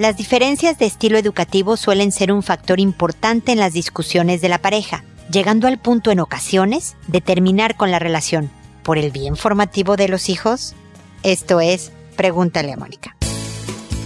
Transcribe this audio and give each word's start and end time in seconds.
Las 0.00 0.16
diferencias 0.16 0.78
de 0.78 0.86
estilo 0.86 1.18
educativo 1.18 1.76
suelen 1.76 2.10
ser 2.10 2.32
un 2.32 2.42
factor 2.42 2.80
importante 2.80 3.52
en 3.52 3.58
las 3.58 3.74
discusiones 3.74 4.40
de 4.40 4.48
la 4.48 4.56
pareja, 4.56 5.04
llegando 5.30 5.68
al 5.68 5.76
punto 5.76 6.10
en 6.10 6.20
ocasiones 6.20 6.96
de 7.06 7.20
terminar 7.20 7.76
con 7.76 7.90
la 7.90 7.98
relación. 7.98 8.50
¿Por 8.82 8.96
el 8.96 9.10
bien 9.10 9.36
formativo 9.36 9.96
de 9.96 10.08
los 10.08 10.30
hijos? 10.30 10.74
Esto 11.22 11.60
es, 11.60 11.92
pregúntale 12.16 12.72
a 12.72 12.78
Mónica. 12.78 13.14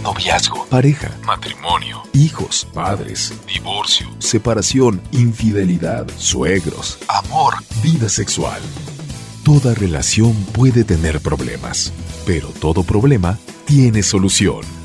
Noviazgo, 0.03 0.65
pareja, 0.65 1.11
matrimonio, 1.25 2.03
hijos, 2.11 2.67
padres, 2.73 3.33
divorcio, 3.47 4.09
separación, 4.19 5.01
infidelidad, 5.13 6.05
suegros, 6.17 6.99
amor, 7.07 7.53
vida 7.81 8.09
sexual. 8.09 8.61
Toda 9.45 9.73
relación 9.73 10.33
puede 10.51 10.83
tener 10.83 11.21
problemas, 11.21 11.93
pero 12.25 12.49
todo 12.49 12.83
problema 12.83 13.39
tiene 13.63 14.03
solución. 14.03 14.84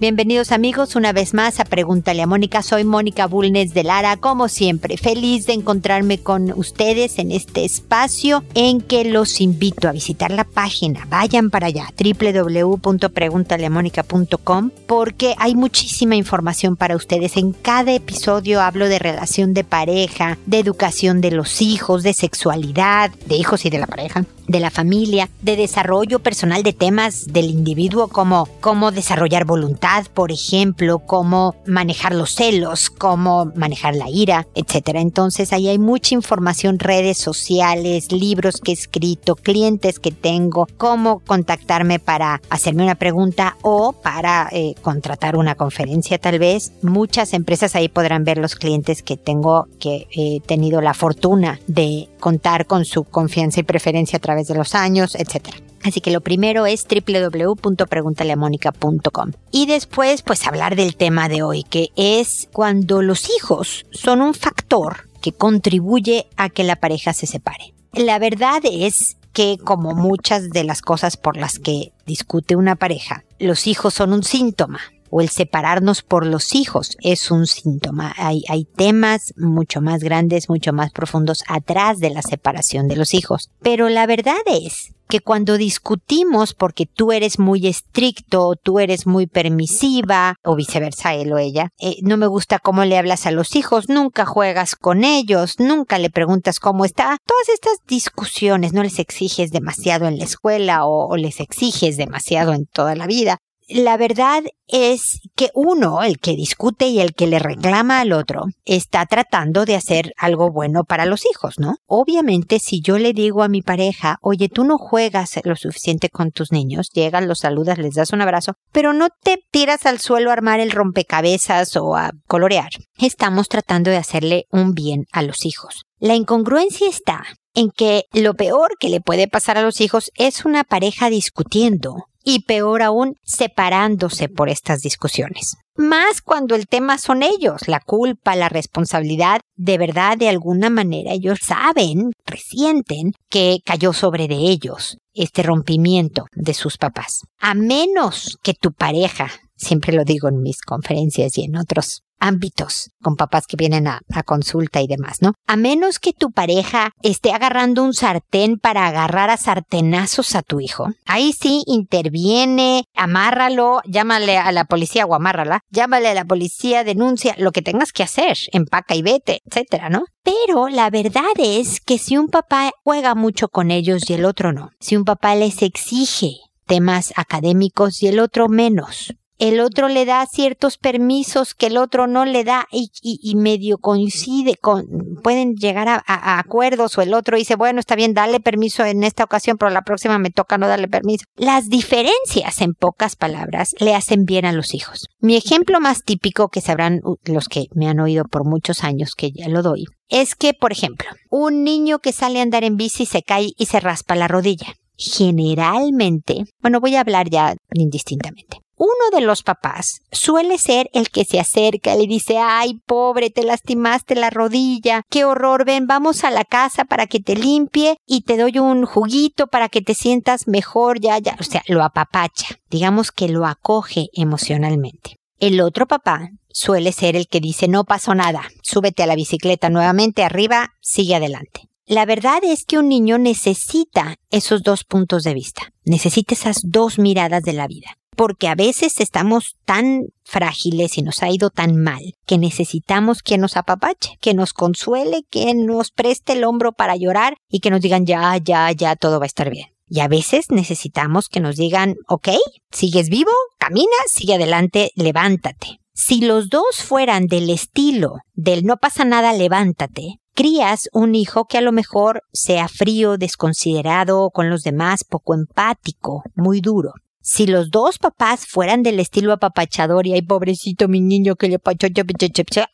Bienvenidos 0.00 0.50
amigos 0.50 0.96
una 0.96 1.12
vez 1.12 1.34
más 1.34 1.60
a 1.60 1.64
Pregúntale 1.64 2.20
a 2.20 2.26
Mónica. 2.26 2.64
Soy 2.64 2.82
Mónica 2.82 3.28
Bulnes 3.28 3.74
de 3.74 3.84
Lara, 3.84 4.16
como 4.16 4.48
siempre, 4.48 4.96
feliz 4.96 5.46
de 5.46 5.52
encontrarme 5.52 6.18
con 6.18 6.50
ustedes 6.50 7.20
en 7.20 7.30
este 7.30 7.64
espacio 7.64 8.42
en 8.54 8.80
que 8.80 9.04
los 9.04 9.40
invito 9.40 9.88
a 9.88 9.92
visitar 9.92 10.32
la 10.32 10.42
página. 10.42 11.06
Vayan 11.08 11.48
para 11.48 11.68
allá, 11.68 11.86
www.preguntaleamónica.com, 11.96 14.70
porque 14.88 15.36
hay 15.38 15.54
muchísima 15.54 16.16
información 16.16 16.74
para 16.74 16.96
ustedes. 16.96 17.36
En 17.36 17.52
cada 17.52 17.92
episodio 17.92 18.62
hablo 18.62 18.88
de 18.88 18.98
relación 18.98 19.54
de 19.54 19.62
pareja, 19.62 20.38
de 20.44 20.58
educación 20.58 21.20
de 21.20 21.30
los 21.30 21.62
hijos, 21.62 22.02
de 22.02 22.14
sexualidad, 22.14 23.12
de 23.26 23.36
hijos 23.36 23.64
y 23.64 23.70
de 23.70 23.78
la 23.78 23.86
pareja 23.86 24.24
de 24.46 24.60
la 24.60 24.70
familia, 24.70 25.28
de 25.42 25.56
desarrollo 25.56 26.18
personal 26.18 26.62
de 26.62 26.72
temas 26.72 27.32
del 27.32 27.46
individuo 27.46 28.08
como 28.08 28.48
cómo 28.60 28.90
desarrollar 28.90 29.44
voluntad, 29.44 29.93
por 30.02 30.32
ejemplo, 30.32 31.00
cómo 31.00 31.54
manejar 31.66 32.14
los 32.14 32.34
celos, 32.34 32.90
cómo 32.90 33.46
manejar 33.54 33.94
la 33.94 34.08
ira, 34.08 34.46
etcétera. 34.54 35.00
Entonces 35.00 35.52
ahí 35.52 35.68
hay 35.68 35.78
mucha 35.78 36.14
información, 36.14 36.78
redes 36.78 37.18
sociales, 37.18 38.12
libros 38.12 38.60
que 38.60 38.72
he 38.72 38.74
escrito, 38.74 39.36
clientes 39.36 39.98
que 39.98 40.10
tengo, 40.10 40.66
cómo 40.76 41.20
contactarme 41.20 41.98
para 41.98 42.40
hacerme 42.50 42.82
una 42.82 42.94
pregunta 42.94 43.56
o 43.62 43.92
para 43.92 44.48
eh, 44.52 44.74
contratar 44.82 45.36
una 45.36 45.54
conferencia 45.54 46.18
tal 46.18 46.38
vez. 46.38 46.72
Muchas 46.82 47.32
empresas 47.32 47.74
ahí 47.74 47.88
podrán 47.88 48.24
ver 48.24 48.38
los 48.38 48.54
clientes 48.56 49.02
que 49.02 49.16
tengo 49.16 49.66
que 49.78 50.06
he 50.10 50.40
tenido 50.40 50.80
la 50.80 50.94
fortuna 50.94 51.60
de 51.66 52.08
contar 52.20 52.66
con 52.66 52.84
su 52.84 53.04
confianza 53.04 53.60
y 53.60 53.62
preferencia 53.64 54.16
a 54.16 54.20
través 54.20 54.48
de 54.48 54.54
los 54.54 54.74
años, 54.74 55.14
etc. 55.14 55.54
Así 55.84 56.00
que 56.00 56.10
lo 56.10 56.22
primero 56.22 56.66
es 56.66 56.86
www.preguntaleamónica.com. 56.88 59.32
Y 59.52 59.66
después, 59.66 60.22
pues 60.22 60.44
hablar 60.46 60.76
del 60.76 60.96
tema 60.96 61.28
de 61.28 61.42
hoy, 61.42 61.62
que 61.62 61.90
es 61.94 62.48
cuando 62.52 63.02
los 63.02 63.28
hijos 63.30 63.84
son 63.92 64.22
un 64.22 64.32
factor 64.34 65.10
que 65.20 65.32
contribuye 65.32 66.26
a 66.36 66.48
que 66.48 66.64
la 66.64 66.76
pareja 66.76 67.12
se 67.12 67.26
separe. 67.26 67.74
La 67.92 68.18
verdad 68.18 68.62
es 68.64 69.18
que 69.34 69.58
como 69.62 69.94
muchas 69.94 70.48
de 70.50 70.64
las 70.64 70.80
cosas 70.80 71.18
por 71.18 71.36
las 71.36 71.58
que 71.58 71.92
discute 72.06 72.56
una 72.56 72.76
pareja, 72.76 73.24
los 73.38 73.66
hijos 73.66 73.92
son 73.92 74.14
un 74.14 74.22
síntoma 74.22 74.80
o 75.16 75.20
el 75.20 75.28
separarnos 75.28 76.02
por 76.02 76.26
los 76.26 76.56
hijos 76.56 76.96
es 77.00 77.30
un 77.30 77.46
síntoma. 77.46 78.12
Hay, 78.16 78.42
temas 78.74 79.32
mucho 79.36 79.80
más 79.80 80.02
grandes, 80.02 80.48
mucho 80.48 80.72
más 80.72 80.90
profundos 80.90 81.44
atrás 81.46 82.00
de 82.00 82.10
la 82.10 82.20
separación 82.20 82.88
de 82.88 82.96
los 82.96 83.14
hijos. 83.14 83.48
Pero 83.62 83.88
la 83.88 84.06
verdad 84.06 84.40
es 84.46 84.92
que 85.08 85.20
cuando 85.20 85.56
discutimos 85.56 86.52
porque 86.52 86.86
tú 86.86 87.12
eres 87.12 87.38
muy 87.38 87.68
estricto, 87.68 88.56
tú 88.60 88.80
eres 88.80 89.06
muy 89.06 89.28
permisiva, 89.28 90.34
o 90.42 90.56
viceversa, 90.56 91.14
él 91.14 91.32
o 91.32 91.38
ella, 91.38 91.68
eh, 91.78 91.98
no 92.02 92.16
me 92.16 92.26
gusta 92.26 92.58
cómo 92.58 92.84
le 92.84 92.98
hablas 92.98 93.26
a 93.26 93.30
los 93.30 93.54
hijos, 93.54 93.88
nunca 93.88 94.26
juegas 94.26 94.74
con 94.74 95.04
ellos, 95.04 95.60
nunca 95.60 96.00
le 96.00 96.10
preguntas 96.10 96.58
cómo 96.58 96.84
está, 96.84 97.18
todas 97.24 97.48
estas 97.50 97.78
discusiones 97.86 98.72
no 98.72 98.82
les 98.82 98.98
exiges 98.98 99.52
demasiado 99.52 100.08
en 100.08 100.18
la 100.18 100.24
escuela 100.24 100.86
o 100.86 101.16
les 101.16 101.38
exiges 101.38 101.96
demasiado 101.96 102.52
en 102.52 102.66
toda 102.66 102.96
la 102.96 103.06
vida, 103.06 103.38
la 103.68 103.96
verdad 103.96 104.42
es 104.66 105.20
que 105.36 105.50
uno, 105.54 106.02
el 106.02 106.18
que 106.18 106.34
discute 106.34 106.86
y 106.86 107.00
el 107.00 107.14
que 107.14 107.26
le 107.26 107.38
reclama 107.38 108.00
al 108.00 108.12
otro, 108.12 108.44
está 108.64 109.06
tratando 109.06 109.64
de 109.64 109.74
hacer 109.74 110.12
algo 110.16 110.50
bueno 110.50 110.84
para 110.84 111.06
los 111.06 111.24
hijos, 111.26 111.58
¿no? 111.58 111.76
Obviamente, 111.86 112.58
si 112.58 112.80
yo 112.80 112.98
le 112.98 113.12
digo 113.12 113.42
a 113.42 113.48
mi 113.48 113.62
pareja, 113.62 114.18
oye, 114.20 114.48
tú 114.48 114.64
no 114.64 114.78
juegas 114.78 115.40
lo 115.44 115.56
suficiente 115.56 116.08
con 116.08 116.30
tus 116.30 116.52
niños, 116.52 116.90
llegas, 116.92 117.24
los 117.24 117.40
saludas, 117.40 117.78
les 117.78 117.94
das 117.94 118.12
un 118.12 118.22
abrazo, 118.22 118.54
pero 118.72 118.92
no 118.92 119.08
te 119.22 119.38
tiras 119.50 119.86
al 119.86 120.00
suelo 120.00 120.30
a 120.30 120.34
armar 120.34 120.60
el 120.60 120.70
rompecabezas 120.70 121.76
o 121.76 121.96
a 121.96 122.12
colorear. 122.26 122.70
Estamos 122.98 123.48
tratando 123.48 123.90
de 123.90 123.96
hacerle 123.96 124.46
un 124.50 124.72
bien 124.72 125.06
a 125.12 125.22
los 125.22 125.44
hijos. 125.44 125.84
La 125.98 126.14
incongruencia 126.14 126.88
está 126.88 127.24
en 127.54 127.70
que 127.70 128.04
lo 128.12 128.34
peor 128.34 128.76
que 128.78 128.88
le 128.88 129.00
puede 129.00 129.28
pasar 129.28 129.56
a 129.58 129.62
los 129.62 129.80
hijos 129.80 130.10
es 130.16 130.44
una 130.44 130.64
pareja 130.64 131.08
discutiendo 131.08 132.06
y 132.24 132.44
peor 132.44 132.82
aún 132.82 133.16
separándose 133.22 134.28
por 134.28 134.48
estas 134.48 134.80
discusiones. 134.80 135.56
Más 135.76 136.22
cuando 136.22 136.54
el 136.54 136.66
tema 136.66 136.98
son 136.98 137.22
ellos, 137.22 137.66
la 137.66 137.80
culpa, 137.80 138.36
la 138.36 138.48
responsabilidad, 138.48 139.40
de 139.56 139.76
verdad 139.76 140.16
de 140.16 140.28
alguna 140.28 140.70
manera 140.70 141.12
ellos 141.12 141.40
saben, 141.42 142.12
resienten 142.24 143.12
que 143.28 143.58
cayó 143.64 143.92
sobre 143.92 144.28
de 144.28 144.36
ellos 144.36 144.98
este 145.12 145.42
rompimiento 145.42 146.26
de 146.32 146.54
sus 146.54 146.78
papás. 146.78 147.22
A 147.38 147.54
menos 147.54 148.38
que 148.42 148.54
tu 148.54 148.72
pareja, 148.72 149.30
siempre 149.56 149.92
lo 149.92 150.04
digo 150.04 150.28
en 150.28 150.42
mis 150.42 150.62
conferencias 150.62 151.36
y 151.38 151.44
en 151.44 151.56
otros 151.56 152.03
ámbitos 152.18 152.90
con 153.02 153.16
papás 153.16 153.46
que 153.46 153.56
vienen 153.56 153.86
a, 153.86 154.00
consulta 154.24 154.80
y 154.80 154.86
demás, 154.86 155.18
¿no? 155.20 155.34
A 155.46 155.56
menos 155.56 155.98
que 155.98 156.12
tu 156.12 156.30
pareja 156.30 156.90
esté 157.02 157.32
agarrando 157.32 157.82
un 157.82 157.92
sartén 157.92 158.58
para 158.58 158.86
agarrar 158.86 159.28
a 159.28 159.36
sartenazos 159.36 160.34
a 160.34 160.42
tu 160.42 160.60
hijo, 160.60 160.88
ahí 161.04 161.32
sí 161.32 161.62
interviene, 161.66 162.84
amárralo, 162.94 163.80
llámale 163.84 164.38
a 164.38 164.50
la 164.52 164.64
policía 164.64 165.04
o 165.04 165.14
amárrala, 165.14 165.60
llámale 165.70 166.08
a 166.08 166.14
la 166.14 166.24
policía, 166.24 166.84
denuncia, 166.84 167.34
lo 167.38 167.52
que 167.52 167.62
tengas 167.62 167.92
que 167.92 168.02
hacer, 168.02 168.38
empaca 168.52 168.94
y 168.94 169.02
vete, 169.02 169.40
etcétera, 169.44 169.90
¿no? 169.90 170.04
Pero 170.22 170.68
la 170.68 170.88
verdad 170.88 171.34
es 171.38 171.80
que 171.80 171.98
si 171.98 172.16
un 172.16 172.28
papá 172.28 172.70
juega 172.82 173.14
mucho 173.14 173.48
con 173.48 173.70
ellos 173.70 174.08
y 174.08 174.14
el 174.14 174.24
otro 174.24 174.52
no, 174.52 174.70
si 174.80 174.96
un 174.96 175.04
papá 175.04 175.34
les 175.34 175.60
exige 175.62 176.38
temas 176.66 177.12
académicos 177.16 178.02
y 178.02 178.08
el 178.08 178.20
otro 178.20 178.48
menos, 178.48 179.14
el 179.38 179.60
otro 179.60 179.88
le 179.88 180.04
da 180.04 180.24
ciertos 180.26 180.78
permisos 180.78 181.54
que 181.54 181.66
el 181.66 181.76
otro 181.76 182.06
no 182.06 182.24
le 182.24 182.44
da 182.44 182.66
y, 182.70 183.34
medio 183.36 183.78
coincide 183.78 184.56
con, 184.56 184.86
pueden 185.22 185.54
llegar 185.56 185.88
a, 185.88 186.38
acuerdos 186.38 186.96
o 186.96 187.02
el 187.02 187.14
otro 187.14 187.36
dice, 187.36 187.56
bueno, 187.56 187.80
está 187.80 187.96
bien, 187.96 188.14
dale 188.14 188.40
permiso 188.40 188.84
en 188.84 189.02
esta 189.02 189.24
ocasión, 189.24 189.58
pero 189.58 189.70
la 189.70 189.82
próxima 189.82 190.18
me 190.18 190.30
toca 190.30 190.58
no 190.58 190.68
darle 190.68 190.88
permiso. 190.88 191.24
Las 191.36 191.68
diferencias, 191.68 192.60
en 192.60 192.74
pocas 192.74 193.16
palabras, 193.16 193.74
le 193.80 193.94
hacen 193.94 194.24
bien 194.24 194.44
a 194.44 194.52
los 194.52 194.74
hijos. 194.74 195.08
Mi 195.20 195.36
ejemplo 195.36 195.80
más 195.80 196.04
típico 196.04 196.48
que 196.48 196.60
sabrán 196.60 197.00
los 197.24 197.48
que 197.48 197.66
me 197.74 197.88
han 197.88 198.00
oído 198.00 198.24
por 198.24 198.44
muchos 198.44 198.84
años 198.84 199.14
que 199.16 199.32
ya 199.32 199.48
lo 199.48 199.62
doy, 199.62 199.86
es 200.08 200.36
que, 200.36 200.54
por 200.54 200.72
ejemplo, 200.72 201.08
un 201.30 201.64
niño 201.64 201.98
que 201.98 202.12
sale 202.12 202.38
a 202.38 202.42
andar 202.42 202.62
en 202.62 202.76
bici 202.76 203.06
se 203.06 203.22
cae 203.22 203.52
y 203.56 203.66
se 203.66 203.80
raspa 203.80 204.14
la 204.14 204.28
rodilla 204.28 204.74
generalmente, 204.96 206.44
bueno, 206.62 206.78
voy 206.78 206.94
a 206.94 207.00
hablar 207.00 207.28
ya 207.28 207.56
indistintamente 207.72 208.63
uno 208.84 209.16
de 209.16 209.24
los 209.24 209.42
papás 209.42 210.02
suele 210.12 210.58
ser 210.58 210.90
el 210.92 211.08
que 211.08 211.24
se 211.24 211.40
acerca, 211.40 211.96
le 211.96 212.06
dice, 212.06 212.36
ay, 212.38 212.80
pobre, 212.86 213.30
te 213.30 213.42
lastimaste 213.42 214.14
la 214.14 214.28
rodilla, 214.28 215.02
qué 215.08 215.24
horror, 215.24 215.64
ven, 215.64 215.86
vamos 215.86 216.22
a 216.22 216.30
la 216.30 216.44
casa 216.44 216.84
para 216.84 217.06
que 217.06 217.20
te 217.20 217.34
limpie 217.34 217.96
y 218.06 218.22
te 218.22 218.36
doy 218.36 218.58
un 218.58 218.84
juguito 218.84 219.46
para 219.46 219.70
que 219.70 219.80
te 219.80 219.94
sientas 219.94 220.46
mejor, 220.48 221.00
ya, 221.00 221.18
ya, 221.18 221.34
o 221.40 221.44
sea, 221.44 221.62
lo 221.66 221.82
apapacha, 221.82 222.56
digamos 222.68 223.10
que 223.10 223.28
lo 223.28 223.46
acoge 223.46 224.08
emocionalmente. 224.12 225.16
El 225.38 225.62
otro 225.62 225.86
papá 225.86 226.28
suele 226.50 226.92
ser 226.92 227.16
el 227.16 227.26
que 227.26 227.40
dice, 227.40 227.68
no 227.68 227.84
pasó 227.84 228.14
nada, 228.14 228.42
súbete 228.62 229.02
a 229.02 229.06
la 229.06 229.16
bicicleta 229.16 229.70
nuevamente 229.70 230.24
arriba, 230.24 230.74
sigue 230.82 231.14
adelante. 231.14 231.70
La 231.86 232.06
verdad 232.06 232.40
es 232.42 232.64
que 232.64 232.78
un 232.78 232.88
niño 232.88 233.18
necesita 233.18 234.16
esos 234.30 234.62
dos 234.62 234.84
puntos 234.84 235.22
de 235.22 235.34
vista, 235.34 235.72
necesita 235.84 236.34
esas 236.34 236.60
dos 236.64 236.98
miradas 236.98 237.42
de 237.42 237.52
la 237.52 237.66
vida 237.66 237.98
porque 238.14 238.48
a 238.48 238.54
veces 238.54 239.00
estamos 239.00 239.56
tan 239.64 240.04
frágiles 240.24 240.98
y 240.98 241.02
nos 241.02 241.22
ha 241.22 241.30
ido 241.30 241.50
tan 241.50 241.76
mal 241.76 242.14
que 242.26 242.38
necesitamos 242.38 243.22
que 243.22 243.38
nos 243.38 243.56
apapache, 243.56 244.16
que 244.20 244.34
nos 244.34 244.52
consuele, 244.52 245.22
que 245.30 245.54
nos 245.54 245.90
preste 245.90 246.32
el 246.32 246.44
hombro 246.44 246.72
para 246.72 246.96
llorar 246.96 247.36
y 247.48 247.60
que 247.60 247.70
nos 247.70 247.80
digan 247.80 248.06
ya, 248.06 248.36
ya, 248.38 248.70
ya, 248.72 248.96
todo 248.96 249.18
va 249.18 249.24
a 249.24 249.26
estar 249.26 249.50
bien. 249.50 249.68
Y 249.86 250.00
a 250.00 250.08
veces 250.08 250.46
necesitamos 250.50 251.28
que 251.28 251.40
nos 251.40 251.56
digan, 251.56 251.96
ok, 252.08 252.30
sigues 252.72 253.10
vivo, 253.10 253.30
camina, 253.58 253.86
sigue 254.12 254.34
adelante, 254.34 254.90
levántate. 254.96 255.78
Si 255.92 256.20
los 256.20 256.48
dos 256.48 256.82
fueran 256.82 257.26
del 257.26 257.50
estilo 257.50 258.16
del 258.32 258.64
no 258.64 258.78
pasa 258.78 259.04
nada, 259.04 259.32
levántate, 259.32 260.18
crías 260.34 260.88
un 260.92 261.14
hijo 261.14 261.44
que 261.44 261.58
a 261.58 261.60
lo 261.60 261.70
mejor 261.70 262.22
sea 262.32 262.68
frío, 262.68 263.16
desconsiderado 263.16 264.30
con 264.30 264.50
los 264.50 264.62
demás, 264.62 265.04
poco 265.04 265.34
empático, 265.34 266.24
muy 266.34 266.60
duro. 266.60 266.94
Si 267.26 267.46
los 267.46 267.70
dos 267.70 267.96
papás 267.96 268.44
fueran 268.46 268.82
del 268.82 269.00
estilo 269.00 269.32
apapachador 269.32 270.06
y 270.06 270.12
ay 270.12 270.20
pobrecito 270.20 270.88
mi 270.88 271.00
niño 271.00 271.36
que 271.36 271.48
le 271.48 271.58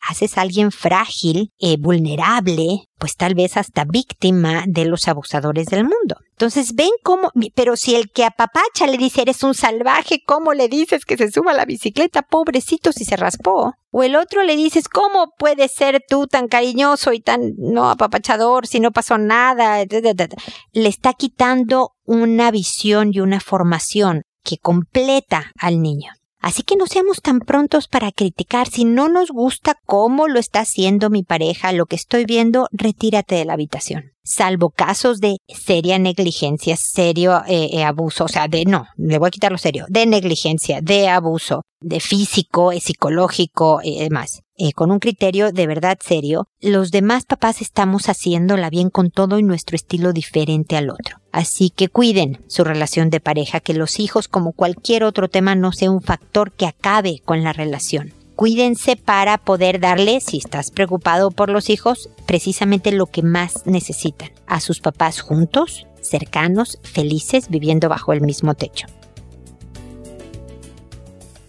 haces 0.09 0.37
alguien 0.37 0.73
frágil, 0.73 1.53
eh, 1.57 1.77
vulnerable, 1.79 2.89
pues 2.97 3.15
tal 3.15 3.33
vez 3.33 3.55
hasta 3.55 3.85
víctima 3.85 4.65
de 4.67 4.83
los 4.83 5.07
abusadores 5.07 5.67
del 5.67 5.83
mundo. 5.83 6.17
Entonces 6.41 6.73
ven 6.73 6.89
cómo, 7.03 7.31
pero 7.53 7.77
si 7.77 7.93
el 7.93 8.09
que 8.09 8.25
apapacha 8.25 8.87
le 8.87 8.97
dice 8.97 9.21
eres 9.21 9.43
un 9.43 9.53
salvaje, 9.53 10.23
¿cómo 10.25 10.55
le 10.55 10.69
dices 10.69 11.05
que 11.05 11.15
se 11.15 11.29
suba 11.29 11.51
a 11.51 11.53
la 11.53 11.65
bicicleta? 11.65 12.23
Pobrecito 12.23 12.91
si 12.91 13.05
se 13.05 13.15
raspó. 13.15 13.75
O 13.91 14.01
el 14.01 14.15
otro 14.15 14.41
le 14.41 14.55
dices, 14.55 14.89
¿cómo 14.89 15.35
puedes 15.37 15.71
ser 15.71 16.03
tú 16.09 16.25
tan 16.25 16.47
cariñoso 16.47 17.13
y 17.13 17.19
tan 17.19 17.53
no 17.59 17.91
apapachador 17.91 18.65
si 18.65 18.79
no 18.79 18.89
pasó 18.89 19.19
nada? 19.19 19.85
Le 19.85 20.89
está 20.89 21.13
quitando 21.13 21.91
una 22.05 22.49
visión 22.49 23.11
y 23.13 23.19
una 23.19 23.39
formación 23.39 24.23
que 24.43 24.57
completa 24.57 25.51
al 25.59 25.79
niño. 25.79 26.11
Así 26.41 26.63
que 26.63 26.75
no 26.75 26.87
seamos 26.87 27.21
tan 27.21 27.39
prontos 27.39 27.87
para 27.87 28.11
criticar. 28.11 28.67
Si 28.67 28.83
no 28.83 29.09
nos 29.09 29.29
gusta 29.29 29.75
cómo 29.85 30.27
lo 30.27 30.39
está 30.39 30.61
haciendo 30.61 31.09
mi 31.09 31.23
pareja, 31.23 31.71
lo 31.71 31.85
que 31.85 31.95
estoy 31.95 32.25
viendo, 32.25 32.67
retírate 32.71 33.35
de 33.35 33.45
la 33.45 33.53
habitación. 33.53 34.11
Salvo 34.23 34.71
casos 34.71 35.19
de 35.19 35.37
seria 35.47 35.99
negligencia, 35.99 36.75
serio 36.77 37.41
eh, 37.47 37.69
eh, 37.73 37.83
abuso, 37.83 38.25
o 38.25 38.27
sea, 38.27 38.47
de 38.47 38.65
no, 38.65 38.85
le 38.97 39.17
voy 39.17 39.27
a 39.27 39.31
quitar 39.31 39.51
lo 39.51 39.57
serio, 39.57 39.85
de 39.89 40.05
negligencia, 40.05 40.79
de 40.81 41.09
abuso, 41.09 41.63
de 41.79 41.99
físico, 41.99 42.71
psicológico 42.79 43.79
y 43.83 43.99
demás. 43.99 44.41
Eh, 44.63 44.73
con 44.73 44.91
un 44.91 44.99
criterio 44.99 45.51
de 45.51 45.65
verdad 45.65 45.97
serio, 45.99 46.47
los 46.61 46.91
demás 46.91 47.25
papás 47.25 47.61
estamos 47.61 48.05
haciéndola 48.09 48.69
bien 48.69 48.91
con 48.91 49.09
todo 49.09 49.39
y 49.39 49.43
nuestro 49.43 49.75
estilo 49.75 50.13
diferente 50.13 50.77
al 50.77 50.91
otro. 50.91 51.17
Así 51.31 51.71
que 51.71 51.87
cuiden 51.87 52.43
su 52.45 52.63
relación 52.63 53.09
de 53.09 53.19
pareja, 53.19 53.59
que 53.59 53.73
los 53.73 53.99
hijos, 53.99 54.27
como 54.27 54.51
cualquier 54.51 55.03
otro 55.03 55.29
tema, 55.29 55.55
no 55.55 55.71
sea 55.71 55.89
un 55.89 56.03
factor 56.03 56.51
que 56.51 56.67
acabe 56.67 57.23
con 57.25 57.43
la 57.43 57.53
relación. 57.53 58.13
Cuídense 58.35 58.97
para 58.97 59.39
poder 59.39 59.79
darle, 59.79 60.19
si 60.19 60.37
estás 60.37 60.69
preocupado 60.69 61.31
por 61.31 61.49
los 61.49 61.71
hijos, 61.71 62.11
precisamente 62.27 62.91
lo 62.91 63.07
que 63.07 63.23
más 63.23 63.65
necesitan. 63.65 64.29
A 64.45 64.59
sus 64.59 64.79
papás 64.79 65.21
juntos, 65.21 65.87
cercanos, 66.03 66.77
felices, 66.83 67.49
viviendo 67.49 67.89
bajo 67.89 68.13
el 68.13 68.21
mismo 68.21 68.53
techo. 68.53 68.85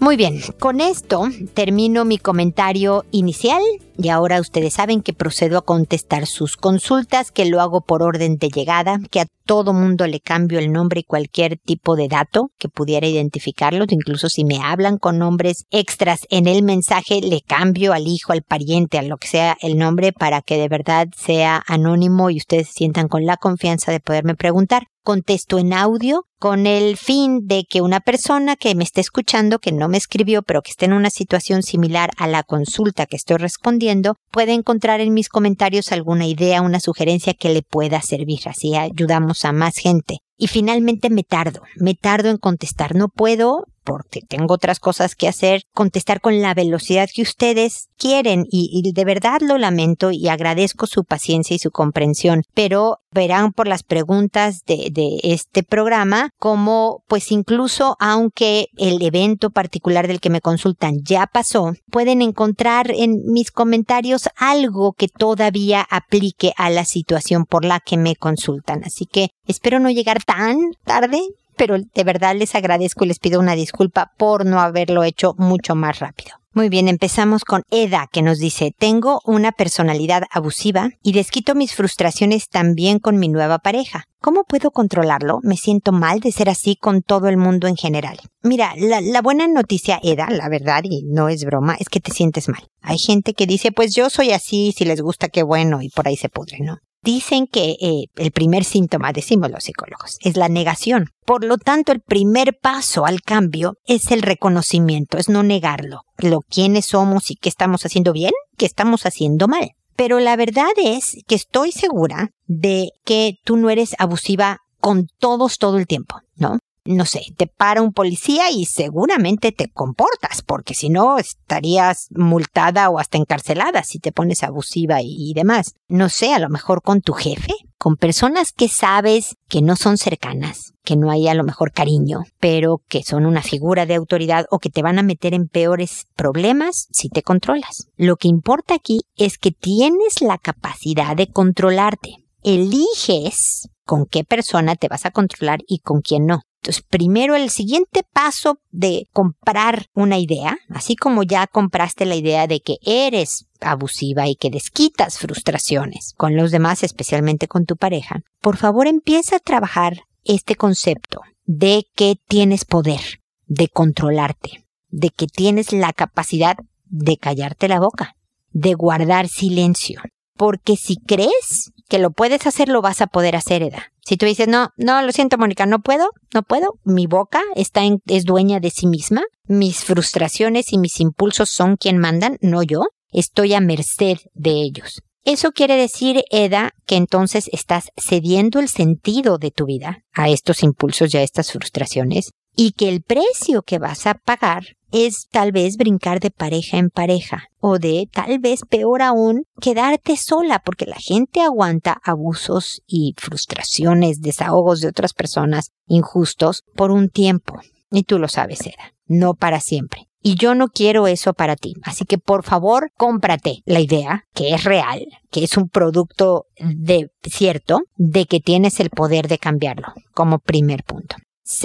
Muy 0.02 0.16
bien, 0.16 0.40
con 0.58 0.80
esto 0.80 1.28
termino 1.54 2.04
mi 2.04 2.18
comentario 2.18 3.04
inicial 3.12 3.62
y 3.96 4.08
ahora 4.08 4.40
ustedes 4.40 4.74
saben 4.74 5.00
que 5.00 5.12
procedo 5.12 5.58
a 5.58 5.64
contestar 5.64 6.26
sus 6.26 6.56
consultas, 6.56 7.30
que 7.30 7.44
lo 7.44 7.60
hago 7.60 7.82
por 7.82 8.02
orden 8.02 8.36
de 8.36 8.48
llegada, 8.48 8.98
que 9.12 9.20
a 9.20 9.26
todo 9.46 9.72
mundo 9.72 10.08
le 10.08 10.18
cambio 10.18 10.58
el 10.58 10.72
nombre 10.72 11.00
y 11.00 11.04
cualquier 11.04 11.56
tipo 11.56 11.94
de 11.94 12.08
dato 12.08 12.50
que 12.58 12.68
pudiera 12.68 13.06
identificarlos, 13.06 13.92
incluso 13.92 14.28
si 14.28 14.44
me 14.44 14.58
hablan 14.60 14.98
con 14.98 15.18
nombres 15.18 15.66
extras 15.70 16.26
en 16.30 16.48
el 16.48 16.64
mensaje, 16.64 17.20
le 17.20 17.40
cambio 17.40 17.92
al 17.92 18.08
hijo, 18.08 18.32
al 18.32 18.42
pariente, 18.42 18.98
a 18.98 19.02
lo 19.02 19.18
que 19.18 19.28
sea 19.28 19.56
el 19.60 19.78
nombre 19.78 20.12
para 20.12 20.42
que 20.42 20.58
de 20.58 20.66
verdad 20.66 21.06
sea 21.16 21.62
anónimo 21.68 22.28
y 22.28 22.38
ustedes 22.38 22.70
sientan 22.74 23.06
con 23.06 23.24
la 23.24 23.36
confianza 23.36 23.92
de 23.92 24.00
poderme 24.00 24.34
preguntar 24.34 24.88
contesto 25.02 25.58
en 25.58 25.72
audio 25.72 26.26
con 26.38 26.66
el 26.66 26.96
fin 26.96 27.46
de 27.46 27.64
que 27.68 27.82
una 27.82 28.00
persona 28.00 28.56
que 28.56 28.74
me 28.74 28.84
esté 28.84 29.00
escuchando, 29.00 29.58
que 29.58 29.72
no 29.72 29.88
me 29.88 29.96
escribió, 29.96 30.42
pero 30.42 30.62
que 30.62 30.70
esté 30.72 30.86
en 30.86 30.92
una 30.92 31.10
situación 31.10 31.62
similar 31.62 32.10
a 32.16 32.26
la 32.26 32.42
consulta 32.42 33.06
que 33.06 33.16
estoy 33.16 33.36
respondiendo, 33.36 34.16
puede 34.30 34.52
encontrar 34.52 35.00
en 35.00 35.14
mis 35.14 35.28
comentarios 35.28 35.92
alguna 35.92 36.26
idea, 36.26 36.62
una 36.62 36.80
sugerencia 36.80 37.34
que 37.34 37.50
le 37.50 37.62
pueda 37.62 38.00
servir. 38.02 38.40
Así 38.46 38.74
ayudamos 38.74 39.44
a 39.44 39.52
más 39.52 39.76
gente. 39.76 40.18
Y 40.36 40.48
finalmente 40.48 41.10
me 41.10 41.22
tardo, 41.22 41.62
me 41.76 41.94
tardo 41.94 42.28
en 42.30 42.38
contestar. 42.38 42.96
No 42.96 43.08
puedo 43.08 43.66
porque 43.84 44.20
tengo 44.20 44.54
otras 44.54 44.80
cosas 44.80 45.14
que 45.14 45.28
hacer, 45.28 45.62
contestar 45.74 46.20
con 46.20 46.40
la 46.40 46.54
velocidad 46.54 47.08
que 47.12 47.22
ustedes 47.22 47.88
quieren 47.96 48.46
y, 48.50 48.90
de 48.92 49.04
verdad 49.04 49.40
lo 49.40 49.58
lamento 49.58 50.10
y 50.10 50.28
agradezco 50.28 50.86
su 50.86 51.04
paciencia 51.04 51.54
y 51.54 51.58
su 51.58 51.70
comprensión, 51.70 52.42
pero 52.52 52.98
verán 53.12 53.52
por 53.52 53.68
las 53.68 53.82
preguntas 53.82 54.62
de, 54.66 54.88
de 54.90 55.20
este 55.22 55.62
programa 55.62 56.30
como 56.38 57.04
pues 57.06 57.30
incluso 57.30 57.96
aunque 58.00 58.66
el 58.76 59.00
evento 59.02 59.50
particular 59.50 60.08
del 60.08 60.20
que 60.20 60.30
me 60.30 60.40
consultan 60.40 61.02
ya 61.04 61.26
pasó, 61.26 61.74
pueden 61.90 62.22
encontrar 62.22 62.90
en 62.90 63.22
mis 63.26 63.50
comentarios 63.50 64.28
algo 64.36 64.94
que 64.94 65.08
todavía 65.08 65.86
aplique 65.88 66.52
a 66.56 66.70
la 66.70 66.84
situación 66.84 67.44
por 67.44 67.64
la 67.64 67.80
que 67.80 67.96
me 67.96 68.16
consultan. 68.16 68.82
Así 68.84 69.06
que 69.06 69.30
espero 69.46 69.78
no 69.78 69.90
llegar 69.90 70.24
tan 70.24 70.58
tarde 70.84 71.22
pero 71.62 71.76
de 71.78 72.02
verdad 72.02 72.34
les 72.34 72.56
agradezco 72.56 73.04
y 73.04 73.06
les 73.06 73.20
pido 73.20 73.38
una 73.38 73.54
disculpa 73.54 74.10
por 74.18 74.44
no 74.44 74.58
haberlo 74.58 75.04
hecho 75.04 75.36
mucho 75.38 75.76
más 75.76 76.00
rápido. 76.00 76.32
Muy 76.52 76.68
bien, 76.68 76.88
empezamos 76.88 77.44
con 77.44 77.62
Eda, 77.70 78.08
que 78.10 78.20
nos 78.20 78.40
dice, 78.40 78.74
tengo 78.76 79.20
una 79.24 79.52
personalidad 79.52 80.24
abusiva 80.32 80.88
y 81.04 81.12
desquito 81.12 81.54
mis 81.54 81.76
frustraciones 81.76 82.48
también 82.48 82.98
con 82.98 83.16
mi 83.20 83.28
nueva 83.28 83.60
pareja. 83.60 84.06
¿Cómo 84.20 84.42
puedo 84.42 84.72
controlarlo? 84.72 85.38
Me 85.44 85.56
siento 85.56 85.92
mal 85.92 86.18
de 86.18 86.32
ser 86.32 86.50
así 86.50 86.74
con 86.74 87.00
todo 87.00 87.28
el 87.28 87.36
mundo 87.36 87.68
en 87.68 87.76
general. 87.76 88.18
Mira, 88.42 88.72
la, 88.76 89.00
la, 89.00 89.22
buena 89.22 89.46
noticia, 89.46 90.00
Eda, 90.02 90.30
la 90.30 90.48
verdad, 90.48 90.82
y 90.82 91.04
no 91.04 91.28
es 91.28 91.44
broma, 91.44 91.76
es 91.78 91.88
que 91.88 92.00
te 92.00 92.10
sientes 92.10 92.48
mal. 92.48 92.66
Hay 92.80 92.98
gente 92.98 93.34
que 93.34 93.46
dice, 93.46 93.70
pues 93.70 93.94
yo 93.94 94.10
soy 94.10 94.32
así, 94.32 94.74
si 94.76 94.84
les 94.84 95.00
gusta, 95.00 95.28
qué 95.28 95.44
bueno, 95.44 95.80
y 95.80 95.90
por 95.90 96.08
ahí 96.08 96.16
se 96.16 96.28
pudre, 96.28 96.58
¿no? 96.58 96.78
Dicen 97.02 97.48
que 97.48 97.76
eh, 97.80 98.04
el 98.14 98.30
primer 98.30 98.62
síntoma, 98.62 99.12
decimos 99.12 99.50
los 99.50 99.64
psicólogos, 99.64 100.18
es 100.20 100.36
la 100.36 100.48
negación. 100.48 101.10
Por 101.24 101.44
lo 101.44 101.58
tanto, 101.58 101.90
el 101.90 102.00
primer 102.00 102.56
paso 102.60 103.06
al 103.06 103.22
cambio 103.22 103.74
es 103.86 104.12
el 104.12 104.22
reconocimiento, 104.22 105.18
es 105.18 105.28
no 105.28 105.42
negarlo. 105.42 106.02
Lo 106.18 106.40
quiénes 106.40 106.86
somos 106.86 107.30
y 107.30 107.34
qué 107.34 107.48
estamos 107.48 107.84
haciendo 107.84 108.12
bien, 108.12 108.32
qué 108.56 108.66
estamos 108.66 109.04
haciendo 109.04 109.48
mal. 109.48 109.72
Pero 109.96 110.20
la 110.20 110.36
verdad 110.36 110.70
es 110.76 111.16
que 111.26 111.34
estoy 111.34 111.72
segura 111.72 112.30
de 112.46 112.90
que 113.04 113.34
tú 113.44 113.56
no 113.56 113.68
eres 113.68 113.94
abusiva 113.98 114.58
con 114.80 115.06
todos 115.18 115.58
todo 115.58 115.78
el 115.78 115.86
tiempo, 115.86 116.20
¿no? 116.36 116.58
No 116.84 117.04
sé, 117.04 117.22
te 117.36 117.46
para 117.46 117.82
un 117.82 117.92
policía 117.92 118.50
y 118.50 118.64
seguramente 118.64 119.52
te 119.52 119.68
comportas, 119.68 120.42
porque 120.42 120.74
si 120.74 120.88
no 120.88 121.18
estarías 121.18 122.08
multada 122.10 122.90
o 122.90 122.98
hasta 122.98 123.18
encarcelada 123.18 123.84
si 123.84 123.98
te 123.98 124.12
pones 124.12 124.42
abusiva 124.42 124.98
y, 125.02 125.32
demás. 125.34 125.74
No 125.88 126.08
sé, 126.08 126.34
a 126.34 126.38
lo 126.38 126.48
mejor 126.48 126.82
con 126.82 127.00
tu 127.00 127.12
jefe, 127.12 127.54
con 127.78 127.96
personas 127.96 128.52
que 128.52 128.68
sabes 128.68 129.36
que 129.48 129.62
no 129.62 129.76
son 129.76 129.96
cercanas, 129.96 130.72
que 130.84 130.96
no 130.96 131.10
hay 131.10 131.28
a 131.28 131.34
lo 131.34 131.44
mejor 131.44 131.72
cariño, 131.72 132.24
pero 132.40 132.82
que 132.88 133.02
son 133.02 133.26
una 133.26 133.42
figura 133.42 133.86
de 133.86 133.94
autoridad 133.94 134.46
o 134.50 134.58
que 134.58 134.70
te 134.70 134.82
van 134.82 134.98
a 134.98 135.02
meter 135.02 135.34
en 135.34 135.48
peores 135.48 136.06
problemas 136.16 136.88
si 136.90 137.08
te 137.08 137.22
controlas. 137.22 137.88
Lo 137.96 138.16
que 138.16 138.28
importa 138.28 138.74
aquí 138.74 139.02
es 139.16 139.38
que 139.38 139.52
tienes 139.52 140.20
la 140.20 140.38
capacidad 140.38 141.16
de 141.16 141.28
controlarte. 141.28 142.16
Eliges 142.42 143.68
con 143.84 144.06
qué 144.06 144.24
persona 144.24 144.74
te 144.74 144.88
vas 144.88 145.06
a 145.06 145.10
controlar 145.10 145.60
y 145.66 145.78
con 145.78 146.00
quién 146.00 146.26
no. 146.26 146.42
Entonces, 146.62 146.84
primero 146.88 147.34
el 147.34 147.50
siguiente 147.50 148.04
paso 148.12 148.60
de 148.70 149.08
comprar 149.12 149.86
una 149.94 150.18
idea, 150.18 150.58
así 150.68 150.94
como 150.94 151.24
ya 151.24 151.48
compraste 151.48 152.06
la 152.06 152.14
idea 152.14 152.46
de 152.46 152.60
que 152.60 152.76
eres 152.82 153.46
abusiva 153.60 154.28
y 154.28 154.36
que 154.36 154.48
desquitas 154.48 155.18
frustraciones 155.18 156.14
con 156.16 156.36
los 156.36 156.52
demás, 156.52 156.84
especialmente 156.84 157.48
con 157.48 157.64
tu 157.64 157.76
pareja, 157.76 158.22
por 158.40 158.58
favor 158.58 158.86
empieza 158.86 159.36
a 159.36 159.40
trabajar 159.40 160.04
este 160.22 160.54
concepto 160.54 161.22
de 161.46 161.84
que 161.96 162.14
tienes 162.28 162.64
poder, 162.64 163.00
de 163.46 163.66
controlarte, 163.66 164.64
de 164.88 165.10
que 165.10 165.26
tienes 165.26 165.72
la 165.72 165.92
capacidad 165.92 166.56
de 166.84 167.16
callarte 167.16 167.66
la 167.66 167.80
boca, 167.80 168.14
de 168.52 168.74
guardar 168.74 169.26
silencio. 169.26 170.00
Porque 170.36 170.76
si 170.76 170.94
crees 170.94 171.71
que 171.88 171.98
lo 171.98 172.10
puedes 172.10 172.46
hacer, 172.46 172.68
lo 172.68 172.82
vas 172.82 173.00
a 173.00 173.06
poder 173.06 173.36
hacer, 173.36 173.62
Eda. 173.62 173.92
Si 174.04 174.16
tú 174.16 174.26
dices, 174.26 174.48
no, 174.48 174.70
no, 174.76 175.02
lo 175.02 175.12
siento, 175.12 175.38
Mónica, 175.38 175.66
no 175.66 175.80
puedo, 175.80 176.10
no 176.34 176.42
puedo, 176.42 176.78
mi 176.84 177.06
boca 177.06 177.42
está 177.54 177.84
en, 177.84 178.02
es 178.06 178.24
dueña 178.24 178.60
de 178.60 178.70
sí 178.70 178.86
misma, 178.86 179.22
mis 179.46 179.84
frustraciones 179.84 180.72
y 180.72 180.78
mis 180.78 181.00
impulsos 181.00 181.50
son 181.50 181.76
quien 181.76 181.98
mandan, 181.98 182.38
no 182.40 182.62
yo, 182.62 182.82
estoy 183.12 183.54
a 183.54 183.60
merced 183.60 184.18
de 184.34 184.50
ellos. 184.50 185.02
Eso 185.24 185.52
quiere 185.52 185.76
decir, 185.76 186.24
Eda, 186.30 186.72
que 186.84 186.96
entonces 186.96 187.48
estás 187.52 187.90
cediendo 187.96 188.58
el 188.58 188.68
sentido 188.68 189.38
de 189.38 189.52
tu 189.52 189.66
vida 189.66 190.02
a 190.12 190.28
estos 190.28 190.64
impulsos 190.64 191.14
y 191.14 191.18
a 191.18 191.22
estas 191.22 191.52
frustraciones 191.52 192.32
y 192.56 192.72
que 192.72 192.88
el 192.88 193.02
precio 193.02 193.62
que 193.62 193.78
vas 193.78 194.06
a 194.06 194.14
pagar 194.14 194.76
es 194.92 195.28
tal 195.30 195.52
vez 195.52 195.76
brincar 195.76 196.20
de 196.20 196.30
pareja 196.30 196.76
en 196.76 196.90
pareja 196.90 197.48
o 197.60 197.78
de 197.78 198.08
tal 198.12 198.38
vez 198.38 198.60
peor 198.68 199.02
aún 199.02 199.44
quedarte 199.60 200.16
sola 200.16 200.60
porque 200.64 200.86
la 200.86 200.96
gente 200.96 201.40
aguanta 201.40 201.98
abusos 202.04 202.82
y 202.86 203.14
frustraciones, 203.16 204.20
desahogos 204.20 204.80
de 204.80 204.88
otras 204.88 205.14
personas 205.14 205.70
injustos 205.86 206.62
por 206.76 206.90
un 206.90 207.08
tiempo. 207.08 207.60
Y 207.90 208.04
tú 208.04 208.18
lo 208.18 208.28
sabes, 208.28 208.66
Era, 208.66 208.94
no 209.06 209.34
para 209.34 209.60
siempre. 209.60 210.08
Y 210.24 210.36
yo 210.36 210.54
no 210.54 210.68
quiero 210.68 211.08
eso 211.08 211.32
para 211.32 211.56
ti. 211.56 211.74
Así 211.82 212.04
que 212.04 212.16
por 212.16 212.44
favor, 212.44 212.92
cómprate 212.96 213.62
la 213.64 213.80
idea, 213.80 214.24
que 214.34 214.54
es 214.54 214.62
real, 214.62 215.06
que 215.30 215.42
es 215.42 215.56
un 215.56 215.68
producto 215.68 216.46
de 216.58 217.10
cierto, 217.24 217.80
de 217.96 218.26
que 218.26 218.38
tienes 218.38 218.78
el 218.78 218.90
poder 218.90 219.26
de 219.26 219.38
cambiarlo, 219.38 219.88
como 220.14 220.38
primer 220.38 220.84
punto. 220.84 221.16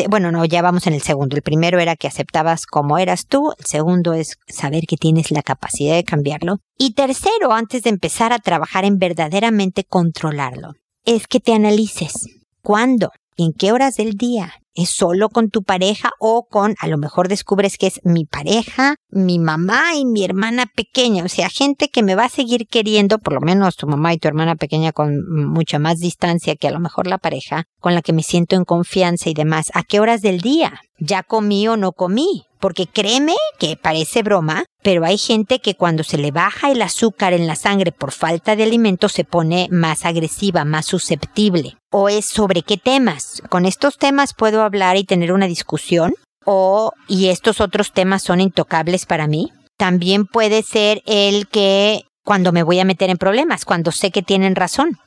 Bueno, 0.10 0.32
no, 0.32 0.46
ya 0.46 0.62
vamos 0.62 0.88
en 0.88 0.94
el 0.94 1.02
segundo. 1.02 1.36
El 1.36 1.42
primero 1.42 1.80
era 1.80 1.96
que 1.96 2.08
aceptabas 2.08 2.66
como 2.66 2.98
eras 2.98 3.28
tú. 3.28 3.54
El 3.58 3.66
segundo 3.66 4.14
es 4.14 4.38
saber 4.48 4.86
que 4.88 4.98
tienes 4.98 5.32
la 5.32 5.44
capacidad 5.44 5.96
de 5.96 6.04
cambiarlo. 6.04 6.60
Y 6.78 6.94
tercero, 6.94 7.54
antes 7.54 7.84
de 7.84 7.90
empezar 7.90 8.34
a 8.34 8.40
trabajar 8.40 8.86
en 8.86 8.98
verdaderamente 8.98 9.84
controlarlo, 9.84 10.74
es 11.06 11.28
que 11.28 11.40
te 11.40 11.54
analices. 11.54 12.28
¿Cuándo? 12.62 13.12
¿En 13.38 13.54
qué 13.54 13.72
horas 13.72 13.96
del 13.96 14.14
día? 14.14 14.54
¿Es 14.78 14.92
solo 14.92 15.30
con 15.30 15.50
tu 15.50 15.64
pareja 15.64 16.12
o 16.20 16.46
con, 16.48 16.76
a 16.80 16.88
lo 16.88 17.00
mejor 17.00 17.30
descubres 17.30 17.80
que 17.80 17.88
es 17.88 18.00
mi 18.04 18.26
pareja, 18.26 18.94
mi 19.10 19.40
mamá 19.40 19.96
y 19.96 20.06
mi 20.06 20.24
hermana 20.24 20.68
pequeña? 20.68 21.24
O 21.24 21.30
sea, 21.30 21.50
gente 21.50 21.90
que 21.90 22.04
me 22.04 22.14
va 22.14 22.26
a 22.26 22.30
seguir 22.30 22.68
queriendo, 22.68 23.18
por 23.18 23.34
lo 23.34 23.42
menos 23.42 23.76
tu 23.76 23.88
mamá 23.88 24.14
y 24.14 24.20
tu 24.20 24.28
hermana 24.28 24.56
pequeña 24.56 24.92
con 24.92 25.28
mucha 25.50 25.80
más 25.80 25.98
distancia 25.98 26.56
que 26.56 26.68
a 26.68 26.72
lo 26.72 26.80
mejor 26.80 27.08
la 27.08 27.18
pareja, 27.18 27.64
con 27.80 27.96
la 27.96 28.04
que 28.04 28.14
me 28.14 28.22
siento 28.22 28.56
en 28.56 28.66
confianza 28.66 29.32
y 29.32 29.34
demás. 29.34 29.72
¿A 29.74 29.82
qué 29.82 30.00
horas 30.00 30.22
del 30.22 30.42
día? 30.42 30.80
¿Ya 31.00 31.24
comí 31.24 31.68
o 31.68 31.76
no 31.76 31.92
comí? 31.92 32.46
Porque 32.60 32.88
créeme 32.88 33.36
que 33.60 33.78
parece 33.78 34.24
broma, 34.24 34.66
pero 34.82 35.06
hay 35.06 35.18
gente 35.18 35.60
que 35.60 35.76
cuando 35.76 36.04
se 36.04 36.18
le 36.18 36.32
baja 36.32 36.72
el 36.72 36.82
azúcar 36.82 37.34
en 37.34 37.46
la 37.46 37.56
sangre 37.56 37.92
por 37.92 38.12
falta 38.12 38.56
de 38.56 38.64
alimento 38.64 39.10
se 39.10 39.24
pone 39.24 39.68
más 39.72 40.06
agresiva, 40.06 40.66
más 40.66 40.88
susceptible. 40.88 41.78
O 41.92 42.10
es 42.10 42.26
sobre 42.26 42.64
qué 42.64 42.78
temas. 42.78 43.42
Con 43.50 43.66
estos 43.66 43.98
temas 43.98 44.34
puedo 44.34 44.64
hablar 44.68 44.98
y 44.98 45.04
tener 45.04 45.32
una 45.32 45.48
discusión. 45.48 46.14
O, 46.46 46.94
y 47.08 47.28
estos 47.28 47.60
otros 47.60 47.92
temas 47.92 48.24
son 48.24 48.40
intocables 48.40 49.06
para 49.06 49.28
mí. 49.28 49.52
También 49.78 50.26
puede 50.26 50.64
ser 50.64 51.02
el 51.06 51.48
que 51.48 52.04
cuando 52.24 52.52
me 52.52 52.64
voy 52.64 52.80
a 52.80 52.86
meter 52.86 53.10
en 53.10 53.18
problemas, 53.18 53.66
cuando 53.66 53.92
sé 53.92 54.12
que 54.12 54.22
tienen 54.22 54.56
razón. 54.56 54.98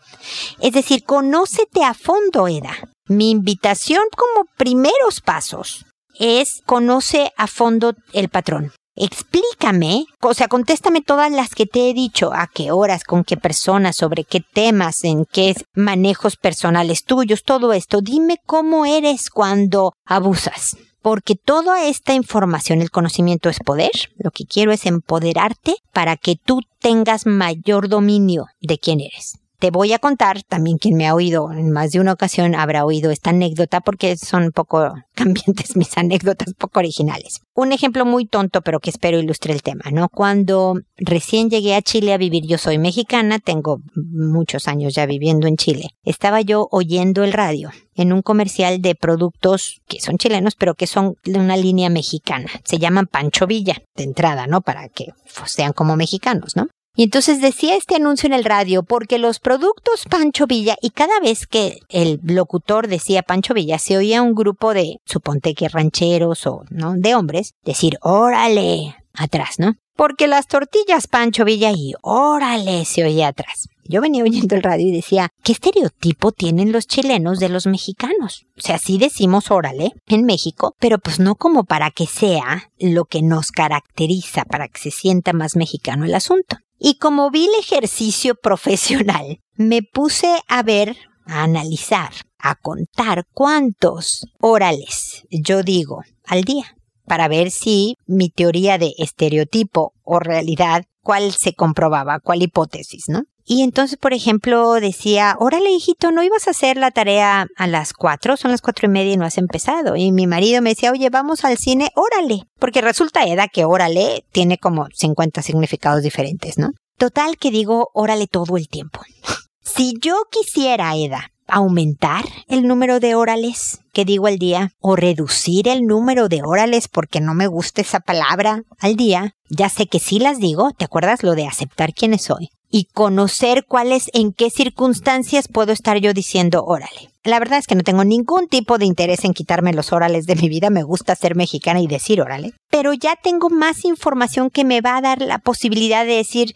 Es 0.61 0.73
decir, 0.73 1.05
conócete 1.05 1.85
a 1.85 1.95
fondo, 1.95 2.49
Eda. 2.49 2.75
Mi 3.09 3.31
invitación 3.31 4.03
como 4.17 4.47
primeros 4.57 5.21
pasos 5.21 5.87
es 6.19 6.61
conoce 6.67 7.33
a 7.37 7.47
fondo 7.47 7.95
el 8.13 8.29
patrón. 8.29 8.73
Explícame, 9.03 10.05
o 10.21 10.35
sea, 10.35 10.47
contéstame 10.47 11.01
todas 11.01 11.33
las 11.33 11.55
que 11.55 11.65
te 11.65 11.89
he 11.89 11.95
dicho, 11.95 12.35
a 12.35 12.47
qué 12.47 12.71
horas, 12.71 13.03
con 13.03 13.25
qué 13.25 13.39
personas, 13.39 13.97
sobre 13.97 14.25
qué 14.25 14.41
temas, 14.41 15.05
en 15.05 15.25
qué 15.25 15.55
manejos 15.75 16.37
personales 16.37 17.05
tuyos, 17.05 17.43
todo 17.43 17.73
esto. 17.73 18.03
Dime 18.03 18.37
cómo 18.45 18.85
eres 18.85 19.31
cuando 19.31 19.95
abusas. 20.05 20.77
Porque 21.01 21.35
toda 21.35 21.87
esta 21.87 22.13
información, 22.13 22.83
el 22.83 22.91
conocimiento 22.91 23.49
es 23.49 23.59
poder. 23.61 23.91
Lo 24.19 24.31
que 24.33 24.45
quiero 24.45 24.71
es 24.71 24.85
empoderarte 24.85 25.77
para 25.95 26.19
que 26.19 26.37
tú 26.37 26.61
tengas 26.79 27.25
mayor 27.25 27.89
dominio 27.89 28.49
de 28.61 28.79
quién 28.79 29.01
eres. 29.01 29.40
Te 29.61 29.71
voy 29.71 29.93
a 29.93 29.99
contar, 29.99 30.43
también 30.43 30.79
quien 30.79 30.97
me 30.97 31.07
ha 31.07 31.15
oído 31.15 31.53
en 31.53 31.71
más 31.71 31.93
de 31.93 32.01
una 32.01 32.15
ocasión 32.15 32.55
habrá 32.55 32.87
oído 32.87 33.11
esta 33.11 33.29
anécdota 33.29 33.83
porque 33.83 34.17
son 34.17 34.53
poco 34.53 34.95
cambiantes 35.15 35.77
mis 35.77 35.99
anécdotas, 35.99 36.55
poco 36.55 36.79
originales. 36.79 37.43
Un 37.55 37.73
ejemplo 37.73 38.07
muy 38.07 38.25
tonto 38.25 38.63
pero 38.63 38.81
que 38.81 38.89
espero 38.89 39.19
ilustre 39.19 39.53
el 39.53 39.63
tema, 39.63 39.85
¿no? 39.93 40.09
Cuando 40.09 40.81
recién 40.97 41.51
llegué 41.51 41.75
a 41.75 41.83
Chile 41.83 42.15
a 42.15 42.17
vivir, 42.17 42.47
yo 42.47 42.57
soy 42.57 42.79
mexicana, 42.79 43.39
tengo 43.39 43.83
muchos 43.95 44.67
años 44.67 44.95
ya 44.95 45.05
viviendo 45.05 45.47
en 45.47 45.59
Chile. 45.59 45.91
Estaba 46.05 46.41
yo 46.41 46.67
oyendo 46.71 47.23
el 47.23 47.35
radio 47.35 47.71
en 47.95 48.15
un 48.15 48.23
comercial 48.23 48.81
de 48.81 48.95
productos 48.95 49.83
que 49.87 50.01
son 50.01 50.17
chilenos, 50.17 50.55
pero 50.55 50.75
que 50.75 50.87
son 50.87 51.17
de 51.25 51.39
una 51.39 51.59
línea 51.59 51.91
mexicana. 51.91 52.49
Se 52.65 52.79
llaman 52.79 53.07
Pancho 53.07 53.47
Villa, 53.47 53.83
de 53.95 54.05
entrada, 54.05 54.47
¿no? 54.47 54.63
Para 54.63 54.89
que 54.89 55.09
sean 55.45 55.75
como 55.75 55.97
mexicanos, 55.97 56.57
¿no? 56.57 56.69
Y 56.97 57.05
entonces 57.05 57.41
decía 57.41 57.77
este 57.77 57.97
anuncio 57.97 58.27
en 58.27 58.35
el 58.35 58.45
radio 58.45 58.83
porque 58.83 59.19
los 59.19 59.39
productos 59.39 60.05
Pancho 60.11 60.47
Villa 60.47 60.77
y 60.83 60.91
cada 60.91 61.21
vez 61.21 61.47
que 61.47 61.79
el 61.89 62.21
locutor 62.25 62.89
decía 62.89 63.23
Pancho 63.23 63.55
Villa 63.55 63.79
se 63.79 63.97
oía 63.97 64.23
un 64.23 64.35
grupo 64.35 64.75
de, 64.75 64.97
suponte 65.05 65.55
que 65.55 65.69
rancheros 65.69 66.47
o, 66.47 66.65
¿no? 66.71 66.95
De 66.97 67.15
hombres 67.15 67.55
decir, 67.65 67.97
órale, 68.03 68.97
atrás, 69.15 69.59
¿no? 69.59 69.75
Porque 69.97 70.27
las 70.27 70.47
tortillas 70.47 71.07
Pancho 71.07 71.45
Villa 71.45 71.73
y 71.73 71.93
órale 72.03 72.85
se 72.85 73.05
oía 73.05 73.29
atrás. 73.29 73.69
Yo 73.85 74.01
venía 74.01 74.23
oyendo 74.23 74.55
el 74.55 74.63
radio 74.63 74.87
y 74.87 74.93
decía, 74.93 75.31
¿qué 75.43 75.53
estereotipo 75.53 76.33
tienen 76.33 76.73
los 76.73 76.87
chilenos 76.87 77.39
de 77.39 77.49
los 77.49 77.67
mexicanos? 77.67 78.47
O 78.57 78.61
sea, 78.61 78.79
sí 78.79 78.99
decimos 78.99 79.51
órale 79.51 79.93
en 80.07 80.25
México, 80.25 80.75
pero 80.79 80.99
pues 80.99 81.19
no 81.19 81.35
como 81.35 81.65
para 81.65 81.91
que 81.91 82.07
sea 82.07 82.71
lo 82.79 83.05
que 83.05 83.21
nos 83.21 83.51
caracteriza, 83.51 84.45
para 84.45 84.69
que 84.69 84.79
se 84.81 84.91
sienta 84.91 85.33
más 85.33 85.57
mexicano 85.57 86.05
el 86.05 86.15
asunto. 86.15 86.57
Y 86.83 86.95
como 86.95 87.31
vi 87.31 87.45
el 87.45 87.55
ejercicio 87.61 88.35
profesional, 88.43 89.39
me 89.55 89.83
puse 89.83 90.41
a 90.49 90.63
ver, 90.63 90.97
a 91.27 91.43
analizar, 91.43 92.11
a 92.39 92.57
contar 92.57 93.27
cuántos 93.33 94.27
orales 94.41 95.25
yo 95.31 95.63
digo 95.63 96.03
al 96.25 96.43
día 96.43 96.75
para 97.07 97.29
ver 97.29 97.51
si 97.51 97.97
mi 98.07 98.31
teoría 98.31 98.79
de 98.79 98.95
estereotipo 98.97 99.95
o 100.05 100.21
realidad, 100.21 100.85
cuál 101.03 101.33
se 101.33 101.55
comprobaba, 101.55 102.21
cuál 102.21 102.43
hipótesis, 102.43 103.05
¿no? 103.09 103.23
Y 103.45 103.63
entonces, 103.63 103.99
por 103.99 104.13
ejemplo, 104.13 104.75
decía, 104.75 105.35
órale, 105.41 105.73
hijito, 105.73 106.13
¿no 106.13 106.23
ibas 106.23 106.47
a 106.47 106.53
hacer 106.53 106.77
la 106.77 106.93
tarea 106.93 107.49
a 107.57 107.67
las 107.67 107.93
cuatro? 107.93 108.37
Son 108.37 108.53
las 108.53 108.61
cuatro 108.61 108.87
y 108.87 108.91
media 108.91 109.15
y 109.15 109.17
no 109.17 109.25
has 109.25 109.39
empezado. 109.39 109.97
Y 109.97 110.13
mi 110.13 110.29
marido 110.29 110.63
me 110.63 110.71
decía, 110.71 110.93
oye, 110.93 111.11
vamos 111.11 111.45
al 111.45 111.59
cine, 111.59 111.91
órale. 111.97 112.45
Porque 112.61 112.81
resulta, 112.81 113.25
Eda, 113.25 113.49
que 113.49 113.65
órale 113.65 114.25
tiene 114.31 114.57
como 114.57 114.87
50 114.95 115.43
significados 115.43 116.03
diferentes, 116.03 116.59
¿no? 116.59 116.71
Total 116.97 117.39
que 117.39 117.51
digo, 117.51 117.89
órale 117.93 118.29
todo 118.29 118.57
el 118.57 118.69
tiempo. 118.69 119.01
si 119.65 119.95
yo 120.01 120.23
quisiera, 120.31 120.95
Eda, 120.95 121.33
aumentar 121.51 122.25
el 122.49 122.67
número 122.67 123.01
de 123.01 123.15
órales 123.15 123.81
que 123.93 124.05
digo 124.05 124.27
al 124.27 124.39
día 124.39 124.73
o 124.81 124.97
reducir 124.97 125.69
el 125.69 125.83
número 125.83 126.29
de 126.29 126.43
órales 126.43 126.89
porque 126.89 127.21
no 127.21 127.35
me 127.35 127.47
gusta 127.47 127.81
esa 127.81 128.01
palabra 128.01 128.63
al 128.79 128.97
día, 128.97 129.35
ya 129.49 129.69
sé 129.69 129.87
que 129.87 129.99
sí 129.99 130.19
las 130.19 130.39
digo, 130.39 130.71
¿te 130.73 130.85
acuerdas 130.85 131.23
lo 131.23 131.35
de 131.35 131.47
aceptar 131.47 131.93
quiénes 131.93 132.23
soy? 132.23 132.51
y 132.71 132.85
conocer 132.85 133.65
cuáles, 133.67 134.11
en 134.15 134.33
qué 134.33 134.49
circunstancias 134.49 135.49
puedo 135.49 135.73
estar 135.73 135.99
yo 135.99 136.13
diciendo 136.15 136.65
órale. 136.65 137.11
La 137.25 137.39
verdad 137.39 137.59
es 137.59 137.67
que 137.67 137.75
no 137.75 137.83
tengo 137.83 138.05
ningún 138.05 138.49
tipo 138.49 138.79
de 138.79 138.87
interés 138.87 139.25
en 139.25 139.35
quitarme 139.35 139.75
los 139.75 139.93
órales 139.93 140.25
de 140.25 140.37
mi 140.37 140.49
vida, 140.49 140.71
me 140.71 140.85
gusta 140.85 141.17
ser 141.17 141.35
mexicana 141.35 141.81
y 141.81 141.87
decir 141.87 142.23
órale, 142.23 142.55
pero 142.71 142.95
ya 142.95 143.17
tengo 143.17 143.51
más 143.51 143.85
información 143.85 144.51
que 144.51 144.65
me 144.65 144.81
va 144.81 144.97
a 144.97 145.03
dar 145.03 145.21
la 145.21 145.39
posibilidad 145.39 146.07
de 146.07 146.15
decir, 146.15 146.55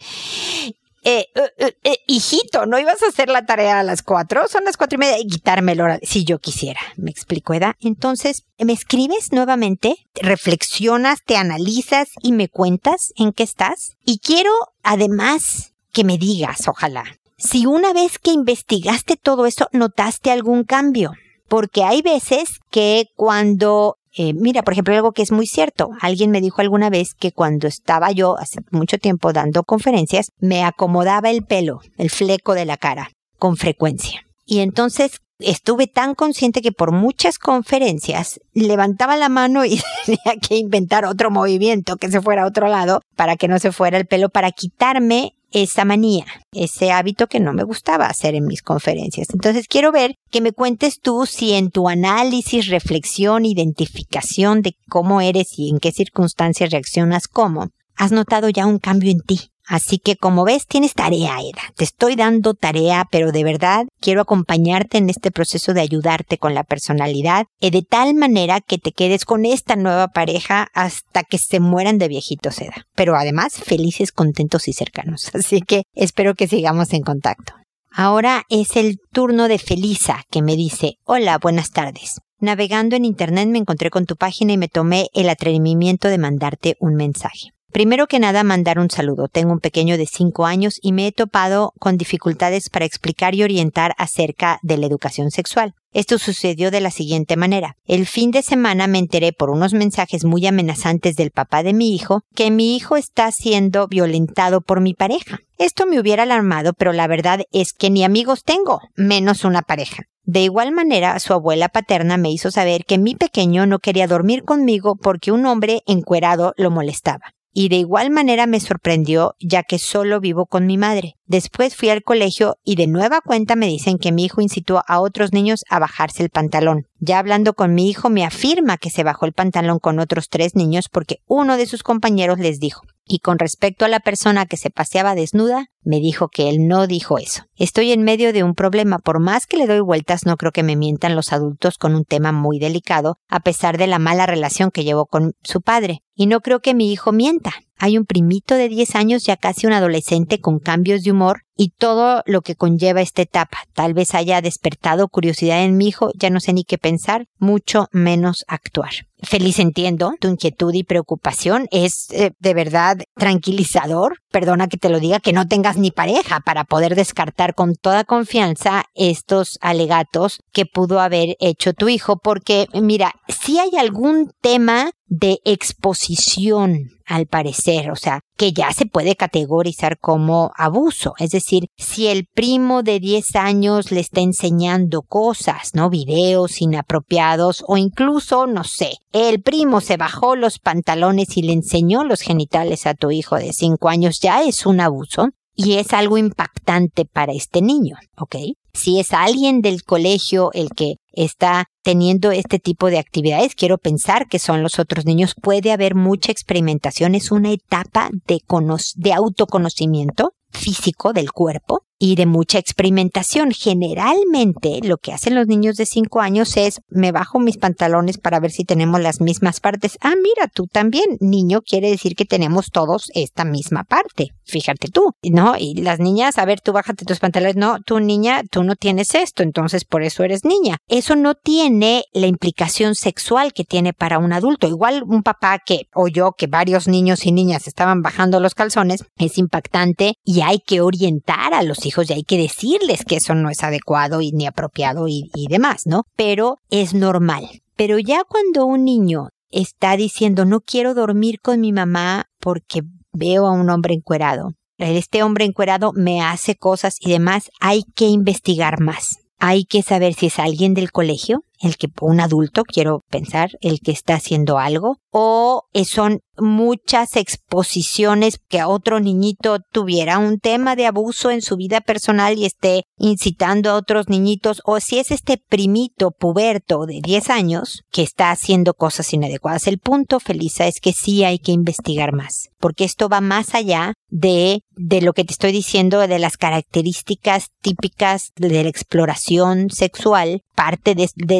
eh, 1.07 1.27
eh, 1.35 1.77
eh, 1.83 1.99
hijito, 2.07 2.65
¿no 2.65 2.79
ibas 2.79 3.03
a 3.03 3.07
hacer 3.09 3.29
la 3.29 3.45
tarea 3.45 3.79
a 3.79 3.83
las 3.83 4.01
cuatro? 4.01 4.47
Son 4.47 4.63
las 4.63 4.75
cuatro 4.75 4.95
y 4.95 4.99
media 4.99 5.19
y 5.19 5.27
quitarme 5.27 5.73
el 5.73 5.81
horario. 5.81 6.07
Si 6.09 6.25
yo 6.25 6.39
quisiera, 6.39 6.79
me 6.97 7.11
explico, 7.11 7.53
Eda. 7.53 7.77
Entonces, 7.79 8.45
me 8.57 8.73
escribes 8.73 9.31
nuevamente, 9.31 9.97
reflexionas, 10.15 11.19
te 11.23 11.37
analizas 11.37 12.09
y 12.23 12.31
me 12.31 12.49
cuentas 12.49 13.13
en 13.17 13.33
qué 13.33 13.43
estás. 13.43 13.97
Y 14.03 14.17
quiero, 14.17 14.51
además, 14.81 15.73
que 15.91 16.03
me 16.03 16.17
digas, 16.17 16.67
ojalá, 16.67 17.03
si 17.37 17.67
una 17.67 17.93
vez 17.93 18.17
que 18.17 18.31
investigaste 18.31 19.15
todo 19.15 19.45
eso 19.45 19.69
notaste 19.73 20.31
algún 20.31 20.63
cambio. 20.63 21.13
Porque 21.47 21.83
hay 21.83 22.01
veces 22.01 22.59
que 22.71 23.11
cuando 23.15 23.99
eh, 24.17 24.33
mira, 24.33 24.63
por 24.63 24.73
ejemplo, 24.73 24.95
algo 24.95 25.11
que 25.11 25.21
es 25.21 25.31
muy 25.31 25.45
cierto. 25.45 25.89
Alguien 25.99 26.31
me 26.31 26.41
dijo 26.41 26.61
alguna 26.61 26.89
vez 26.89 27.13
que 27.13 27.31
cuando 27.31 27.67
estaba 27.67 28.11
yo 28.11 28.37
hace 28.37 28.61
mucho 28.71 28.97
tiempo 28.97 29.33
dando 29.33 29.63
conferencias, 29.63 30.31
me 30.39 30.63
acomodaba 30.63 31.29
el 31.29 31.43
pelo, 31.43 31.81
el 31.97 32.09
fleco 32.09 32.53
de 32.53 32.65
la 32.65 32.77
cara, 32.77 33.11
con 33.37 33.57
frecuencia. 33.57 34.21
Y 34.45 34.59
entonces 34.59 35.19
estuve 35.39 35.87
tan 35.87 36.15
consciente 36.15 36.61
que 36.61 36.71
por 36.71 36.91
muchas 36.91 37.37
conferencias 37.39 38.39
levantaba 38.53 39.17
la 39.17 39.29
mano 39.29 39.65
y 39.65 39.81
tenía 40.05 40.39
que 40.41 40.57
inventar 40.57 41.05
otro 41.05 41.31
movimiento 41.31 41.97
que 41.97 42.09
se 42.09 42.21
fuera 42.21 42.43
a 42.43 42.47
otro 42.47 42.67
lado 42.67 43.01
para 43.15 43.35
que 43.35 43.47
no 43.47 43.59
se 43.59 43.71
fuera 43.71 43.97
el 43.97 44.05
pelo, 44.05 44.29
para 44.29 44.51
quitarme 44.51 45.33
esa 45.51 45.85
manía, 45.85 46.25
ese 46.51 46.91
hábito 46.91 47.27
que 47.27 47.39
no 47.39 47.53
me 47.53 47.63
gustaba 47.63 48.07
hacer 48.07 48.35
en 48.35 48.45
mis 48.45 48.61
conferencias. 48.61 49.29
Entonces 49.33 49.67
quiero 49.69 49.91
ver 49.91 50.15
que 50.29 50.41
me 50.41 50.51
cuentes 50.51 50.99
tú 50.99 51.25
si 51.25 51.53
en 51.53 51.71
tu 51.71 51.87
análisis, 51.87 52.67
reflexión, 52.67 53.45
identificación 53.45 54.61
de 54.61 54.75
cómo 54.89 55.21
eres 55.21 55.57
y 55.57 55.69
en 55.69 55.79
qué 55.79 55.93
circunstancias 55.93 56.71
reaccionas 56.71 57.27
cómo, 57.27 57.69
has 57.95 58.11
notado 58.11 58.49
ya 58.49 58.65
un 58.65 58.79
cambio 58.79 59.11
en 59.11 59.21
ti. 59.21 59.51
Así 59.67 59.97
que 59.97 60.15
como 60.15 60.45
ves, 60.45 60.67
tienes 60.67 60.93
tarea, 60.93 61.39
Eda. 61.39 61.73
Te 61.75 61.83
estoy 61.83 62.15
dando 62.15 62.53
tarea, 62.53 63.07
pero 63.11 63.31
de 63.31 63.43
verdad 63.43 63.85
quiero 63.99 64.21
acompañarte 64.21 64.97
en 64.97 65.09
este 65.09 65.31
proceso 65.31 65.73
de 65.73 65.81
ayudarte 65.81 66.37
con 66.37 66.53
la 66.53 66.63
personalidad, 66.63 67.45
y 67.59 67.71
de 67.71 67.81
tal 67.81 68.13
manera 68.13 68.61
que 68.61 68.77
te 68.77 68.91
quedes 68.91 69.25
con 69.25 69.45
esta 69.45 69.75
nueva 69.75 70.09
pareja 70.09 70.67
hasta 70.73 71.23
que 71.23 71.37
se 71.37 71.59
mueran 71.59 71.97
de 71.97 72.07
viejitos, 72.07 72.61
Eda. 72.61 72.85
Pero 72.95 73.15
además, 73.15 73.55
felices, 73.55 74.11
contentos 74.11 74.67
y 74.67 74.73
cercanos. 74.73 75.29
Así 75.33 75.61
que 75.61 75.83
espero 75.93 76.35
que 76.35 76.47
sigamos 76.47 76.93
en 76.93 77.01
contacto. 77.01 77.53
Ahora 77.91 78.43
es 78.49 78.75
el 78.75 78.99
turno 79.13 79.47
de 79.47 79.57
Felisa, 79.57 80.23
que 80.29 80.41
me 80.41 80.57
dice, 80.57 80.97
hola, 81.05 81.37
buenas 81.37 81.71
tardes. 81.71 82.19
Navegando 82.39 82.97
en 82.97 83.05
Internet 83.05 83.47
me 83.47 83.59
encontré 83.59 83.89
con 83.89 84.05
tu 84.05 84.17
página 84.17 84.51
y 84.51 84.57
me 84.57 84.67
tomé 84.67 85.07
el 85.13 85.29
atrevimiento 85.29 86.09
de 86.09 86.17
mandarte 86.17 86.75
un 86.81 86.95
mensaje. 86.95 87.54
Primero 87.71 88.07
que 88.07 88.19
nada, 88.19 88.43
mandar 88.43 88.79
un 88.79 88.89
saludo. 88.89 89.27
Tengo 89.27 89.51
un 89.51 89.59
pequeño 89.59 89.97
de 89.97 90.05
5 90.05 90.45
años 90.45 90.79
y 90.81 90.93
me 90.93 91.07
he 91.07 91.11
topado 91.11 91.73
con 91.77 91.97
dificultades 91.97 92.69
para 92.69 92.85
explicar 92.85 93.35
y 93.35 93.43
orientar 93.43 93.93
acerca 93.97 94.59
de 94.61 94.77
la 94.77 94.85
educación 94.85 95.29
sexual. 95.29 95.73
Esto 95.91 96.17
sucedió 96.17 96.71
de 96.71 96.81
la 96.81 96.91
siguiente 96.91 97.37
manera. 97.37 97.75
El 97.85 98.05
fin 98.05 98.31
de 98.31 98.43
semana 98.43 98.87
me 98.87 98.99
enteré 98.99 99.33
por 99.33 99.49
unos 99.49 99.73
mensajes 99.73 100.25
muy 100.25 100.45
amenazantes 100.47 101.15
del 101.15 101.31
papá 101.31 101.63
de 101.63 101.73
mi 101.73 101.93
hijo 101.93 102.21
que 102.33 102.51
mi 102.51 102.75
hijo 102.75 102.97
está 102.97 103.31
siendo 103.31 103.87
violentado 103.87 104.61
por 104.61 104.81
mi 104.81 104.93
pareja. 104.93 105.39
Esto 105.57 105.85
me 105.85 105.99
hubiera 105.99 106.23
alarmado, 106.23 106.73
pero 106.73 106.93
la 106.93 107.07
verdad 107.07 107.41
es 107.51 107.73
que 107.73 107.89
ni 107.89 108.03
amigos 108.03 108.43
tengo, 108.43 108.79
menos 108.95 109.43
una 109.43 109.61
pareja. 109.61 110.03
De 110.23 110.41
igual 110.41 110.71
manera, 110.71 111.19
su 111.19 111.33
abuela 111.33 111.69
paterna 111.69 112.17
me 112.17 112.31
hizo 112.31 112.51
saber 112.51 112.83
que 112.85 112.97
mi 112.97 113.15
pequeño 113.15 113.65
no 113.65 113.79
quería 113.79 114.07
dormir 114.07 114.43
conmigo 114.43 114.95
porque 114.95 115.31
un 115.31 115.45
hombre 115.45 115.81
encuerado 115.87 116.53
lo 116.57 116.71
molestaba 116.71 117.34
y 117.57 117.69
de 117.69 117.77
igual 117.77 118.11
manera 118.11 118.45
me 118.47 118.59
sorprendió 118.59 119.35
ya 119.39 119.63
que 119.63 119.79
solo 119.79 120.19
vivo 120.19 120.45
con 120.45 120.67
mi 120.67 120.77
madre. 120.77 121.15
Después 121.27 121.75
fui 121.75 121.89
al 121.89 122.03
colegio 122.03 122.57
y 122.63 122.75
de 122.75 122.85
nueva 122.85 123.21
cuenta 123.21 123.55
me 123.55 123.65
dicen 123.65 123.97
que 123.97 124.11
mi 124.11 124.25
hijo 124.25 124.41
incitó 124.41 124.83
a 124.87 124.99
otros 124.99 125.33
niños 125.33 125.63
a 125.69 125.79
bajarse 125.79 126.21
el 126.21 126.29
pantalón. 126.29 126.87
Ya 126.99 127.17
hablando 127.17 127.53
con 127.53 127.73
mi 127.73 127.89
hijo 127.89 128.09
me 128.09 128.23
afirma 128.23 128.77
que 128.77 128.91
se 128.91 129.03
bajó 129.03 129.25
el 129.25 129.33
pantalón 129.33 129.79
con 129.79 129.99
otros 129.99 130.29
tres 130.29 130.55
niños 130.55 130.87
porque 130.87 131.17
uno 131.25 131.57
de 131.57 131.65
sus 131.65 131.81
compañeros 131.81 132.39
les 132.39 132.59
dijo. 132.59 132.81
Y 133.07 133.19
con 133.19 133.37
respecto 133.37 133.85
a 133.85 133.87
la 133.87 133.99
persona 133.99 134.47
que 134.47 134.57
se 134.57 134.71
paseaba 134.71 135.13
desnuda, 135.13 135.67
me 135.83 135.99
dijo 135.99 136.29
que 136.29 136.49
él 136.49 136.67
no 136.67 136.87
dijo 136.87 137.19
eso. 137.19 137.43
Estoy 137.55 137.91
en 137.91 138.03
medio 138.03 138.33
de 138.33 138.43
un 138.43 138.55
problema. 138.55 138.97
Por 138.97 139.19
más 139.19 139.45
que 139.45 139.57
le 139.57 139.67
doy 139.67 139.79
vueltas, 139.79 140.25
no 140.25 140.37
creo 140.37 140.51
que 140.51 140.63
me 140.63 140.75
mientan 140.75 141.15
los 141.15 141.31
adultos 141.31 141.77
con 141.77 141.93
un 141.93 142.03
tema 142.03 142.31
muy 142.31 142.57
delicado, 142.57 143.19
a 143.29 143.41
pesar 143.41 143.77
de 143.77 143.85
la 143.85 143.99
mala 143.99 144.25
relación 144.25 144.71
que 144.71 144.83
llevó 144.83 145.05
con 145.05 145.33
su 145.43 145.61
padre. 145.61 146.01
Y 146.15 146.25
no 146.25 146.41
creo 146.41 146.61
que 146.61 146.73
mi 146.73 146.91
hijo 146.91 147.11
mienta. 147.11 147.51
Hay 147.77 147.97
un 147.97 148.05
primito 148.05 148.55
de 148.55 148.69
10 148.69 148.95
años, 148.95 149.25
ya 149.25 149.37
casi 149.37 149.67
un 149.67 149.73
adolescente 149.73 150.39
con 150.39 150.59
cambios 150.59 151.03
de 151.03 151.11
humor 151.11 151.43
y 151.55 151.69
todo 151.69 152.21
lo 152.25 152.41
que 152.41 152.55
conlleva 152.55 153.01
esta 153.01 153.21
etapa. 153.21 153.59
Tal 153.73 153.93
vez 153.93 154.13
haya 154.13 154.41
despertado 154.41 155.07
curiosidad 155.07 155.63
en 155.63 155.77
mi 155.77 155.87
hijo, 155.87 156.11
ya 156.15 156.29
no 156.29 156.39
sé 156.39 156.53
ni 156.53 156.63
qué 156.63 156.77
pensar, 156.77 157.27
mucho 157.37 157.87
menos 157.91 158.45
actuar. 158.47 158.91
Feliz 159.23 159.59
entiendo 159.59 160.13
tu 160.19 160.27
inquietud 160.27 160.73
y 160.73 160.83
preocupación. 160.83 161.67
Es 161.71 162.07
eh, 162.11 162.31
de 162.39 162.53
verdad 162.53 162.97
tranquilizador. 163.15 164.19
Perdona 164.29 164.67
que 164.67 164.77
te 164.77 164.89
lo 164.89 164.99
diga, 164.99 165.19
que 165.19 165.33
no 165.33 165.47
tengas 165.47 165.77
ni 165.77 165.89
pareja 165.89 166.41
para 166.41 166.65
poder 166.65 166.95
descartar 166.95 167.55
con 167.55 167.75
toda 167.75 168.03
confianza 168.03 168.83
estos 168.93 169.57
alegatos 169.61 170.41
que 170.51 170.65
pudo 170.65 170.99
haber 170.99 171.37
hecho 171.39 171.73
tu 171.73 171.87
hijo, 171.87 172.17
porque 172.17 172.67
mira, 172.73 173.13
si 173.27 173.57
hay 173.57 173.71
algún 173.77 174.31
tema 174.41 174.91
de 175.07 175.39
exposición, 175.45 176.91
al 177.05 177.27
parecer, 177.27 177.91
o 177.91 177.95
sea, 177.95 178.21
que 178.35 178.51
ya 178.51 178.71
se 178.73 178.85
puede 178.85 179.15
categorizar 179.15 179.99
como 179.99 180.51
abuso. 180.57 181.13
Es 181.19 181.29
decir, 181.29 181.44
si 181.77 182.07
el 182.07 182.25
primo 182.25 182.83
de 182.83 182.99
10 182.99 183.35
años 183.35 183.91
le 183.91 183.99
está 183.99 184.21
enseñando 184.21 185.01
cosas, 185.01 185.71
¿no? 185.73 185.89
Videos 185.89 186.61
inapropiados 186.61 187.63
o 187.67 187.77
incluso, 187.77 188.47
no 188.47 188.63
sé, 188.63 188.93
el 189.11 189.41
primo 189.41 189.81
se 189.81 189.97
bajó 189.97 190.35
los 190.35 190.59
pantalones 190.59 191.37
y 191.37 191.43
le 191.43 191.53
enseñó 191.53 192.03
los 192.03 192.21
genitales 192.21 192.85
a 192.85 192.93
tu 192.95 193.11
hijo 193.11 193.35
de 193.35 193.53
5 193.53 193.89
años, 193.89 194.19
ya 194.19 194.43
es 194.43 194.65
un 194.65 194.79
abuso 194.79 195.29
y 195.55 195.75
es 195.75 195.93
algo 195.93 196.17
impactante 196.17 197.05
para 197.05 197.31
este 197.31 197.61
niño, 197.61 197.95
¿ok? 198.17 198.35
Si 198.73 198.99
es 198.99 199.13
alguien 199.13 199.61
del 199.61 199.83
colegio 199.83 200.51
el 200.53 200.69
que 200.69 200.95
está 201.13 201.67
teniendo 201.81 202.31
este 202.31 202.59
tipo 202.59 202.87
de 202.87 202.99
actividades, 202.99 203.55
quiero 203.55 203.77
pensar 203.77 204.27
que 204.27 204.37
son 204.37 204.61
los 204.61 204.79
otros 204.79 205.05
niños, 205.05 205.33
puede 205.41 205.71
haber 205.71 205.95
mucha 205.95 206.33
experimentación, 206.33 207.15
es 207.15 207.31
una 207.31 207.51
etapa 207.51 208.09
de 208.27 209.13
autoconocimiento 209.13 210.33
físico 210.55 211.13
del 211.13 211.31
cuerpo 211.31 211.85
y 211.99 212.15
de 212.15 212.25
mucha 212.25 212.59
experimentación. 212.59 213.51
Generalmente 213.51 214.79
lo 214.83 214.97
que 214.97 215.13
hacen 215.13 215.35
los 215.35 215.47
niños 215.47 215.75
de 215.77 215.85
5 215.85 216.21
años 216.21 216.57
es 216.57 216.81
me 216.89 217.11
bajo 217.11 217.39
mis 217.39 217.57
pantalones 217.57 218.17
para 218.17 218.39
ver 218.39 218.51
si 218.51 218.63
tenemos 218.65 219.01
las 219.01 219.21
mismas 219.21 219.59
partes. 219.59 219.97
Ah, 220.01 220.13
mira, 220.21 220.47
tú 220.53 220.67
también, 220.67 221.17
niño, 221.19 221.61
quiere 221.61 221.89
decir 221.89 222.15
que 222.15 222.25
tenemos 222.25 222.71
todos 222.71 223.11
esta 223.13 223.45
misma 223.45 223.83
parte. 223.83 224.29
Fíjate 224.43 224.89
tú, 224.89 225.13
¿no? 225.23 225.55
Y 225.57 225.75
las 225.75 225.99
niñas, 225.99 226.37
a 226.37 226.45
ver, 226.45 226.61
tú 226.61 226.73
bájate 226.73 227.05
tus 227.05 227.19
pantalones. 227.19 227.55
No, 227.55 227.79
tú 227.85 227.99
niña, 227.99 228.43
tú 228.49 228.63
no 228.63 228.75
tienes 228.75 229.15
esto, 229.15 229.43
entonces 229.43 229.85
por 229.85 230.03
eso 230.03 230.23
eres 230.23 230.45
niña. 230.45 230.77
Eso 230.87 231.15
no 231.15 231.35
tiene 231.35 232.03
la 232.13 232.27
implicación 232.27 232.95
sexual 232.95 233.53
que 233.53 233.63
tiene 233.63 233.93
para 233.93 234.19
un 234.19 234.33
adulto. 234.33 234.67
Igual 234.67 235.03
un 235.03 235.23
papá 235.23 235.59
que 235.65 235.87
oyó 235.93 236.33
que 236.33 236.47
varios 236.47 236.87
niños 236.87 237.25
y 237.25 237.31
niñas 237.31 237.67
estaban 237.67 238.01
bajando 238.01 238.39
los 238.39 238.55
calzones 238.55 239.05
es 239.17 239.37
impactante 239.37 240.15
y 240.23 240.41
hay 240.41 240.59
que 240.59 240.81
orientar 240.81 241.53
a 241.53 241.63
los 241.63 241.84
hijos 241.85 242.09
y 242.09 242.13
hay 242.13 242.23
que 242.23 242.37
decirles 242.37 243.05
que 243.05 243.17
eso 243.17 243.35
no 243.35 243.49
es 243.49 243.63
adecuado 243.63 244.21
y 244.21 244.31
ni 244.31 244.47
apropiado 244.47 245.07
y, 245.07 245.29
y 245.35 245.47
demás, 245.47 245.83
¿no? 245.85 246.03
Pero 246.15 246.57
es 246.69 246.93
normal. 246.93 247.47
Pero 247.75 247.99
ya 247.99 248.23
cuando 248.23 248.65
un 248.65 248.85
niño 248.85 249.29
está 249.49 249.97
diciendo 249.97 250.45
no 250.45 250.61
quiero 250.61 250.93
dormir 250.93 251.39
con 251.41 251.61
mi 251.61 251.71
mamá 251.71 252.25
porque 252.39 252.81
veo 253.11 253.45
a 253.45 253.51
un 253.51 253.69
hombre 253.69 253.93
encuerado, 253.93 254.53
este 254.77 255.23
hombre 255.23 255.45
encuerado 255.45 255.93
me 255.93 256.21
hace 256.21 256.55
cosas 256.55 256.97
y 256.99 257.11
demás, 257.11 257.49
hay 257.59 257.83
que 257.95 258.07
investigar 258.07 258.81
más. 258.81 259.17
Hay 259.37 259.65
que 259.65 259.81
saber 259.81 260.13
si 260.13 260.27
es 260.27 260.39
alguien 260.39 260.73
del 260.73 260.91
colegio, 260.91 261.43
el 261.59 261.77
que 261.77 261.87
un 262.01 262.19
adulto, 262.19 262.63
quiero 262.63 263.01
pensar, 263.09 263.51
el 263.61 263.79
que 263.79 263.91
está 263.91 264.15
haciendo 264.15 264.57
algo, 264.57 264.97
o 265.11 265.63
son 265.85 266.19
muchas 266.37 267.15
exposiciones 267.15 268.39
que 268.49 268.63
otro 268.63 268.99
niñito 268.99 269.59
tuviera 269.71 270.17
un 270.17 270.39
tema 270.39 270.75
de 270.75 270.85
abuso 270.85 271.31
en 271.31 271.41
su 271.41 271.55
vida 271.55 271.81
personal 271.81 272.37
y 272.37 272.45
esté 272.45 272.83
incitando 272.97 273.69
a 273.69 273.75
otros 273.75 274.09
niñitos, 274.09 274.61
o 274.65 274.79
si 274.79 274.99
es 274.99 275.11
este 275.11 275.37
primito 275.37 276.11
puberto 276.11 276.85
de 276.85 276.99
10 277.01 277.29
años 277.29 277.83
que 277.91 278.01
está 278.01 278.31
haciendo 278.31 278.73
cosas 278.73 279.13
inadecuadas. 279.13 279.67
El 279.67 279.79
punto, 279.79 280.19
Felisa, 280.19 280.67
es 280.67 280.79
que 280.81 280.91
sí 280.91 281.23
hay 281.23 281.39
que 281.39 281.51
investigar 281.51 282.13
más, 282.13 282.49
porque 282.59 282.83
esto 282.83 283.07
va 283.07 283.21
más 283.21 283.55
allá 283.55 283.93
de, 284.09 284.61
de 284.71 285.01
lo 285.01 285.13
que 285.13 285.23
te 285.23 285.33
estoy 285.33 285.51
diciendo, 285.51 285.99
de 286.07 286.19
las 286.19 286.37
características 286.37 287.47
típicas 287.61 288.31
de 288.35 288.63
la 288.63 288.69
exploración 288.69 289.69
sexual, 289.69 290.41
parte 290.55 290.95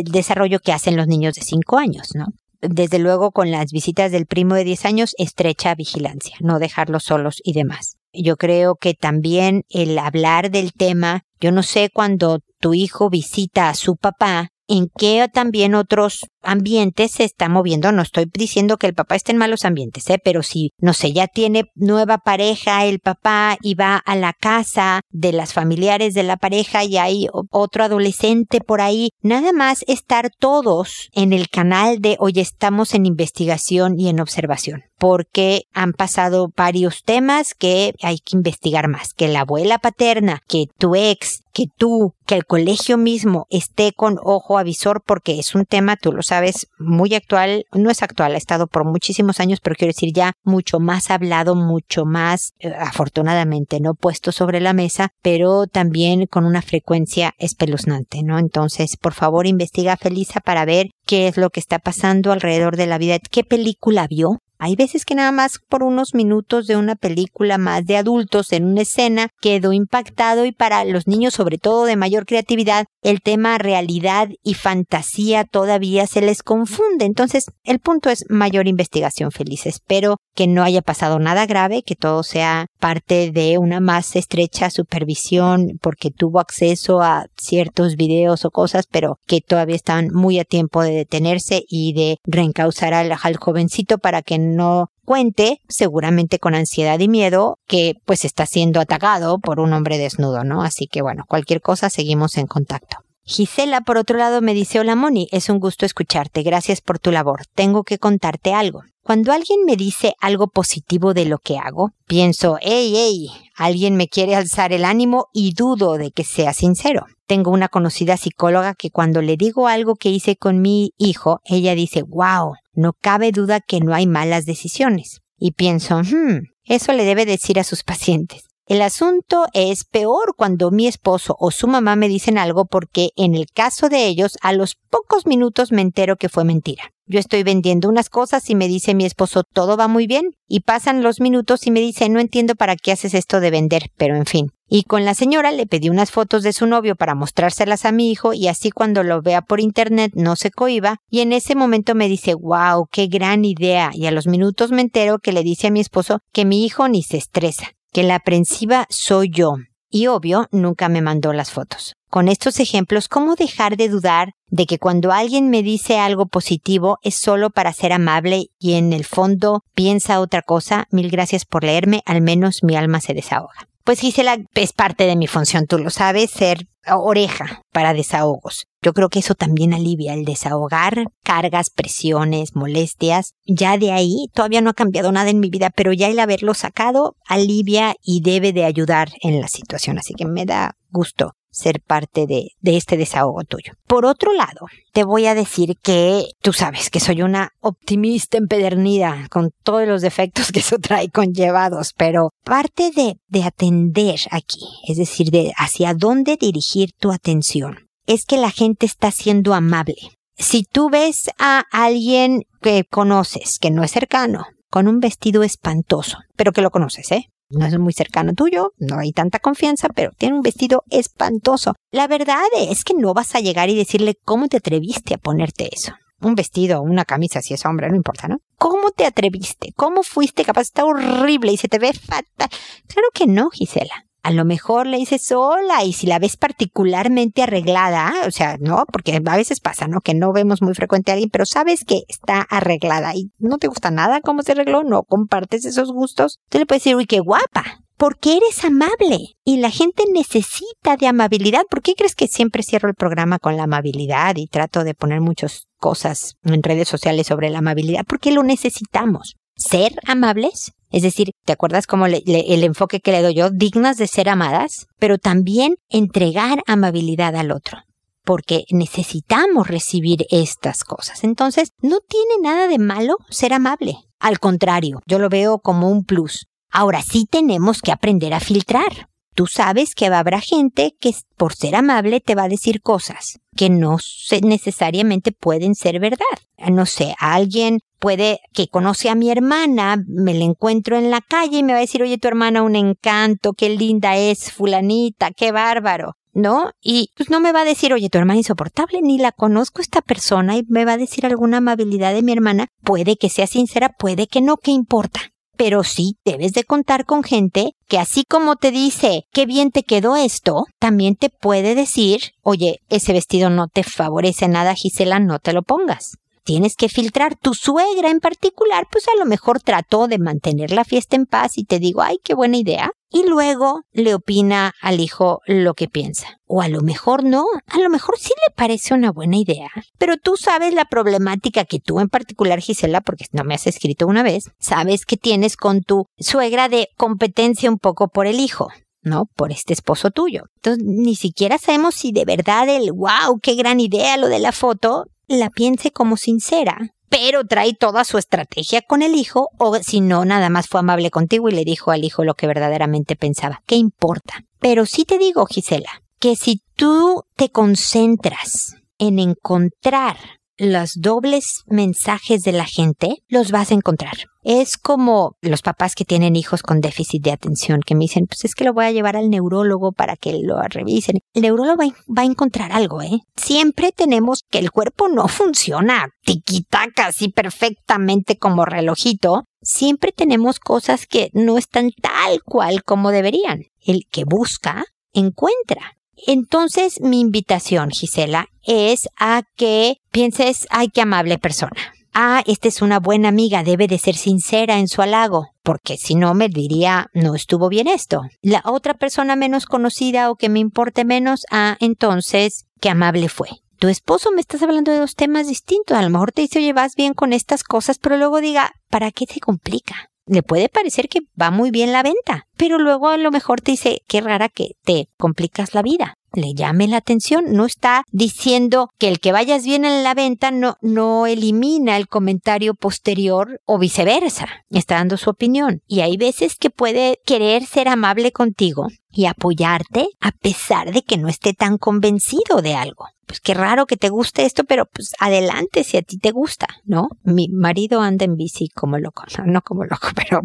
desarrollo 0.05 0.59
que 0.59 0.73
hacen 0.73 0.95
los 0.95 1.07
niños 1.07 1.35
de 1.35 1.41
5 1.41 1.77
años, 1.77 2.09
¿no? 2.15 2.27
desde 2.69 2.99
luego 2.99 3.31
con 3.31 3.51
las 3.51 3.71
visitas 3.71 4.11
del 4.11 4.25
primo 4.25 4.55
de 4.55 4.63
10 4.63 4.85
años, 4.85 5.15
estrecha 5.17 5.75
vigilancia, 5.75 6.35
no 6.39 6.59
dejarlos 6.59 7.03
solos 7.03 7.41
y 7.43 7.53
demás. 7.53 7.97
Yo 8.13 8.37
creo 8.37 8.75
que 8.75 8.93
también 8.93 9.63
el 9.69 9.97
hablar 9.97 10.51
del 10.51 10.73
tema, 10.73 11.23
yo 11.39 11.51
no 11.51 11.63
sé 11.63 11.89
cuando 11.93 12.39
tu 12.59 12.73
hijo 12.73 13.09
visita 13.09 13.69
a 13.69 13.75
su 13.75 13.97
papá, 13.97 14.49
en 14.67 14.87
qué 14.97 15.27
también 15.31 15.75
otros 15.75 16.25
ambientes 16.45 17.11
se 17.11 17.23
está 17.23 17.49
moviendo. 17.49 17.91
No 17.91 18.01
estoy 18.01 18.29
diciendo 18.31 18.77
que 18.77 18.87
el 18.87 18.93
papá 18.93 19.15
esté 19.15 19.31
en 19.31 19.37
malos 19.37 19.65
ambientes, 19.65 20.09
¿eh? 20.09 20.19
pero 20.23 20.43
si, 20.43 20.71
no 20.79 20.93
sé, 20.93 21.13
ya 21.13 21.27
tiene 21.27 21.65
nueva 21.75 22.19
pareja 22.19 22.85
el 22.85 22.99
papá 22.99 23.57
y 23.61 23.75
va 23.75 23.97
a 23.97 24.15
la 24.15 24.33
casa 24.33 25.01
de 25.09 25.31
las 25.31 25.53
familiares 25.53 26.13
de 26.13 26.23
la 26.23 26.37
pareja 26.37 26.83
y 26.83 26.97
hay 26.97 27.27
otro 27.51 27.83
adolescente 27.83 28.61
por 28.61 28.81
ahí, 28.81 29.09
nada 29.21 29.51
más 29.51 29.83
estar 29.87 30.29
todos 30.39 31.09
en 31.13 31.33
el 31.33 31.49
canal 31.49 31.99
de 31.99 32.17
hoy 32.19 32.33
estamos 32.39 32.93
en 32.93 33.05
investigación 33.05 33.99
y 33.99 34.09
en 34.09 34.19
observación 34.19 34.83
porque 34.97 35.63
han 35.73 35.93
pasado 35.93 36.51
varios 36.55 37.03
temas 37.03 37.53
que 37.53 37.93
hay 38.01 38.17
que 38.19 38.37
investigar 38.37 38.87
más, 38.87 39.13
que 39.13 39.27
la 39.27 39.41
abuela 39.41 39.77
paterna, 39.77 40.41
que 40.47 40.65
tu 40.77 40.95
ex, 40.95 41.41
que 41.53 41.65
tú, 41.77 42.13
que 42.25 42.35
el 42.35 42.45
colegio 42.45 42.97
mismo 42.97 43.45
esté 43.49 43.91
con 43.93 44.17
ojo 44.23 44.57
avisor 44.57 45.01
porque 45.05 45.39
es 45.39 45.55
un 45.55 45.65
tema, 45.65 45.95
tú 45.95 46.11
lo 46.11 46.21
sabes, 46.21 46.34
muy 46.79 47.13
actual, 47.13 47.65
no 47.73 47.89
es 47.89 48.01
actual, 48.03 48.35
ha 48.35 48.37
estado 48.37 48.67
por 48.67 48.85
muchísimos 48.85 49.39
años, 49.39 49.59
pero 49.61 49.75
quiero 49.75 49.93
decir 49.93 50.13
ya 50.13 50.33
mucho 50.43 50.79
más 50.79 51.11
hablado, 51.11 51.55
mucho 51.55 52.05
más, 52.05 52.53
eh, 52.59 52.73
afortunadamente, 52.77 53.79
no 53.79 53.93
puesto 53.93 54.31
sobre 54.31 54.59
la 54.59 54.73
mesa, 54.73 55.09
pero 55.21 55.67
también 55.67 56.25
con 56.27 56.45
una 56.45 56.61
frecuencia 56.61 57.33
espeluznante, 57.37 58.23
¿no? 58.23 58.39
Entonces, 58.39 58.97
por 58.97 59.13
favor, 59.13 59.47
investiga 59.47 59.97
Felisa 59.97 60.39
para 60.39 60.65
ver 60.65 60.89
qué 61.05 61.27
es 61.27 61.37
lo 61.37 61.49
que 61.49 61.59
está 61.59 61.79
pasando 61.79 62.31
alrededor 62.31 62.77
de 62.77 62.87
la 62.87 62.97
vida, 62.97 63.17
qué 63.19 63.43
película 63.43 64.07
vio, 64.07 64.39
Hay 64.57 64.75
veces 64.75 65.05
que 65.05 65.15
nada 65.15 65.31
más 65.31 65.59
por 65.67 65.83
unos 65.83 66.13
minutos 66.13 66.67
de 66.67 66.77
una 66.77 66.95
película 66.95 67.57
más 67.57 67.85
de 67.85 67.97
adultos 67.97 68.51
en 68.53 68.65
una 68.65 68.81
escena 68.81 69.29
quedó 69.41 69.73
impactado 69.73 70.45
y 70.45 70.51
para 70.51 70.85
los 70.85 71.07
niños 71.07 71.33
sobre 71.33 71.57
todo 71.57 71.85
de 71.85 71.95
mayor 71.95 72.25
creatividad 72.25 72.85
el 73.01 73.21
tema 73.21 73.57
realidad 73.57 74.29
y 74.43 74.53
fantasía 74.53 75.43
todavía 75.43 76.07
se 76.07 76.21
les 76.21 76.41
confunde. 76.41 77.05
Entonces 77.05 77.45
el 77.63 77.79
punto 77.79 78.09
es 78.09 78.25
mayor 78.29 78.67
investigación 78.67 79.31
feliz. 79.31 79.65
Espero 79.65 80.17
que 80.33 80.47
no 80.47 80.63
haya 80.63 80.81
pasado 80.81 81.19
nada 81.19 81.45
grave, 81.45 81.83
que 81.83 81.95
todo 81.95 82.23
sea 82.23 82.67
parte 82.79 83.31
de 83.31 83.57
una 83.57 83.79
más 83.79 84.15
estrecha 84.15 84.69
supervisión 84.69 85.79
porque 85.81 86.11
tuvo 86.11 86.39
acceso 86.39 87.01
a 87.01 87.27
ciertos 87.37 87.95
videos 87.95 88.45
o 88.45 88.51
cosas, 88.51 88.85
pero 88.89 89.19
que 89.27 89.41
todavía 89.41 89.75
están 89.75 90.09
muy 90.13 90.39
a 90.39 90.45
tiempo 90.45 90.81
de 90.81 90.91
detenerse 90.91 91.63
y 91.67 91.93
de 91.93 92.17
reencauzar 92.25 92.93
al, 92.93 93.11
al 93.21 93.37
jovencito 93.37 93.97
para 93.97 94.21
que 94.21 94.44
no 94.45 94.89
cuente, 95.05 95.61
seguramente 95.67 96.39
con 96.39 96.55
ansiedad 96.55 96.99
y 96.99 97.07
miedo, 97.07 97.57
que 97.67 97.95
pues 98.05 98.25
está 98.25 98.45
siendo 98.45 98.79
atacado 98.79 99.39
por 99.39 99.59
un 99.59 99.73
hombre 99.73 99.97
desnudo, 99.97 100.43
¿no? 100.43 100.63
Así 100.63 100.87
que 100.87 101.01
bueno, 101.01 101.23
cualquier 101.27 101.61
cosa 101.61 101.89
seguimos 101.89 102.37
en 102.37 102.47
contacto. 102.47 103.04
Gisela, 103.27 103.81
por 103.81 103.97
otro 103.97 104.19
lado, 104.19 104.41
me 104.41 104.53
dice, 104.53 104.79
hola 104.79 104.95
Moni, 104.95 105.27
es 105.31 105.49
un 105.49 105.59
gusto 105.59 105.85
escucharte, 105.85 106.43
gracias 106.43 106.81
por 106.81 106.99
tu 106.99 107.11
labor, 107.11 107.41
tengo 107.55 107.83
que 107.83 107.97
contarte 107.97 108.53
algo. 108.53 108.83
Cuando 109.01 109.31
alguien 109.31 109.65
me 109.65 109.75
dice 109.75 110.13
algo 110.19 110.47
positivo 110.47 111.15
de 111.15 111.25
lo 111.25 111.39
que 111.39 111.57
hago, 111.57 111.91
pienso, 112.07 112.57
hey, 112.61 112.93
hey, 112.95 113.29
alguien 113.55 113.95
me 113.95 114.07
quiere 114.07 114.35
alzar 114.35 114.73
el 114.73 114.85
ánimo 114.85 115.27
y 115.33 115.53
dudo 115.53 115.97
de 115.97 116.11
que 116.11 116.23
sea 116.23 116.53
sincero. 116.53 117.05
Tengo 117.27 117.49
una 117.49 117.67
conocida 117.67 118.17
psicóloga 118.17 118.75
que 118.75 118.91
cuando 118.91 119.23
le 119.23 119.37
digo 119.37 119.67
algo 119.67 119.95
que 119.95 120.09
hice 120.09 120.35
con 120.35 120.61
mi 120.61 120.91
hijo, 120.97 121.39
ella 121.45 121.73
dice, 121.73 122.03
wow, 122.03 122.53
no 122.73 122.93
cabe 122.93 123.31
duda 123.31 123.59
que 123.59 123.79
no 123.79 123.95
hay 123.95 124.05
malas 124.05 124.45
decisiones. 124.45 125.21
Y 125.37 125.51
pienso, 125.51 125.99
hmm, 125.99 126.43
eso 126.63 126.93
le 126.93 127.05
debe 127.05 127.25
decir 127.25 127.59
a 127.59 127.63
sus 127.63 127.83
pacientes. 127.83 128.43
El 128.67 128.81
asunto 128.81 129.45
es 129.53 129.83
peor 129.83 130.33
cuando 130.35 130.71
mi 130.71 130.87
esposo 130.87 131.35
o 131.39 131.51
su 131.51 131.67
mamá 131.67 131.95
me 131.95 132.07
dicen 132.07 132.39
algo 132.39 132.65
porque 132.65 133.11
en 133.15 133.35
el 133.35 133.45
caso 133.53 133.89
de 133.89 134.07
ellos 134.07 134.39
a 134.41 134.53
los 134.53 134.75
pocos 134.89 135.27
minutos 135.27 135.71
me 135.71 135.83
entero 135.83 136.15
que 136.15 136.29
fue 136.29 136.45
mentira. 136.45 136.91
Yo 137.05 137.19
estoy 137.19 137.43
vendiendo 137.43 137.87
unas 137.87 138.09
cosas 138.09 138.49
y 138.49 138.55
me 138.55 138.67
dice 138.67 138.95
mi 138.95 139.05
esposo 139.05 139.43
todo 139.43 139.77
va 139.77 139.87
muy 139.87 140.07
bien 140.07 140.31
y 140.47 140.61
pasan 140.61 141.03
los 141.03 141.21
minutos 141.21 141.67
y 141.67 141.69
me 141.69 141.79
dice 141.79 142.09
no 142.09 142.19
entiendo 142.19 142.55
para 142.55 142.75
qué 142.75 142.91
haces 142.91 143.13
esto 143.13 143.39
de 143.39 143.51
vender, 143.51 143.91
pero 143.97 144.15
en 144.15 144.25
fin. 144.25 144.51
Y 144.67 144.85
con 144.85 145.05
la 145.05 145.13
señora 145.13 145.51
le 145.51 145.67
pedí 145.67 145.89
unas 145.89 146.09
fotos 146.09 146.41
de 146.41 146.51
su 146.51 146.65
novio 146.65 146.95
para 146.95 147.13
mostrárselas 147.13 147.85
a 147.85 147.91
mi 147.91 148.09
hijo 148.09 148.33
y 148.33 148.47
así 148.47 148.71
cuando 148.71 149.03
lo 149.03 149.21
vea 149.21 149.43
por 149.43 149.59
internet 149.59 150.13
no 150.15 150.35
se 150.35 150.49
cohiba 150.49 150.97
y 151.07 151.19
en 151.19 151.33
ese 151.33 151.53
momento 151.53 151.93
me 151.93 152.07
dice 152.07 152.33
wow, 152.33 152.87
qué 152.91 153.05
gran 153.05 153.45
idea 153.45 153.91
y 153.93 154.07
a 154.07 154.11
los 154.11 154.25
minutos 154.25 154.71
me 154.71 154.81
entero 154.81 155.19
que 155.19 155.33
le 155.33 155.43
dice 155.43 155.67
a 155.67 155.71
mi 155.71 155.81
esposo 155.81 156.21
que 156.33 156.45
mi 156.45 156.65
hijo 156.65 156.87
ni 156.87 157.03
se 157.03 157.17
estresa 157.17 157.75
que 157.95 158.03
la 158.03 158.15
aprensiva 158.15 158.87
soy 158.89 159.29
yo. 159.29 159.55
Y 159.89 160.07
obvio, 160.07 160.49
nunca 160.51 160.89
me 160.89 161.01
mandó 161.01 161.31
las 161.31 161.51
fotos. 161.51 161.93
Con 162.09 162.27
estos 162.27 162.59
ejemplos, 162.59 163.07
¿cómo 163.07 163.35
dejar 163.35 163.77
de 163.77 163.87
dudar 163.87 164.33
de 164.47 164.65
que 164.65 164.79
cuando 164.79 165.13
alguien 165.13 165.49
me 165.49 165.63
dice 165.63 165.97
algo 165.97 166.25
positivo 166.25 166.97
es 167.03 167.15
solo 167.15 167.51
para 167.51 167.71
ser 167.71 167.93
amable 167.93 168.47
y 168.59 168.73
en 168.73 168.91
el 168.91 169.05
fondo 169.05 169.61
piensa 169.75 170.19
otra 170.19 170.41
cosa? 170.41 170.87
Mil 170.91 171.09
gracias 171.09 171.45
por 171.45 171.63
leerme, 171.63 172.01
al 172.05 172.19
menos 172.19 172.63
mi 172.63 172.75
alma 172.75 172.99
se 172.99 173.13
desahoga. 173.13 173.69
Pues 173.85 173.99
Gisela, 173.99 174.39
es 174.55 174.73
parte 174.73 175.05
de 175.05 175.15
mi 175.15 175.27
función, 175.27 175.67
tú 175.67 175.77
lo 175.77 175.91
sabes, 175.91 176.31
ser 176.31 176.67
oreja 176.91 177.61
para 177.71 177.93
desahogos. 177.93 178.65
Yo 178.81 178.93
creo 178.93 179.09
que 179.09 179.19
eso 179.19 179.35
también 179.35 179.75
alivia 179.75 180.15
el 180.15 180.25
desahogar 180.25 181.05
cargas, 181.23 181.69
presiones, 181.69 182.55
molestias. 182.55 183.33
Ya 183.45 183.77
de 183.77 183.91
ahí 183.91 184.25
todavía 184.33 184.61
no 184.61 184.71
ha 184.71 184.73
cambiado 184.73 185.11
nada 185.11 185.29
en 185.29 185.39
mi 185.39 185.51
vida, 185.51 185.69
pero 185.69 185.93
ya 185.93 186.07
el 186.07 186.17
haberlo 186.17 186.55
sacado 186.55 187.15
alivia 187.27 187.93
y 188.01 188.21
debe 188.21 188.53
de 188.53 188.65
ayudar 188.65 189.09
en 189.21 189.39
la 189.39 189.47
situación. 189.47 189.99
Así 189.99 190.15
que 190.15 190.25
me 190.25 190.47
da 190.47 190.75
gusto 190.89 191.33
ser 191.55 191.81
parte 191.81 192.27
de, 192.27 192.49
este 192.63 192.97
desahogo 192.97 193.43
tuyo. 193.43 193.73
Por 193.87 194.05
otro 194.05 194.33
lado, 194.33 194.67
te 194.91 195.03
voy 195.03 195.25
a 195.25 195.35
decir 195.35 195.75
que 195.81 196.25
tú 196.41 196.53
sabes 196.53 196.89
que 196.89 196.99
soy 196.99 197.21
una 197.21 197.51
optimista 197.61 198.37
empedernida 198.37 199.27
con 199.29 199.51
todos 199.63 199.87
los 199.87 200.01
defectos 200.01 200.51
que 200.51 200.59
eso 200.59 200.77
trae 200.79 201.09
conllevados, 201.09 201.93
pero 201.95 202.31
parte 202.43 202.91
de, 202.91 203.17
de 203.27 203.43
atender 203.43 204.19
aquí, 204.31 204.65
es 204.87 204.97
decir, 204.97 205.31
de 205.31 205.53
hacia 205.57 205.93
dónde 205.93 206.37
dirigir 206.37 206.91
tu 206.99 207.11
atención, 207.11 207.87
es 208.05 208.25
que 208.25 208.37
la 208.37 208.51
gente 208.51 208.85
está 208.85 209.11
siendo 209.11 209.53
amable. 209.53 209.95
Si 210.37 210.63
tú 210.63 210.89
ves 210.89 211.29
a 211.39 211.63
alguien 211.71 212.41
que 212.61 212.83
conoces, 212.83 213.57
que 213.59 213.71
no 213.71 213.83
es 213.83 213.91
cercano, 213.91 214.45
con 214.69 214.89
un 214.89 214.99
vestido 214.99 215.43
espantoso, 215.43 216.17
pero 216.35 216.51
que 216.51 216.61
lo 216.61 216.71
conoces, 216.71 217.11
¿eh? 217.13 217.29
No 217.49 217.65
es 217.65 217.77
muy 217.77 217.93
cercano 217.93 218.33
tuyo, 218.33 218.71
no 218.77 218.99
hay 218.99 219.11
tanta 219.11 219.39
confianza, 219.39 219.89
pero 219.89 220.11
tiene 220.17 220.35
un 220.35 220.41
vestido 220.41 220.83
espantoso. 220.89 221.73
La 221.91 222.07
verdad 222.07 222.43
es 222.57 222.83
que 222.83 222.93
no 222.93 223.13
vas 223.13 223.35
a 223.35 223.39
llegar 223.39 223.69
y 223.69 223.75
decirle 223.75 224.15
cómo 224.23 224.47
te 224.47 224.57
atreviste 224.57 225.13
a 225.13 225.17
ponerte 225.17 225.69
eso. 225.73 225.93
Un 226.21 226.35
vestido, 226.35 226.81
una 226.81 227.05
camisa, 227.05 227.41
si 227.41 227.53
es 227.53 227.65
hombre, 227.65 227.89
no 227.89 227.95
importa, 227.95 228.27
¿no? 228.27 228.37
¿Cómo 228.57 228.91
te 228.91 229.05
atreviste? 229.05 229.73
¿Cómo 229.75 230.01
fuiste 230.01 230.45
capaz? 230.45 230.61
Está 230.61 230.85
horrible 230.85 231.51
y 231.51 231.57
se 231.57 231.67
te 231.67 231.77
ve 231.77 231.93
fatal. 231.93 232.49
Claro 232.87 233.09
que 233.13 233.27
no, 233.27 233.49
Gisela 233.49 234.05
a 234.25 234.31
lo 234.31 234.43
mejor 234.43 234.87
le 234.87 234.97
dices 234.97 235.23
sola 235.23 235.83
y 235.83 235.93
si 235.93 236.07
la 236.07 236.17
ves 236.17 236.35
particularmente 236.35 237.43
arreglada, 237.43 238.11
o 238.25 238.31
sea, 238.31 238.57
no, 238.59 238.85
porque 238.91 239.21
a 239.23 239.37
veces 239.37 239.59
pasa, 239.59 239.87
¿no? 239.87 240.01
Que 240.01 240.15
no 240.15 240.33
vemos 240.33 240.63
muy 240.63 240.73
frecuente 240.73 241.11
a 241.11 241.13
alguien, 241.13 241.29
pero 241.29 241.45
sabes 241.45 241.85
que 241.85 242.05
está 242.07 242.41
arreglada 242.41 243.13
y 243.13 243.29
no 243.37 243.59
te 243.59 243.67
gusta 243.67 243.91
nada 243.91 244.21
cómo 244.21 244.41
se 244.41 244.53
arregló, 244.53 244.83
no 244.83 245.03
compartes 245.03 245.63
esos 245.65 245.91
gustos, 245.91 246.39
tú 246.49 246.57
le 246.57 246.65
puedes 246.65 246.83
decir, 246.83 246.95
uy, 246.95 247.05
qué 247.05 247.19
guapa. 247.19 247.63
Porque 247.97 248.37
eres 248.37 248.65
amable 248.65 249.35
y 249.45 249.57
la 249.57 249.69
gente 249.69 250.03
necesita 250.11 250.97
de 250.97 251.05
amabilidad. 251.05 251.61
¿Por 251.69 251.83
qué 251.83 251.93
crees 251.93 252.15
que 252.15 252.27
siempre 252.27 252.63
cierro 252.63 252.89
el 252.89 252.95
programa 252.95 253.37
con 253.37 253.55
la 253.55 253.63
amabilidad 253.63 254.35
y 254.37 254.47
trato 254.47 254.83
de 254.83 254.95
poner 254.95 255.21
muchas 255.21 255.67
cosas 255.77 256.35
en 256.43 256.63
redes 256.63 256.89
sociales 256.89 257.27
sobre 257.27 257.51
la 257.51 257.59
amabilidad? 257.59 258.05
Porque 258.05 258.31
lo 258.31 258.41
necesitamos. 258.41 259.35
Ser 259.55 259.93
amables 260.07 260.73
es 260.95 261.01
decir, 261.01 261.31
¿te 261.43 261.51
acuerdas 261.51 261.87
como 261.87 262.05
el 262.05 262.63
enfoque 262.63 263.01
que 263.01 263.11
le 263.11 263.21
doy 263.21 263.33
yo? 263.33 263.49
Dignas 263.49 263.97
de 263.97 264.07
ser 264.07 264.29
amadas, 264.29 264.87
pero 264.97 265.17
también 265.17 265.75
entregar 265.89 266.63
amabilidad 266.67 267.35
al 267.35 267.51
otro 267.51 267.79
porque 268.23 268.63
necesitamos 268.71 269.67
recibir 269.67 270.25
estas 270.31 270.85
cosas. 270.85 271.25
Entonces, 271.25 271.73
no 271.81 271.99
tiene 271.99 272.41
nada 272.41 272.67
de 272.69 272.79
malo 272.79 273.17
ser 273.29 273.53
amable. 273.53 273.97
Al 274.19 274.39
contrario, 274.39 275.01
yo 275.05 275.19
lo 275.19 275.27
veo 275.29 275.59
como 275.59 275.89
un 275.89 276.05
plus. 276.05 276.47
Ahora 276.71 277.01
sí 277.01 277.27
tenemos 277.29 277.81
que 277.81 277.91
aprender 277.91 278.33
a 278.33 278.39
filtrar. 278.39 279.09
Tú 279.35 279.47
sabes 279.47 279.95
que 279.95 280.05
habrá 280.05 280.39
gente 280.39 280.95
que 280.99 281.13
por 281.35 281.53
ser 281.53 281.75
amable 281.75 282.21
te 282.21 282.35
va 282.35 282.43
a 282.43 282.49
decir 282.49 282.81
cosas 282.81 283.39
que 283.55 283.69
no 283.69 283.97
necesariamente 284.41 285.31
pueden 285.31 285.75
ser 285.75 285.99
verdad. 285.99 286.25
No 286.71 286.85
sé, 286.85 287.15
alguien 287.19 287.79
puede 287.99 288.39
que 288.53 288.67
conoce 288.67 289.09
a 289.09 289.15
mi 289.15 289.29
hermana, 289.29 289.97
me 290.07 290.33
la 290.33 290.45
encuentro 290.45 290.97
en 290.97 291.11
la 291.11 291.21
calle 291.21 291.57
y 291.57 291.63
me 291.63 291.73
va 291.73 291.79
a 291.79 291.81
decir, 291.81 292.01
oye, 292.01 292.17
tu 292.17 292.27
hermana 292.27 292.63
un 292.63 292.75
encanto, 292.75 293.53
qué 293.53 293.69
linda 293.69 294.15
es, 294.17 294.51
fulanita, 294.51 295.31
qué 295.31 295.51
bárbaro. 295.51 296.13
¿no? 296.33 296.71
Y 296.81 297.11
pues 297.15 297.29
no 297.29 297.39
me 297.39 297.53
va 297.53 297.61
a 297.61 297.65
decir, 297.65 297.93
oye, 297.93 298.09
tu 298.09 298.17
hermana 298.17 298.37
insoportable, 298.37 299.01
ni 299.01 299.17
la 299.17 299.31
conozco 299.31 299.81
esta 299.81 300.01
persona 300.01 300.57
y 300.57 300.63
me 300.67 300.83
va 300.83 300.93
a 300.93 300.97
decir 300.97 301.25
alguna 301.25 301.57
amabilidad 301.57 302.13
de 302.13 302.21
mi 302.21 302.33
hermana. 302.33 302.67
Puede 302.83 303.15
que 303.15 303.29
sea 303.29 303.47
sincera, 303.47 303.95
puede 303.97 304.27
que 304.27 304.41
no, 304.41 304.57
¿qué 304.57 304.71
importa? 304.71 305.21
Pero 305.57 305.83
sí 305.83 306.17
debes 306.25 306.53
de 306.53 306.63
contar 306.63 307.05
con 307.05 307.23
gente 307.23 307.71
que 307.87 307.99
así 307.99 308.23
como 308.27 308.55
te 308.55 308.71
dice, 308.71 309.23
qué 309.31 309.45
bien 309.45 309.71
te 309.71 309.83
quedó 309.83 310.15
esto, 310.15 310.65
también 310.79 311.15
te 311.15 311.29
puede 311.29 311.75
decir, 311.75 312.33
oye, 312.41 312.79
ese 312.89 313.13
vestido 313.13 313.49
no 313.49 313.67
te 313.67 313.83
favorece 313.83 314.47
nada, 314.47 314.75
Gisela, 314.75 315.19
no 315.19 315.39
te 315.39 315.53
lo 315.53 315.63
pongas 315.63 316.17
tienes 316.45 316.75
que 316.75 316.87
filtrar. 316.87 317.35
Tu 317.35 317.53
suegra 317.53 318.09
en 318.09 318.21
particular, 318.21 318.87
pues 318.89 319.05
a 319.09 319.19
lo 319.19 319.25
mejor 319.25 319.59
trató 319.61 320.07
de 320.07 320.19
mantener 320.19 320.71
la 320.71 320.85
fiesta 320.85 321.17
en 321.17 321.25
paz 321.25 321.57
y 321.57 321.65
te 321.65 321.79
digo, 321.79 322.01
ay, 322.01 322.19
qué 322.23 322.33
buena 322.33 322.57
idea. 322.57 322.91
Y 323.15 323.23
luego 323.23 323.83
le 323.93 324.13
opina 324.13 324.73
al 324.81 324.99
hijo 324.99 325.39
lo 325.47 325.73
que 325.73 325.87
piensa. 325.87 326.41
O 326.47 326.61
a 326.61 326.67
lo 326.67 326.81
mejor 326.81 327.23
no, 327.23 327.45
a 327.65 327.79
lo 327.79 327.89
mejor 327.89 328.17
sí 328.19 328.33
le 328.45 328.53
parece 328.53 328.93
una 328.93 329.09
buena 329.09 329.37
idea. 329.37 329.69
Pero 329.97 330.17
tú 330.17 330.35
sabes 330.35 330.73
la 330.73 330.83
problemática 330.83 331.63
que 331.63 331.79
tú 331.79 332.01
en 332.01 332.09
particular, 332.09 332.59
Gisela, 332.59 332.99
porque 332.99 333.23
no 333.31 333.45
me 333.45 333.55
has 333.55 333.67
escrito 333.67 334.05
una 334.05 334.21
vez, 334.21 334.51
sabes 334.59 335.05
que 335.05 335.15
tienes 335.15 335.55
con 335.55 335.81
tu 335.81 336.07
suegra 336.19 336.67
de 336.67 336.89
competencia 336.97 337.71
un 337.71 337.77
poco 337.77 338.09
por 338.09 338.27
el 338.27 338.41
hijo. 338.41 338.67
¿no? 339.01 339.29
Por 339.37 339.53
este 339.53 339.71
esposo 339.71 340.11
tuyo. 340.11 340.47
Entonces, 340.57 340.83
ni 340.85 341.15
siquiera 341.15 341.57
sabemos 341.57 341.95
si 341.95 342.11
de 342.11 342.25
verdad 342.25 342.67
el 342.67 342.91
wow, 342.91 343.39
qué 343.41 343.55
gran 343.55 343.79
idea 343.79 344.17
lo 344.17 344.27
de 344.27 344.39
la 344.39 344.51
foto, 344.51 345.05
la 345.27 345.49
piense 345.51 345.91
como 345.91 346.17
sincera, 346.17 346.94
pero 347.09 347.45
trae 347.45 347.73
toda 347.73 348.03
su 348.03 348.17
estrategia 348.17 348.81
con 348.81 349.01
el 349.01 349.15
hijo, 349.15 349.49
o 349.57 349.75
si 349.77 350.01
no, 350.01 350.25
nada 350.25 350.49
más 350.49 350.67
fue 350.67 350.79
amable 350.79 351.11
contigo 351.11 351.49
y 351.49 351.53
le 351.53 351.63
dijo 351.63 351.91
al 351.91 352.03
hijo 352.03 352.23
lo 352.23 352.35
que 352.35 352.47
verdaderamente 352.47 353.15
pensaba. 353.15 353.61
¿Qué 353.65 353.75
importa? 353.75 354.45
Pero 354.59 354.85
sí 354.85 355.05
te 355.05 355.17
digo, 355.17 355.45
Gisela, 355.45 356.01
que 356.19 356.35
si 356.35 356.61
tú 356.75 357.23
te 357.35 357.49
concentras 357.49 358.75
en 358.97 359.19
encontrar 359.19 360.17
los 360.57 360.93
dobles 360.99 361.63
mensajes 361.67 362.43
de 362.43 362.51
la 362.51 362.65
gente 362.65 363.23
los 363.27 363.51
vas 363.51 363.71
a 363.71 363.75
encontrar. 363.75 364.15
Es 364.43 364.77
como 364.77 365.37
los 365.41 365.63
papás 365.63 365.95
que 365.95 366.05
tienen 366.05 366.35
hijos 366.35 366.61
con 366.61 366.79
déficit 366.79 367.23
de 367.23 367.31
atención 367.31 367.81
que 367.81 367.95
me 367.95 368.01
dicen, 368.01 368.27
pues 368.27 368.45
es 368.45 368.53
que 368.53 368.63
lo 368.63 368.73
voy 368.73 368.85
a 368.85 368.91
llevar 368.91 369.17
al 369.17 369.31
neurólogo 369.31 369.91
para 369.91 370.15
que 370.15 370.37
lo 370.43 370.61
revisen. 370.61 371.17
El 371.33 371.41
neurólogo 371.41 371.81
va, 372.15 372.21
a 372.21 372.25
encontrar 372.25 372.71
algo, 372.71 373.01
¿eh? 373.01 373.21
Siempre 373.35 373.91
tenemos 373.91 374.43
que 374.49 374.59
el 374.59 374.71
cuerpo 374.71 375.07
no 375.07 375.27
funciona 375.27 376.09
tiquitaca 376.23 377.07
así 377.07 377.29
perfectamente 377.29 378.37
como 378.37 378.65
relojito. 378.65 379.45
Siempre 379.61 380.11
tenemos 380.11 380.59
cosas 380.59 381.07
que 381.07 381.29
no 381.33 381.57
están 381.57 381.89
tal 382.01 382.43
cual 382.43 382.83
como 382.83 383.11
deberían. 383.11 383.63
El 383.81 384.01
que 384.11 384.25
busca, 384.25 384.85
encuentra. 385.11 385.97
Entonces, 386.27 387.01
mi 387.01 387.19
invitación, 387.19 387.91
Gisela, 387.91 388.47
es 388.63 389.07
a 389.17 389.43
que 389.55 389.97
pienses, 390.11 390.67
ay, 390.69 390.89
qué 390.89 391.01
amable 391.01 391.37
persona. 391.37 391.93
Ah, 392.13 392.43
esta 392.45 392.69
es 392.69 392.81
una 392.81 393.01
buena 393.01 393.27
amiga, 393.27 393.63
debe 393.63 393.87
de 393.87 393.97
ser 393.97 394.15
sincera 394.15 394.79
en 394.79 394.87
su 394.87 395.01
halago, 395.01 395.49
porque 395.63 395.97
si 395.97 396.15
no 396.15 396.33
me 396.33 396.47
diría, 396.47 397.09
no 397.13 397.35
estuvo 397.35 397.67
bien 397.67 397.87
esto. 397.87 398.21
La 398.41 398.61
otra 398.63 398.93
persona 398.93 399.35
menos 399.35 399.65
conocida 399.65 400.31
o 400.31 400.35
que 400.35 400.47
me 400.47 400.59
importe 400.59 401.03
menos, 401.03 401.41
ah, 401.51 401.75
entonces, 401.81 402.67
qué 402.79 402.89
amable 402.89 403.27
fue. 403.27 403.49
Tu 403.79 403.89
esposo 403.89 404.31
me 404.31 404.39
estás 404.39 404.61
hablando 404.63 404.93
de 404.93 404.99
dos 404.99 405.15
temas 405.15 405.47
distintos. 405.47 405.97
A 405.97 406.01
lo 406.01 406.09
mejor 406.09 406.31
te 406.31 406.41
dice, 406.41 406.59
oye, 406.59 406.71
vas 406.71 406.95
bien 406.95 407.13
con 407.13 407.33
estas 407.33 407.63
cosas, 407.63 407.99
pero 407.99 408.15
luego 408.15 408.39
diga, 408.39 408.71
¿para 408.89 409.11
qué 409.11 409.25
te 409.25 409.41
complica? 409.41 410.09
Le 410.25 410.43
puede 410.43 410.69
parecer 410.69 411.09
que 411.09 411.21
va 411.39 411.51
muy 411.51 411.71
bien 411.71 411.91
la 411.91 412.03
venta, 412.03 412.47
pero 412.57 412.77
luego 412.77 413.09
a 413.09 413.17
lo 413.17 413.31
mejor 413.31 413.61
te 413.61 413.71
dice, 413.71 414.01
qué 414.07 414.21
rara 414.21 414.49
que 414.49 414.71
te 414.83 415.09
complicas 415.17 415.73
la 415.73 415.81
vida. 415.81 416.17
Le 416.33 416.53
llame 416.53 416.89
la 416.89 416.97
atención, 416.97 417.53
no 417.53 417.65
está 417.65 418.03
diciendo 418.11 418.89
que 418.97 419.07
el 419.07 419.21
que 419.21 419.31
vayas 419.31 419.63
bien 419.63 419.85
en 419.85 420.03
la 420.03 420.13
venta 420.13 420.51
no, 420.51 420.75
no 420.81 421.27
elimina 421.27 421.95
el 421.95 422.09
comentario 422.09 422.73
posterior 422.73 423.61
o 423.65 423.79
viceversa. 423.79 424.47
Está 424.69 424.95
dando 424.95 425.15
su 425.15 425.29
opinión. 425.29 425.81
Y 425.87 426.01
hay 426.01 426.17
veces 426.17 426.57
que 426.57 426.69
puede 426.69 427.19
querer 427.25 427.65
ser 427.65 427.87
amable 427.87 428.33
contigo 428.33 428.87
y 429.15 429.25
apoyarte 429.25 430.07
a 430.19 430.31
pesar 430.31 430.91
de 430.93 431.01
que 431.01 431.17
no 431.17 431.29
esté 431.29 431.53
tan 431.53 431.77
convencido 431.77 432.61
de 432.61 432.75
algo 432.75 433.07
pues 433.25 433.39
qué 433.39 433.53
raro 433.53 433.85
que 433.85 433.97
te 433.97 434.09
guste 434.09 434.45
esto, 434.45 434.63
pero 434.63 434.85
pues 434.85 435.13
adelante 435.19 435.83
si 435.83 435.97
a 435.97 436.01
ti 436.01 436.17
te 436.17 436.31
gusta, 436.31 436.67
¿no? 436.85 437.09
Mi 437.23 437.47
marido 437.49 438.01
anda 438.01 438.25
en 438.25 438.35
bici 438.35 438.69
como 438.69 438.97
loco, 438.97 439.23
no, 439.45 439.61
como 439.61 439.83
loco, 439.83 440.07
pero 440.15 440.41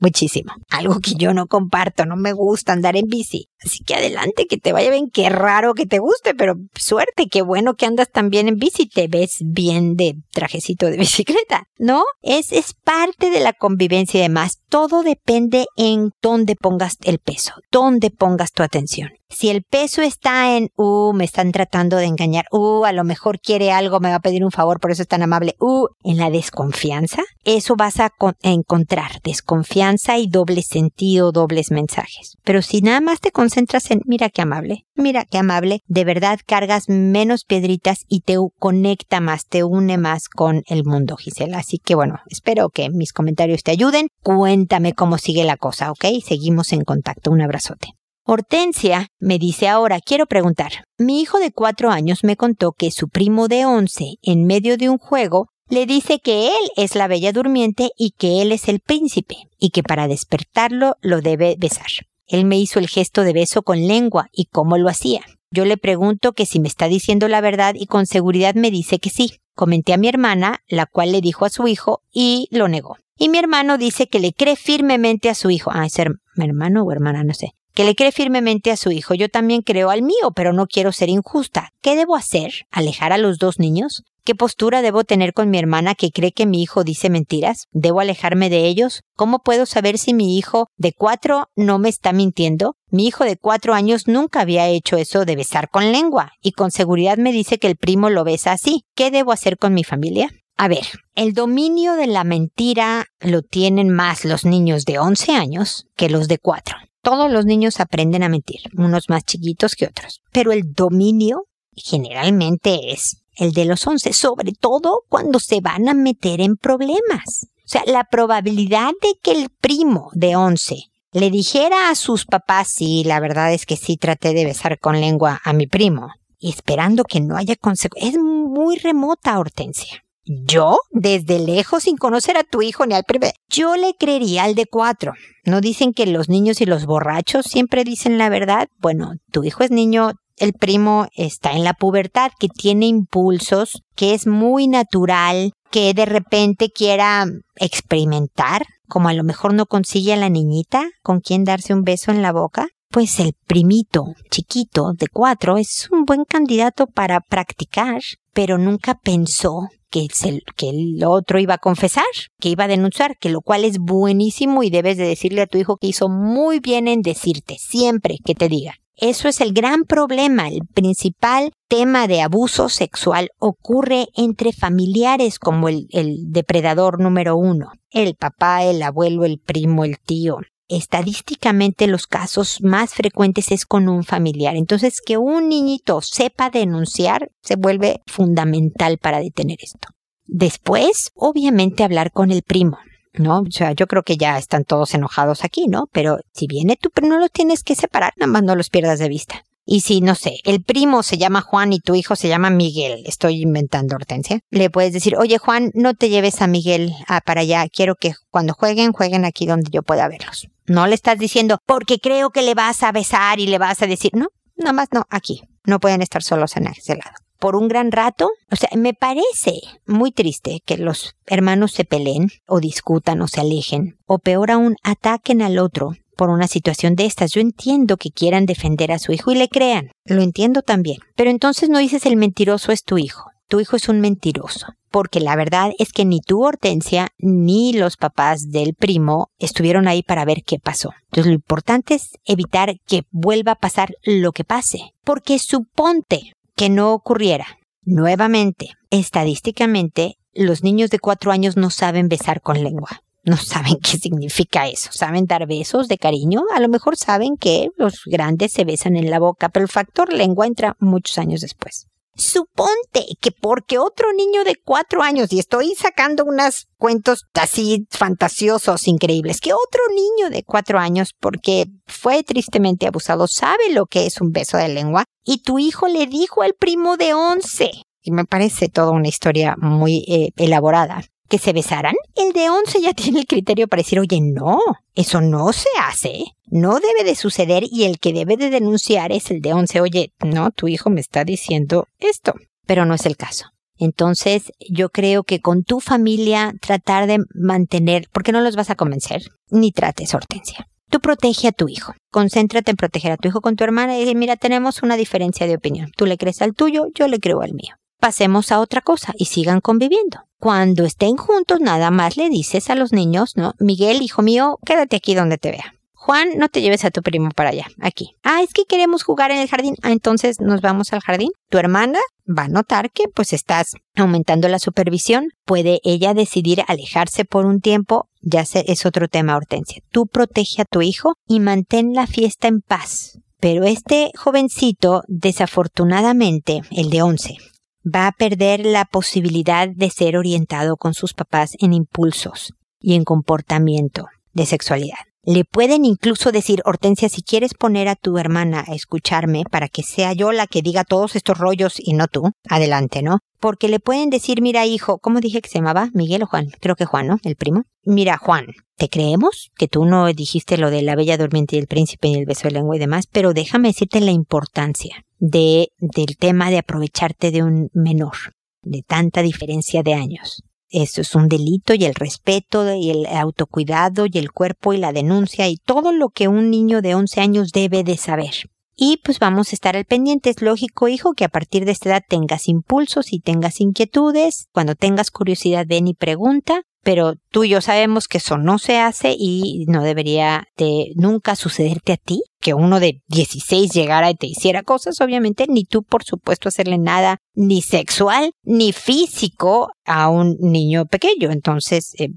muchísimo. 0.00 0.52
Algo 0.70 1.00
que 1.00 1.14
yo 1.14 1.34
no 1.34 1.46
comparto, 1.46 2.06
no 2.06 2.16
me 2.16 2.32
gusta 2.32 2.72
andar 2.72 2.96
en 2.96 3.06
bici. 3.06 3.48
Así 3.64 3.84
que 3.84 3.94
adelante, 3.94 4.46
que 4.46 4.56
te 4.56 4.72
vaya 4.72 4.90
bien, 4.90 5.10
qué 5.10 5.28
raro 5.28 5.74
que 5.74 5.86
te 5.86 5.98
guste, 5.98 6.34
pero 6.34 6.56
suerte, 6.74 7.28
qué 7.28 7.42
bueno 7.42 7.74
que 7.74 7.86
andas 7.86 8.10
también 8.10 8.48
en 8.48 8.56
bici, 8.56 8.86
te 8.86 9.08
ves 9.08 9.38
bien 9.44 9.94
de 9.94 10.16
trajecito 10.32 10.86
de 10.86 10.96
bicicleta, 10.98 11.68
¿no? 11.78 12.04
Es, 12.22 12.52
es 12.52 12.74
parte 12.74 13.30
de 13.30 13.40
la 13.40 13.52
convivencia 13.52 14.18
y 14.18 14.22
demás. 14.22 14.61
Todo 14.72 15.02
depende 15.02 15.66
en 15.76 16.12
dónde 16.22 16.56
pongas 16.56 16.96
el 17.04 17.18
peso, 17.18 17.52
dónde 17.70 18.08
pongas 18.10 18.52
tu 18.52 18.62
atención. 18.62 19.10
Si 19.32 19.48
el 19.48 19.62
peso 19.62 20.02
está 20.02 20.56
en, 20.56 20.70
uh, 20.76 21.12
me 21.14 21.24
están 21.24 21.52
tratando 21.52 21.96
de 21.96 22.04
engañar, 22.04 22.44
uh, 22.52 22.84
a 22.84 22.92
lo 22.92 23.02
mejor 23.02 23.40
quiere 23.40 23.72
algo, 23.72 23.98
me 23.98 24.10
va 24.10 24.16
a 24.16 24.20
pedir 24.20 24.44
un 24.44 24.50
favor, 24.50 24.78
por 24.78 24.90
eso 24.90 25.02
es 25.02 25.08
tan 25.08 25.22
amable, 25.22 25.56
uh, 25.58 25.86
en 26.04 26.18
la 26.18 26.30
desconfianza, 26.30 27.22
eso 27.44 27.74
vas 27.74 27.98
a, 27.98 28.12
encontrar 28.42 29.20
desconfianza 29.24 30.18
y 30.18 30.28
doble 30.28 30.62
sentido, 30.62 31.32
dobles 31.32 31.70
mensajes. 31.70 32.36
Pero 32.44 32.62
si 32.62 32.82
nada 32.82 33.00
más 33.00 33.20
te 33.20 33.32
concentras 33.32 33.90
en, 33.90 34.00
mira 34.04 34.28
qué 34.28 34.42
amable, 34.42 34.84
mira 34.94 35.24
qué 35.24 35.38
amable, 35.38 35.80
de 35.86 36.04
verdad 36.04 36.38
cargas 36.46 36.88
menos 36.88 37.44
piedritas 37.44 38.04
y 38.08 38.20
te 38.20 38.36
conecta 38.58 39.20
más, 39.20 39.46
te 39.46 39.64
une 39.64 39.96
más 39.98 40.28
con 40.28 40.62
el 40.66 40.84
mundo, 40.84 41.16
Gisela. 41.16 41.58
Así 41.58 41.78
que 41.78 41.94
bueno, 41.94 42.20
espero 42.28 42.68
que 42.68 42.90
mis 42.90 43.12
comentarios 43.12 43.62
te 43.62 43.70
ayuden. 43.70 44.08
Cuéntame 44.22 44.92
cómo 44.92 45.18
sigue 45.18 45.44
la 45.44 45.56
cosa, 45.56 45.90
¿ok? 45.90 46.04
Seguimos 46.24 46.72
en 46.72 46.84
contacto. 46.84 47.30
Un 47.30 47.42
abrazote. 47.42 47.94
Hortensia 48.24 49.08
me 49.18 49.40
dice 49.40 49.66
ahora, 49.66 49.98
quiero 49.98 50.26
preguntar, 50.26 50.84
mi 50.96 51.20
hijo 51.20 51.40
de 51.40 51.50
cuatro 51.50 51.90
años 51.90 52.22
me 52.22 52.36
contó 52.36 52.70
que 52.70 52.92
su 52.92 53.08
primo 53.08 53.48
de 53.48 53.66
once, 53.66 54.14
en 54.22 54.46
medio 54.46 54.76
de 54.76 54.88
un 54.88 54.98
juego, 54.98 55.48
le 55.68 55.86
dice 55.86 56.20
que 56.20 56.46
él 56.46 56.70
es 56.76 56.94
la 56.94 57.08
bella 57.08 57.32
durmiente 57.32 57.90
y 57.98 58.12
que 58.12 58.40
él 58.40 58.52
es 58.52 58.68
el 58.68 58.78
príncipe, 58.78 59.34
y 59.58 59.70
que 59.70 59.82
para 59.82 60.06
despertarlo 60.06 60.94
lo 61.00 61.20
debe 61.20 61.56
besar. 61.58 61.88
Él 62.28 62.44
me 62.44 62.60
hizo 62.60 62.78
el 62.78 62.86
gesto 62.86 63.24
de 63.24 63.32
beso 63.32 63.62
con 63.62 63.88
lengua 63.88 64.28
y 64.30 64.44
cómo 64.44 64.78
lo 64.78 64.88
hacía. 64.88 65.22
Yo 65.50 65.64
le 65.64 65.76
pregunto 65.76 66.32
que 66.32 66.46
si 66.46 66.60
me 66.60 66.68
está 66.68 66.86
diciendo 66.86 67.26
la 67.26 67.40
verdad 67.40 67.74
y 67.76 67.86
con 67.86 68.06
seguridad 68.06 68.54
me 68.54 68.70
dice 68.70 69.00
que 69.00 69.10
sí. 69.10 69.40
Comenté 69.54 69.94
a 69.94 69.98
mi 69.98 70.08
hermana, 70.08 70.60
la 70.68 70.86
cual 70.86 71.10
le 71.10 71.20
dijo 71.20 71.44
a 71.44 71.50
su 71.50 71.66
hijo 71.66 72.02
y 72.12 72.46
lo 72.52 72.68
negó. 72.68 72.98
Y 73.18 73.28
mi 73.28 73.38
hermano 73.38 73.78
dice 73.78 74.06
que 74.06 74.20
le 74.20 74.32
cree 74.32 74.54
firmemente 74.54 75.28
a 75.28 75.34
su 75.34 75.50
hijo. 75.50 75.70
Ah, 75.74 75.86
es 75.86 75.96
mi 76.36 76.44
hermano 76.44 76.84
o 76.84 76.92
hermana, 76.92 77.24
no 77.24 77.34
sé 77.34 77.52
que 77.74 77.84
le 77.84 77.94
cree 77.94 78.12
firmemente 78.12 78.70
a 78.70 78.76
su 78.76 78.90
hijo. 78.90 79.14
Yo 79.14 79.28
también 79.28 79.62
creo 79.62 79.90
al 79.90 80.02
mío, 80.02 80.32
pero 80.34 80.52
no 80.52 80.66
quiero 80.66 80.92
ser 80.92 81.08
injusta. 81.08 81.70
¿Qué 81.80 81.96
debo 81.96 82.16
hacer? 82.16 82.66
¿Alejar 82.70 83.12
a 83.12 83.18
los 83.18 83.38
dos 83.38 83.58
niños? 83.58 84.02
¿Qué 84.24 84.36
postura 84.36 84.82
debo 84.82 85.02
tener 85.02 85.32
con 85.32 85.50
mi 85.50 85.58
hermana 85.58 85.96
que 85.96 86.12
cree 86.12 86.30
que 86.30 86.46
mi 86.46 86.62
hijo 86.62 86.84
dice 86.84 87.10
mentiras? 87.10 87.66
¿Debo 87.72 87.98
alejarme 87.98 88.50
de 88.50 88.66
ellos? 88.66 89.02
¿Cómo 89.16 89.40
puedo 89.40 89.66
saber 89.66 89.98
si 89.98 90.14
mi 90.14 90.38
hijo 90.38 90.68
de 90.76 90.92
cuatro 90.92 91.48
no 91.56 91.80
me 91.80 91.88
está 91.88 92.12
mintiendo? 92.12 92.76
Mi 92.88 93.08
hijo 93.08 93.24
de 93.24 93.36
cuatro 93.36 93.74
años 93.74 94.06
nunca 94.06 94.42
había 94.42 94.68
hecho 94.68 94.96
eso 94.96 95.24
de 95.24 95.34
besar 95.34 95.70
con 95.70 95.90
lengua, 95.90 96.34
y 96.40 96.52
con 96.52 96.70
seguridad 96.70 97.16
me 97.16 97.32
dice 97.32 97.58
que 97.58 97.66
el 97.66 97.76
primo 97.76 98.10
lo 98.10 98.22
besa 98.22 98.52
así. 98.52 98.84
¿Qué 98.94 99.10
debo 99.10 99.32
hacer 99.32 99.58
con 99.58 99.74
mi 99.74 99.82
familia? 99.82 100.30
A 100.56 100.68
ver, 100.68 100.86
el 101.16 101.32
dominio 101.32 101.94
de 101.94 102.06
la 102.06 102.22
mentira 102.22 103.06
lo 103.18 103.42
tienen 103.42 103.90
más 103.90 104.24
los 104.24 104.44
niños 104.44 104.84
de 104.84 105.00
11 105.00 105.32
años 105.32 105.86
que 105.96 106.08
los 106.08 106.28
de 106.28 106.38
4. 106.38 106.76
Todos 107.02 107.30
los 107.30 107.44
niños 107.44 107.80
aprenden 107.80 108.22
a 108.22 108.28
mentir, 108.28 108.60
unos 108.76 109.08
más 109.08 109.24
chiquitos 109.24 109.74
que 109.74 109.86
otros. 109.86 110.22
Pero 110.30 110.52
el 110.52 110.72
dominio 110.72 111.46
generalmente 111.74 112.92
es 112.92 113.22
el 113.36 113.52
de 113.52 113.64
los 113.64 113.86
11, 113.86 114.12
sobre 114.12 114.52
todo 114.52 115.02
cuando 115.08 115.40
se 115.40 115.60
van 115.60 115.88
a 115.88 115.94
meter 115.94 116.40
en 116.40 116.56
problemas. 116.56 117.48
O 117.64 117.68
sea, 117.68 117.82
la 117.86 118.04
probabilidad 118.04 118.92
de 119.00 119.14
que 119.22 119.32
el 119.32 119.48
primo 119.48 120.10
de 120.12 120.36
11 120.36 120.76
le 121.12 121.30
dijera 121.30 121.90
a 121.90 121.94
sus 121.94 122.24
papás, 122.24 122.68
sí, 122.68 123.04
la 123.04 123.20
verdad 123.20 123.52
es 123.52 123.66
que 123.66 123.76
sí 123.76 123.96
traté 123.96 124.32
de 124.32 124.44
besar 124.44 124.78
con 124.78 125.00
lengua 125.00 125.40
a 125.44 125.52
mi 125.52 125.66
primo, 125.66 126.08
y 126.38 126.50
esperando 126.50 127.04
que 127.04 127.20
no 127.20 127.36
haya 127.36 127.56
consecuencias, 127.56 128.14
es 128.14 128.20
muy 128.20 128.76
remota, 128.78 129.38
Hortensia. 129.38 130.04
Yo, 130.24 130.78
desde 130.90 131.40
lejos, 131.40 131.82
sin 131.84 131.96
conocer 131.96 132.36
a 132.36 132.44
tu 132.44 132.62
hijo 132.62 132.86
ni 132.86 132.94
al 132.94 133.04
primer, 133.04 133.32
yo 133.48 133.76
le 133.76 133.94
creería 133.94 134.44
al 134.44 134.54
de 134.54 134.66
cuatro. 134.66 135.14
¿No 135.44 135.60
dicen 135.60 135.92
que 135.92 136.06
los 136.06 136.28
niños 136.28 136.60
y 136.60 136.66
los 136.66 136.86
borrachos 136.86 137.46
siempre 137.46 137.82
dicen 137.82 138.18
la 138.18 138.28
verdad? 138.28 138.68
Bueno, 138.78 139.14
tu 139.32 139.42
hijo 139.42 139.64
es 139.64 139.72
niño, 139.72 140.12
el 140.36 140.52
primo 140.52 141.08
está 141.16 141.52
en 141.52 141.64
la 141.64 141.74
pubertad, 141.74 142.30
que 142.38 142.48
tiene 142.48 142.86
impulsos, 142.86 143.82
que 143.96 144.14
es 144.14 144.26
muy 144.28 144.68
natural, 144.68 145.52
que 145.70 145.92
de 145.92 146.06
repente 146.06 146.70
quiera 146.70 147.26
experimentar, 147.56 148.64
como 148.88 149.08
a 149.08 149.14
lo 149.14 149.24
mejor 149.24 149.54
no 149.54 149.66
consigue 149.66 150.12
a 150.12 150.16
la 150.16 150.28
niñita 150.28 150.88
con 151.02 151.20
quien 151.20 151.44
darse 151.44 151.74
un 151.74 151.82
beso 151.82 152.12
en 152.12 152.22
la 152.22 152.30
boca. 152.32 152.68
Pues 152.90 153.18
el 153.20 153.32
primito 153.46 154.04
chiquito 154.30 154.92
de 154.92 155.08
cuatro 155.08 155.56
es 155.56 155.88
un 155.90 156.04
buen 156.04 156.24
candidato 156.24 156.86
para 156.86 157.20
practicar, 157.20 158.02
pero 158.34 158.58
nunca 158.58 158.98
pensó 159.02 159.68
que, 159.92 160.08
que 160.56 160.70
el 160.70 161.04
otro 161.04 161.38
iba 161.38 161.54
a 161.54 161.58
confesar, 161.58 162.04
que 162.40 162.48
iba 162.48 162.64
a 162.64 162.68
denunciar, 162.68 163.16
que 163.18 163.28
lo 163.28 163.42
cual 163.42 163.64
es 163.64 163.78
buenísimo 163.78 164.62
y 164.64 164.70
debes 164.70 164.96
de 164.96 165.06
decirle 165.06 165.42
a 165.42 165.46
tu 165.46 165.58
hijo 165.58 165.76
que 165.76 165.86
hizo 165.88 166.08
muy 166.08 166.58
bien 166.58 166.88
en 166.88 167.02
decirte 167.02 167.56
siempre 167.58 168.16
que 168.24 168.34
te 168.34 168.48
diga. 168.48 168.74
Eso 168.96 169.28
es 169.28 169.40
el 169.40 169.52
gran 169.52 169.84
problema. 169.84 170.48
El 170.48 170.66
principal 170.66 171.52
tema 171.68 172.06
de 172.08 172.22
abuso 172.22 172.68
sexual 172.68 173.30
ocurre 173.38 174.08
entre 174.14 174.52
familiares 174.52 175.38
como 175.38 175.68
el 175.68 175.86
depredador 176.30 177.00
número 177.00 177.36
uno. 177.36 177.72
El 177.90 178.14
papá, 178.14 178.64
el 178.64 178.82
abuelo, 178.82 179.24
el 179.24 179.38
primo, 179.38 179.84
el 179.84 179.98
tío 179.98 180.38
estadísticamente 180.76 181.86
los 181.86 182.06
casos 182.06 182.60
más 182.62 182.94
frecuentes 182.94 183.50
es 183.50 183.66
con 183.66 183.88
un 183.88 184.04
familiar. 184.04 184.56
Entonces, 184.56 185.00
que 185.00 185.16
un 185.16 185.48
niñito 185.48 186.00
sepa 186.00 186.50
denunciar 186.50 187.30
se 187.42 187.56
vuelve 187.56 188.02
fundamental 188.06 188.98
para 188.98 189.20
detener 189.20 189.58
esto. 189.62 189.88
Después, 190.26 191.12
obviamente, 191.14 191.84
hablar 191.84 192.12
con 192.12 192.30
el 192.30 192.42
primo. 192.42 192.78
¿no? 193.14 193.40
O 193.40 193.50
sea, 193.50 193.72
yo 193.72 193.86
creo 193.86 194.02
que 194.02 194.16
ya 194.16 194.38
están 194.38 194.64
todos 194.64 194.94
enojados 194.94 195.44
aquí, 195.44 195.66
¿no? 195.68 195.88
Pero 195.92 196.18
si 196.32 196.46
viene 196.46 196.76
tu 196.76 196.90
primo, 196.90 197.14
no 197.14 197.18
los 197.18 197.30
tienes 197.30 197.62
que 197.62 197.74
separar, 197.74 198.14
nada 198.16 198.32
más 198.32 198.42
no 198.42 198.56
los 198.56 198.70
pierdas 198.70 198.98
de 198.98 199.08
vista. 199.08 199.44
Y 199.64 199.80
si, 199.80 200.00
no 200.00 200.14
sé, 200.14 200.38
el 200.44 200.62
primo 200.62 201.02
se 201.02 201.18
llama 201.18 201.40
Juan 201.40 201.72
y 201.72 201.78
tu 201.78 201.94
hijo 201.94 202.16
se 202.16 202.28
llama 202.28 202.50
Miguel, 202.50 203.04
estoy 203.06 203.42
inventando 203.42 203.94
Hortensia, 203.94 204.40
le 204.50 204.70
puedes 204.70 204.92
decir, 204.92 205.16
oye 205.16 205.38
Juan, 205.38 205.70
no 205.74 205.94
te 205.94 206.08
lleves 206.08 206.42
a 206.42 206.48
Miguel 206.48 206.92
a 207.06 207.20
para 207.20 207.42
allá, 207.42 207.66
quiero 207.68 207.94
que 207.94 208.14
cuando 208.30 208.54
jueguen, 208.54 208.92
jueguen 208.92 209.24
aquí 209.24 209.46
donde 209.46 209.70
yo 209.70 209.82
pueda 209.82 210.08
verlos. 210.08 210.48
No 210.66 210.86
le 210.86 210.94
estás 210.94 211.18
diciendo, 211.18 211.58
porque 211.66 211.98
creo 211.98 212.30
que 212.30 212.42
le 212.42 212.54
vas 212.54 212.82
a 212.82 212.92
besar 212.92 213.38
y 213.38 213.46
le 213.46 213.58
vas 213.58 213.82
a 213.82 213.86
decir, 213.86 214.10
no, 214.14 214.28
nada 214.56 214.72
más 214.72 214.88
no, 214.92 215.04
aquí. 215.10 215.42
No 215.64 215.78
pueden 215.78 216.02
estar 216.02 216.22
solos 216.22 216.56
en 216.56 216.66
ese 216.66 216.96
lado. 216.96 217.14
por 217.38 217.56
un 217.56 217.66
gran 217.66 217.90
rato. 217.90 218.30
O 218.52 218.56
sea, 218.56 218.68
me 218.76 218.94
parece 218.94 219.60
muy 219.84 220.12
triste 220.12 220.60
que 220.64 220.76
los 220.76 221.16
hermanos 221.26 221.72
se 221.72 221.84
peleen 221.84 222.30
o 222.46 222.60
discutan 222.60 223.20
o 223.20 223.26
se 223.26 223.40
alejen, 223.40 223.98
o 224.06 224.18
peor 224.18 224.52
aún, 224.52 224.76
ataquen 224.84 225.42
al 225.42 225.58
otro 225.58 225.92
por 226.16 226.30
una 226.30 226.46
situación 226.46 226.94
de 226.94 227.06
estas. 227.06 227.32
Yo 227.32 227.40
entiendo 227.40 227.96
que 227.96 228.10
quieran 228.10 228.46
defender 228.46 228.92
a 228.92 228.98
su 228.98 229.12
hijo 229.12 229.32
y 229.32 229.36
le 229.36 229.48
crean, 229.48 229.90
lo 230.04 230.22
entiendo 230.22 230.62
también. 230.62 230.98
Pero 231.16 231.30
entonces 231.30 231.68
no 231.68 231.78
dices 231.78 232.06
el 232.06 232.16
mentiroso 232.16 232.72
es 232.72 232.84
tu 232.84 232.98
hijo. 232.98 233.30
Tu 233.48 233.60
hijo 233.60 233.76
es 233.76 233.90
un 233.90 234.00
mentiroso, 234.00 234.68
porque 234.90 235.20
la 235.20 235.36
verdad 235.36 235.72
es 235.78 235.92
que 235.92 236.06
ni 236.06 236.20
tú, 236.20 236.42
Hortensia, 236.42 237.08
ni 237.18 237.74
los 237.74 237.98
papás 237.98 238.50
del 238.50 238.74
primo 238.74 239.28
estuvieron 239.38 239.88
ahí 239.88 240.02
para 240.02 240.24
ver 240.24 240.38
qué 240.42 240.58
pasó. 240.58 240.90
Entonces 241.10 241.26
lo 241.26 241.34
importante 241.34 241.94
es 241.94 242.12
evitar 242.24 242.76
que 242.86 243.02
vuelva 243.10 243.52
a 243.52 243.58
pasar 243.58 243.94
lo 244.04 244.32
que 244.32 244.44
pase, 244.44 244.94
porque 245.04 245.38
suponte 245.38 246.32
que 246.56 246.70
no 246.70 246.94
ocurriera. 246.94 247.46
Nuevamente, 247.82 248.70
estadísticamente, 248.88 250.16
los 250.32 250.62
niños 250.62 250.88
de 250.88 250.98
cuatro 250.98 251.30
años 251.30 251.56
no 251.56 251.68
saben 251.68 252.08
besar 252.08 252.40
con 252.40 252.62
lengua. 252.62 253.02
No 253.24 253.36
saben 253.36 253.76
qué 253.80 253.98
significa 253.98 254.66
eso. 254.66 254.90
Saben 254.92 255.26
dar 255.26 255.46
besos 255.46 255.86
de 255.86 255.96
cariño. 255.96 256.42
A 256.54 256.60
lo 256.60 256.68
mejor 256.68 256.96
saben 256.96 257.36
que 257.36 257.68
los 257.76 258.02
grandes 258.06 258.52
se 258.52 258.64
besan 258.64 258.96
en 258.96 259.10
la 259.10 259.20
boca, 259.20 259.48
pero 259.48 259.64
el 259.64 259.70
factor 259.70 260.12
lengua 260.12 260.46
entra 260.46 260.76
muchos 260.80 261.18
años 261.18 261.40
después. 261.40 261.86
Suponte 262.14 263.06
que 263.20 263.30
porque 263.30 263.78
otro 263.78 264.12
niño 264.12 264.44
de 264.44 264.56
cuatro 264.62 265.02
años, 265.02 265.32
y 265.32 265.38
estoy 265.38 265.74
sacando 265.74 266.24
unos 266.26 266.66
cuentos 266.76 267.22
así 267.32 267.86
fantasiosos, 267.90 268.86
increíbles, 268.86 269.40
que 269.40 269.54
otro 269.54 269.80
niño 269.94 270.28
de 270.28 270.42
cuatro 270.42 270.78
años, 270.78 271.14
porque 271.18 271.66
fue 271.86 272.22
tristemente 272.22 272.86
abusado, 272.86 273.26
sabe 273.28 273.72
lo 273.72 273.86
que 273.86 274.04
es 274.04 274.20
un 274.20 274.30
beso 274.30 274.58
de 274.58 274.68
lengua, 274.68 275.04
y 275.24 275.42
tu 275.42 275.58
hijo 275.58 275.88
le 275.88 276.06
dijo 276.06 276.42
al 276.42 276.52
primo 276.52 276.98
de 276.98 277.14
once. 277.14 277.70
Y 278.02 278.10
me 278.10 278.26
parece 278.26 278.68
toda 278.68 278.90
una 278.90 279.08
historia 279.08 279.54
muy 279.58 280.04
eh, 280.06 280.32
elaborada 280.36 281.02
que 281.32 281.38
se 281.38 281.54
besaran, 281.54 281.94
el 282.14 282.34
de 282.34 282.50
11 282.50 282.82
ya 282.82 282.92
tiene 282.92 283.20
el 283.20 283.26
criterio 283.26 283.66
para 283.66 283.80
decir, 283.80 283.98
oye, 283.98 284.20
no, 284.20 284.58
eso 284.94 285.22
no 285.22 285.54
se 285.54 285.70
hace, 285.80 286.24
no 286.44 286.78
debe 286.78 287.04
de 287.04 287.14
suceder 287.14 287.64
y 287.64 287.84
el 287.84 287.98
que 287.98 288.12
debe 288.12 288.36
de 288.36 288.50
denunciar 288.50 289.12
es 289.12 289.30
el 289.30 289.40
de 289.40 289.54
11, 289.54 289.80
oye, 289.80 290.12
no, 290.22 290.50
tu 290.50 290.68
hijo 290.68 290.90
me 290.90 291.00
está 291.00 291.24
diciendo 291.24 291.88
esto, 291.98 292.34
pero 292.66 292.84
no 292.84 292.92
es 292.92 293.06
el 293.06 293.16
caso. 293.16 293.46
Entonces, 293.78 294.52
yo 294.68 294.90
creo 294.90 295.22
que 295.22 295.40
con 295.40 295.64
tu 295.64 295.80
familia 295.80 296.52
tratar 296.60 297.06
de 297.06 297.20
mantener, 297.34 298.08
porque 298.12 298.32
no 298.32 298.42
los 298.42 298.54
vas 298.54 298.68
a 298.68 298.74
convencer, 298.74 299.22
ni 299.48 299.72
trates 299.72 300.12
hortensia. 300.12 300.68
Tú 300.90 301.00
protege 301.00 301.48
a 301.48 301.52
tu 301.52 301.70
hijo. 301.70 301.94
Concéntrate 302.10 302.72
en 302.72 302.76
proteger 302.76 303.12
a 303.12 303.16
tu 303.16 303.28
hijo 303.28 303.40
con 303.40 303.56
tu 303.56 303.64
hermana 303.64 303.96
y 303.96 304.00
decir, 304.00 304.16
mira, 304.16 304.36
tenemos 304.36 304.82
una 304.82 304.98
diferencia 304.98 305.46
de 305.46 305.54
opinión. 305.54 305.90
Tú 305.96 306.04
le 306.04 306.18
crees 306.18 306.42
al 306.42 306.52
tuyo, 306.52 306.88
yo 306.94 307.08
le 307.08 307.18
creo 307.18 307.40
al 307.40 307.54
mío 307.54 307.76
pasemos 308.02 308.50
a 308.50 308.58
otra 308.58 308.80
cosa 308.80 309.14
y 309.16 309.26
sigan 309.26 309.60
conviviendo. 309.60 310.24
Cuando 310.42 310.84
estén 310.84 311.16
juntos, 311.16 311.60
nada 311.60 311.92
más 311.92 312.16
le 312.16 312.28
dices 312.28 312.68
a 312.68 312.74
los 312.74 312.92
niños, 312.92 313.36
¿no? 313.36 313.54
Miguel, 313.60 314.02
hijo 314.02 314.22
mío, 314.22 314.58
quédate 314.66 314.96
aquí 314.96 315.14
donde 315.14 315.38
te 315.38 315.52
vea. 315.52 315.76
Juan, 315.92 316.30
no 316.36 316.48
te 316.48 316.60
lleves 316.60 316.84
a 316.84 316.90
tu 316.90 317.00
primo 317.00 317.28
para 317.30 317.50
allá, 317.50 317.68
aquí. 317.80 318.16
Ah, 318.24 318.42
es 318.42 318.52
que 318.52 318.64
queremos 318.64 319.04
jugar 319.04 319.30
en 319.30 319.38
el 319.38 319.46
jardín. 319.46 319.76
Ah, 319.82 319.92
entonces 319.92 320.40
nos 320.40 320.60
vamos 320.60 320.92
al 320.92 320.98
jardín. 320.98 321.30
Tu 321.48 321.58
hermana 321.58 322.00
va 322.26 322.46
a 322.46 322.48
notar 322.48 322.90
que 322.90 323.04
pues 323.06 323.32
estás 323.32 323.76
aumentando 323.94 324.48
la 324.48 324.58
supervisión. 324.58 325.28
Puede 325.44 325.78
ella 325.84 326.12
decidir 326.12 326.64
alejarse 326.66 327.24
por 327.24 327.46
un 327.46 327.60
tiempo. 327.60 328.08
Ya 328.20 328.44
sé, 328.44 328.64
es 328.66 328.84
otro 328.84 329.06
tema, 329.06 329.36
Hortensia. 329.36 329.80
Tú 329.92 330.08
protege 330.08 330.62
a 330.62 330.64
tu 330.64 330.82
hijo 330.82 331.14
y 331.24 331.38
mantén 331.38 331.94
la 331.94 332.08
fiesta 332.08 332.48
en 332.48 332.62
paz. 332.62 333.20
Pero 333.38 333.62
este 333.62 334.10
jovencito, 334.16 335.04
desafortunadamente, 335.06 336.62
el 336.72 336.90
de 336.90 337.02
11, 337.02 337.36
va 337.84 338.06
a 338.06 338.12
perder 338.12 338.64
la 338.64 338.84
posibilidad 338.84 339.68
de 339.68 339.90
ser 339.90 340.16
orientado 340.16 340.76
con 340.76 340.94
sus 340.94 341.14
papás 341.14 341.52
en 341.58 341.72
impulsos 341.72 342.54
y 342.80 342.94
en 342.94 343.04
comportamiento 343.04 344.06
de 344.32 344.46
sexualidad. 344.46 344.98
Le 345.24 345.44
pueden 345.44 345.84
incluso 345.84 346.32
decir, 346.32 346.62
Hortensia, 346.64 347.08
si 347.08 347.22
quieres 347.22 347.54
poner 347.54 347.86
a 347.86 347.94
tu 347.94 348.18
hermana 348.18 348.64
a 348.66 348.74
escucharme 348.74 349.44
para 349.48 349.68
que 349.68 349.84
sea 349.84 350.12
yo 350.14 350.32
la 350.32 350.48
que 350.48 350.62
diga 350.62 350.82
todos 350.82 351.14
estos 351.14 351.38
rollos 351.38 351.74
y 351.78 351.92
no 351.92 352.08
tú, 352.08 352.32
adelante, 352.48 353.02
¿no? 353.02 353.20
Porque 353.38 353.68
le 353.68 353.78
pueden 353.78 354.10
decir, 354.10 354.42
mira 354.42 354.66
hijo, 354.66 354.98
¿cómo 354.98 355.20
dije 355.20 355.40
que 355.40 355.48
se 355.48 355.58
llamaba? 355.58 355.90
Miguel 355.94 356.24
o 356.24 356.26
Juan? 356.26 356.48
Creo 356.58 356.74
que 356.74 356.86
Juan, 356.86 357.06
¿no? 357.06 357.18
El 357.22 357.36
primo. 357.36 357.62
Mira 357.84 358.18
Juan, 358.18 358.46
te 358.76 358.88
creemos 358.88 359.52
que 359.56 359.68
tú 359.68 359.84
no 359.84 360.12
dijiste 360.12 360.58
lo 360.58 360.70
de 360.70 360.82
la 360.82 360.96
bella 360.96 361.16
durmiente 361.16 361.54
y 361.54 361.60
el 361.60 361.68
príncipe 361.68 362.08
y 362.08 362.14
el 362.14 362.26
beso 362.26 362.48
de 362.48 362.54
lengua 362.54 362.74
y 362.74 362.80
demás, 362.80 363.06
pero 363.06 363.32
déjame 363.32 363.68
decirte 363.68 364.00
la 364.00 364.10
importancia 364.10 365.04
de, 365.22 365.68
del 365.78 366.16
tema 366.18 366.50
de 366.50 366.58
aprovecharte 366.58 367.30
de 367.30 367.44
un 367.44 367.70
menor, 367.74 368.34
de 368.62 368.82
tanta 368.82 369.22
diferencia 369.22 369.84
de 369.84 369.94
años. 369.94 370.42
Eso 370.68 371.00
es 371.00 371.14
un 371.14 371.28
delito 371.28 371.74
y 371.74 371.84
el 371.84 371.94
respeto 371.94 372.74
y 372.74 372.90
el 372.90 373.06
autocuidado 373.06 374.06
y 374.10 374.18
el 374.18 374.32
cuerpo 374.32 374.72
y 374.72 374.78
la 374.78 374.92
denuncia 374.92 375.46
y 375.48 375.58
todo 375.58 375.92
lo 375.92 376.08
que 376.08 376.26
un 376.26 376.50
niño 376.50 376.82
de 376.82 376.96
11 376.96 377.20
años 377.20 377.52
debe 377.52 377.84
de 377.84 377.96
saber. 377.96 378.50
Y 378.74 378.96
pues 379.04 379.20
vamos 379.20 379.52
a 379.52 379.54
estar 379.54 379.76
al 379.76 379.84
pendiente. 379.84 380.30
Es 380.30 380.42
lógico, 380.42 380.88
hijo, 380.88 381.12
que 381.12 381.24
a 381.24 381.28
partir 381.28 381.66
de 381.66 381.72
esta 381.72 381.90
edad 381.90 382.02
tengas 382.08 382.48
impulsos 382.48 383.12
y 383.12 383.20
tengas 383.20 383.60
inquietudes. 383.60 384.48
Cuando 384.50 384.74
tengas 384.74 385.12
curiosidad, 385.12 385.66
ven 385.68 385.86
y 385.86 385.94
pregunta 385.94 386.62
pero 386.82 387.14
tú 387.30 387.44
y 387.44 387.50
yo 387.50 387.60
sabemos 387.60 388.08
que 388.08 388.18
eso 388.18 388.38
no 388.38 388.58
se 388.58 388.78
hace 388.78 389.14
y 389.16 389.64
no 389.68 389.82
debería 389.82 390.44
de 390.56 390.92
nunca 390.96 391.36
sucederte 391.36 391.92
a 391.92 391.96
ti, 391.96 392.22
que 392.40 392.54
uno 392.54 392.80
de 392.80 393.00
16 393.06 393.72
llegara 393.72 394.10
y 394.10 394.14
te 394.14 394.26
hiciera 394.26 394.62
cosas, 394.62 395.00
obviamente, 395.00 395.46
ni 395.48 395.64
tú, 395.64 395.82
por 395.84 396.04
supuesto, 396.04 396.48
hacerle 396.48 396.78
nada, 396.78 397.18
ni 397.34 397.62
sexual, 397.62 398.32
ni 398.42 398.72
físico 398.72 399.70
a 399.84 400.08
un 400.08 400.36
niño 400.40 400.86
pequeño. 400.86 401.30
Entonces, 401.30 401.94
eh, 401.98 402.08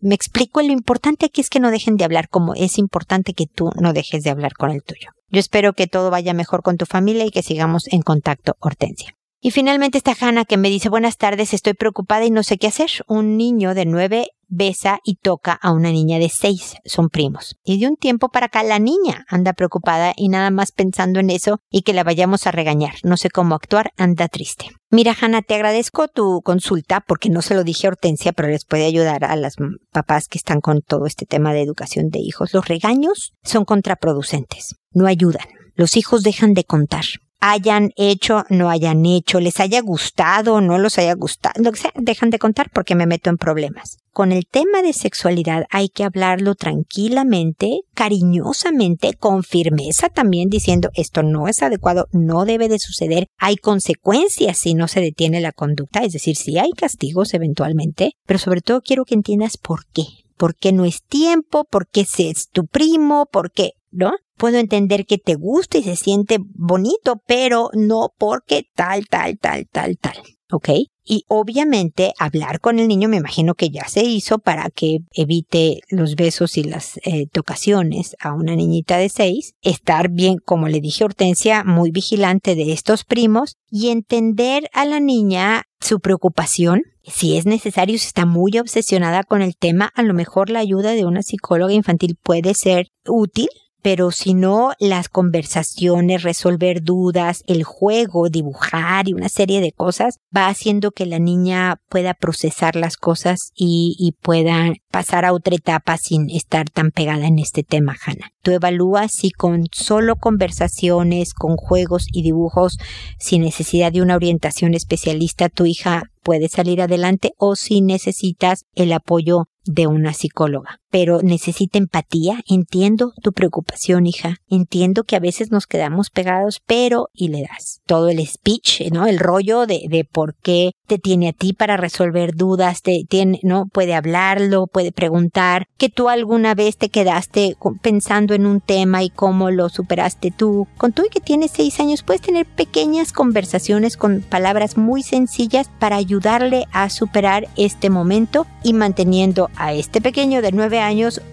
me 0.00 0.14
explico, 0.14 0.62
lo 0.62 0.72
importante 0.72 1.26
aquí 1.26 1.42
es 1.42 1.50
que 1.50 1.60
no 1.60 1.70
dejen 1.70 1.96
de 1.96 2.04
hablar 2.04 2.28
como 2.28 2.54
es 2.54 2.78
importante 2.78 3.34
que 3.34 3.46
tú 3.46 3.70
no 3.78 3.92
dejes 3.92 4.24
de 4.24 4.30
hablar 4.30 4.54
con 4.54 4.70
el 4.70 4.82
tuyo. 4.82 5.10
Yo 5.28 5.40
espero 5.40 5.74
que 5.74 5.86
todo 5.86 6.10
vaya 6.10 6.32
mejor 6.32 6.62
con 6.62 6.76
tu 6.76 6.86
familia 6.86 7.26
y 7.26 7.30
que 7.30 7.42
sigamos 7.42 7.88
en 7.88 8.02
contacto, 8.02 8.54
Hortensia. 8.60 9.14
Y 9.46 9.50
finalmente 9.50 9.98
está 9.98 10.16
Hannah 10.18 10.46
que 10.46 10.56
me 10.56 10.70
dice 10.70 10.88
buenas 10.88 11.18
tardes, 11.18 11.52
estoy 11.52 11.74
preocupada 11.74 12.24
y 12.24 12.30
no 12.30 12.42
sé 12.42 12.56
qué 12.56 12.68
hacer. 12.68 12.88
Un 13.08 13.36
niño 13.36 13.74
de 13.74 13.84
nueve 13.84 14.28
besa 14.48 15.00
y 15.04 15.16
toca 15.16 15.52
a 15.52 15.70
una 15.70 15.90
niña 15.90 16.18
de 16.18 16.30
seis, 16.30 16.76
son 16.86 17.10
primos. 17.10 17.54
Y 17.62 17.78
de 17.78 17.86
un 17.88 17.96
tiempo 17.96 18.30
para 18.30 18.46
acá 18.46 18.62
la 18.62 18.78
niña 18.78 19.26
anda 19.28 19.52
preocupada 19.52 20.14
y 20.16 20.30
nada 20.30 20.50
más 20.50 20.72
pensando 20.72 21.20
en 21.20 21.28
eso 21.28 21.58
y 21.68 21.82
que 21.82 21.92
la 21.92 22.04
vayamos 22.04 22.46
a 22.46 22.52
regañar. 22.52 22.94
No 23.02 23.18
sé 23.18 23.28
cómo 23.28 23.54
actuar, 23.54 23.92
anda 23.98 24.28
triste. 24.28 24.70
Mira, 24.90 25.14
Hannah, 25.20 25.42
te 25.42 25.56
agradezco 25.56 26.08
tu 26.08 26.40
consulta 26.42 27.04
porque 27.06 27.28
no 27.28 27.42
se 27.42 27.54
lo 27.54 27.64
dije 27.64 27.86
a 27.86 27.90
Hortensia, 27.90 28.32
pero 28.32 28.48
les 28.48 28.64
puede 28.64 28.86
ayudar 28.86 29.26
a 29.26 29.36
las 29.36 29.56
papás 29.92 30.26
que 30.26 30.38
están 30.38 30.62
con 30.62 30.80
todo 30.80 31.04
este 31.04 31.26
tema 31.26 31.52
de 31.52 31.60
educación 31.60 32.08
de 32.08 32.20
hijos. 32.20 32.54
Los 32.54 32.66
regaños 32.66 33.34
son 33.42 33.66
contraproducentes, 33.66 34.76
no 34.92 35.06
ayudan. 35.06 35.44
Los 35.74 35.98
hijos 35.98 36.22
dejan 36.22 36.54
de 36.54 36.64
contar 36.64 37.04
hayan 37.46 37.92
hecho, 37.96 38.44
no 38.48 38.70
hayan 38.70 39.04
hecho, 39.04 39.38
les 39.38 39.60
haya 39.60 39.82
gustado, 39.82 40.62
no 40.62 40.78
los 40.78 40.96
haya 40.96 41.12
gustado, 41.12 41.62
lo 41.62 41.72
que 41.72 41.80
sea, 41.80 41.92
dejan 41.94 42.30
de 42.30 42.38
contar 42.38 42.70
porque 42.72 42.94
me 42.94 43.04
meto 43.04 43.28
en 43.28 43.36
problemas. 43.36 43.98
Con 44.12 44.32
el 44.32 44.46
tema 44.46 44.80
de 44.80 44.94
sexualidad 44.94 45.66
hay 45.68 45.90
que 45.90 46.04
hablarlo 46.04 46.54
tranquilamente, 46.54 47.80
cariñosamente, 47.92 49.12
con 49.12 49.42
firmeza 49.42 50.08
también 50.08 50.48
diciendo 50.48 50.88
esto 50.94 51.22
no 51.22 51.46
es 51.46 51.62
adecuado, 51.62 52.06
no 52.12 52.46
debe 52.46 52.70
de 52.70 52.78
suceder, 52.78 53.26
hay 53.36 53.56
consecuencias 53.56 54.56
si 54.56 54.72
no 54.72 54.88
se 54.88 55.02
detiene 55.02 55.42
la 55.42 55.52
conducta, 55.52 56.00
es 56.00 56.14
decir, 56.14 56.36
si 56.36 56.56
hay 56.56 56.70
castigos 56.70 57.34
eventualmente, 57.34 58.12
pero 58.24 58.38
sobre 58.38 58.62
todo 58.62 58.80
quiero 58.80 59.04
que 59.04 59.16
entiendas 59.16 59.58
por 59.58 59.84
qué. 59.92 60.04
¿Por 60.38 60.56
qué 60.56 60.72
no 60.72 60.84
es 60.84 61.02
tiempo? 61.02 61.64
¿Por 61.64 61.88
qué 61.88 62.06
es 62.18 62.48
tu 62.50 62.66
primo? 62.66 63.26
¿Por 63.30 63.52
qué? 63.52 63.72
¿No? 63.90 64.14
Puedo 64.36 64.58
entender 64.58 65.06
que 65.06 65.18
te 65.18 65.34
guste 65.34 65.78
y 65.78 65.82
se 65.84 65.96
siente 65.96 66.38
bonito, 66.40 67.22
pero 67.26 67.70
no 67.74 68.10
porque 68.18 68.64
tal, 68.74 69.06
tal, 69.06 69.38
tal, 69.38 69.66
tal, 69.70 69.98
tal. 69.98 70.16
¿Ok? 70.50 70.68
Y 71.06 71.24
obviamente 71.28 72.14
hablar 72.18 72.60
con 72.60 72.78
el 72.78 72.88
niño 72.88 73.10
me 73.10 73.18
imagino 73.18 73.54
que 73.54 73.68
ya 73.68 73.86
se 73.88 74.04
hizo 74.04 74.38
para 74.38 74.70
que 74.70 75.00
evite 75.12 75.80
los 75.90 76.14
besos 76.14 76.56
y 76.56 76.64
las 76.64 76.98
eh, 77.04 77.26
tocaciones 77.30 78.16
a 78.20 78.32
una 78.32 78.56
niñita 78.56 78.96
de 78.96 79.10
seis, 79.10 79.54
estar 79.60 80.08
bien, 80.10 80.36
como 80.42 80.68
le 80.68 80.80
dije 80.80 81.04
Hortensia, 81.04 81.62
muy 81.62 81.90
vigilante 81.90 82.54
de 82.54 82.72
estos 82.72 83.04
primos 83.04 83.56
y 83.70 83.90
entender 83.90 84.70
a 84.72 84.86
la 84.86 84.98
niña 84.98 85.64
su 85.78 86.00
preocupación. 86.00 86.82
Si 87.02 87.36
es 87.36 87.44
necesario, 87.44 87.98
si 87.98 88.06
está 88.06 88.24
muy 88.24 88.58
obsesionada 88.58 89.24
con 89.24 89.42
el 89.42 89.56
tema, 89.56 89.92
a 89.94 90.02
lo 90.02 90.14
mejor 90.14 90.48
la 90.48 90.60
ayuda 90.60 90.92
de 90.92 91.04
una 91.04 91.22
psicóloga 91.22 91.74
infantil 91.74 92.16
puede 92.22 92.54
ser 92.54 92.86
útil 93.06 93.48
pero 93.84 94.12
si 94.12 94.32
no, 94.32 94.72
las 94.78 95.10
conversaciones, 95.10 96.22
resolver 96.22 96.82
dudas, 96.82 97.44
el 97.46 97.64
juego, 97.64 98.30
dibujar 98.30 99.10
y 99.10 99.12
una 99.12 99.28
serie 99.28 99.60
de 99.60 99.72
cosas 99.72 100.20
va 100.34 100.48
haciendo 100.48 100.90
que 100.90 101.04
la 101.04 101.18
niña 101.18 101.82
pueda 101.90 102.14
procesar 102.14 102.76
las 102.76 102.96
cosas 102.96 103.52
y, 103.54 104.14
pueda 104.22 104.72
pasar 104.90 105.26
a 105.26 105.34
otra 105.34 105.56
etapa 105.56 105.98
sin 105.98 106.30
estar 106.30 106.70
tan 106.70 106.92
pegada 106.92 107.26
en 107.26 107.38
este 107.38 107.62
tema, 107.62 107.94
Hannah. 108.02 108.30
Tú 108.40 108.52
evalúas 108.52 109.12
si 109.12 109.30
con 109.30 109.66
solo 109.70 110.16
conversaciones, 110.16 111.34
con 111.34 111.56
juegos 111.56 112.06
y 112.10 112.22
dibujos, 112.22 112.78
sin 113.18 113.42
necesidad 113.42 113.92
de 113.92 114.00
una 114.00 114.16
orientación 114.16 114.72
especialista, 114.72 115.50
tu 115.50 115.66
hija 115.66 116.04
puede 116.22 116.48
salir 116.48 116.80
adelante 116.80 117.34
o 117.36 117.54
si 117.54 117.82
necesitas 117.82 118.64
el 118.74 118.94
apoyo 118.94 119.44
de 119.66 119.86
una 119.86 120.14
psicóloga. 120.14 120.80
Pero 120.94 121.22
necesita 121.22 121.76
empatía. 121.76 122.40
Entiendo 122.48 123.14
tu 123.20 123.32
preocupación, 123.32 124.06
hija. 124.06 124.36
Entiendo 124.48 125.02
que 125.02 125.16
a 125.16 125.18
veces 125.18 125.50
nos 125.50 125.66
quedamos 125.66 126.08
pegados, 126.08 126.62
pero 126.64 127.08
y 127.12 127.30
le 127.30 127.42
das 127.42 127.80
todo 127.84 128.10
el 128.10 128.24
speech, 128.24 128.92
¿no? 128.92 129.08
El 129.08 129.18
rollo 129.18 129.66
de, 129.66 129.86
de 129.88 130.04
por 130.04 130.36
qué 130.36 130.70
te 130.86 130.98
tiene 130.98 131.30
a 131.30 131.32
ti 131.32 131.52
para 131.52 131.76
resolver 131.76 132.36
dudas, 132.36 132.82
te 132.82 133.02
tiene, 133.08 133.40
¿no? 133.42 133.66
Puede 133.66 133.92
hablarlo, 133.92 134.68
puede 134.68 134.92
preguntar, 134.92 135.66
que 135.78 135.88
tú 135.88 136.08
alguna 136.08 136.54
vez 136.54 136.76
te 136.76 136.90
quedaste 136.90 137.56
pensando 137.82 138.32
en 138.32 138.46
un 138.46 138.60
tema 138.60 139.02
y 139.02 139.10
cómo 139.10 139.50
lo 139.50 139.70
superaste 139.70 140.30
tú. 140.30 140.68
Con 140.78 140.92
tú 140.92 141.02
y 141.06 141.08
que 141.08 141.18
tienes 141.18 141.50
seis 141.50 141.80
años, 141.80 142.04
puedes 142.04 142.22
tener 142.22 142.46
pequeñas 142.46 143.12
conversaciones 143.12 143.96
con 143.96 144.20
palabras 144.20 144.76
muy 144.76 145.02
sencillas 145.02 145.68
para 145.80 145.96
ayudarle 145.96 146.66
a 146.70 146.88
superar 146.88 147.48
este 147.56 147.90
momento 147.90 148.46
y 148.62 148.74
manteniendo 148.74 149.50
a 149.56 149.72
este 149.72 150.00
pequeño 150.00 150.40
de 150.40 150.52
nueve 150.52 150.78
años 150.78 150.83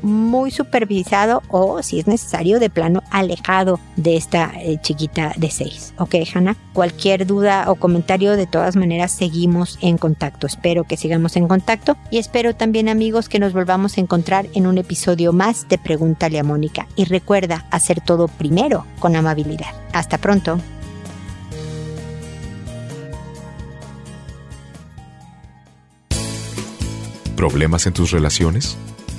muy 0.01 0.51
supervisado 0.51 1.41
o, 1.49 1.81
si 1.81 1.99
es 1.99 2.07
necesario, 2.07 2.59
de 2.59 2.69
plano 2.69 3.03
alejado 3.09 3.79
de 3.95 4.17
esta 4.17 4.51
eh, 4.61 4.77
chiquita 4.81 5.33
de 5.37 5.49
seis. 5.49 5.93
Ok, 5.97 6.15
Hannah, 6.33 6.55
cualquier 6.73 7.25
duda 7.25 7.65
o 7.67 7.75
comentario, 7.75 8.35
de 8.35 8.47
todas 8.47 8.75
maneras, 8.75 9.11
seguimos 9.11 9.77
en 9.81 9.97
contacto. 9.97 10.47
Espero 10.47 10.83
que 10.83 10.97
sigamos 10.97 11.35
en 11.35 11.47
contacto 11.47 11.97
y 12.09 12.17
espero 12.17 12.55
también, 12.55 12.89
amigos, 12.89 13.29
que 13.29 13.39
nos 13.39 13.53
volvamos 13.53 13.97
a 13.97 14.01
encontrar 14.01 14.47
en 14.53 14.67
un 14.67 14.77
episodio 14.77 15.33
más 15.33 15.67
de 15.67 15.77
Pregúntale 15.77 16.39
a 16.39 16.43
Mónica. 16.43 16.87
Y 16.95 17.05
recuerda 17.05 17.65
hacer 17.71 18.01
todo 18.01 18.27
primero 18.27 18.85
con 18.99 19.15
amabilidad. 19.15 19.73
Hasta 19.93 20.17
pronto. 20.17 20.59
¿Problemas 27.35 27.87
en 27.87 27.93
tus 27.93 28.11
relaciones? 28.11 28.77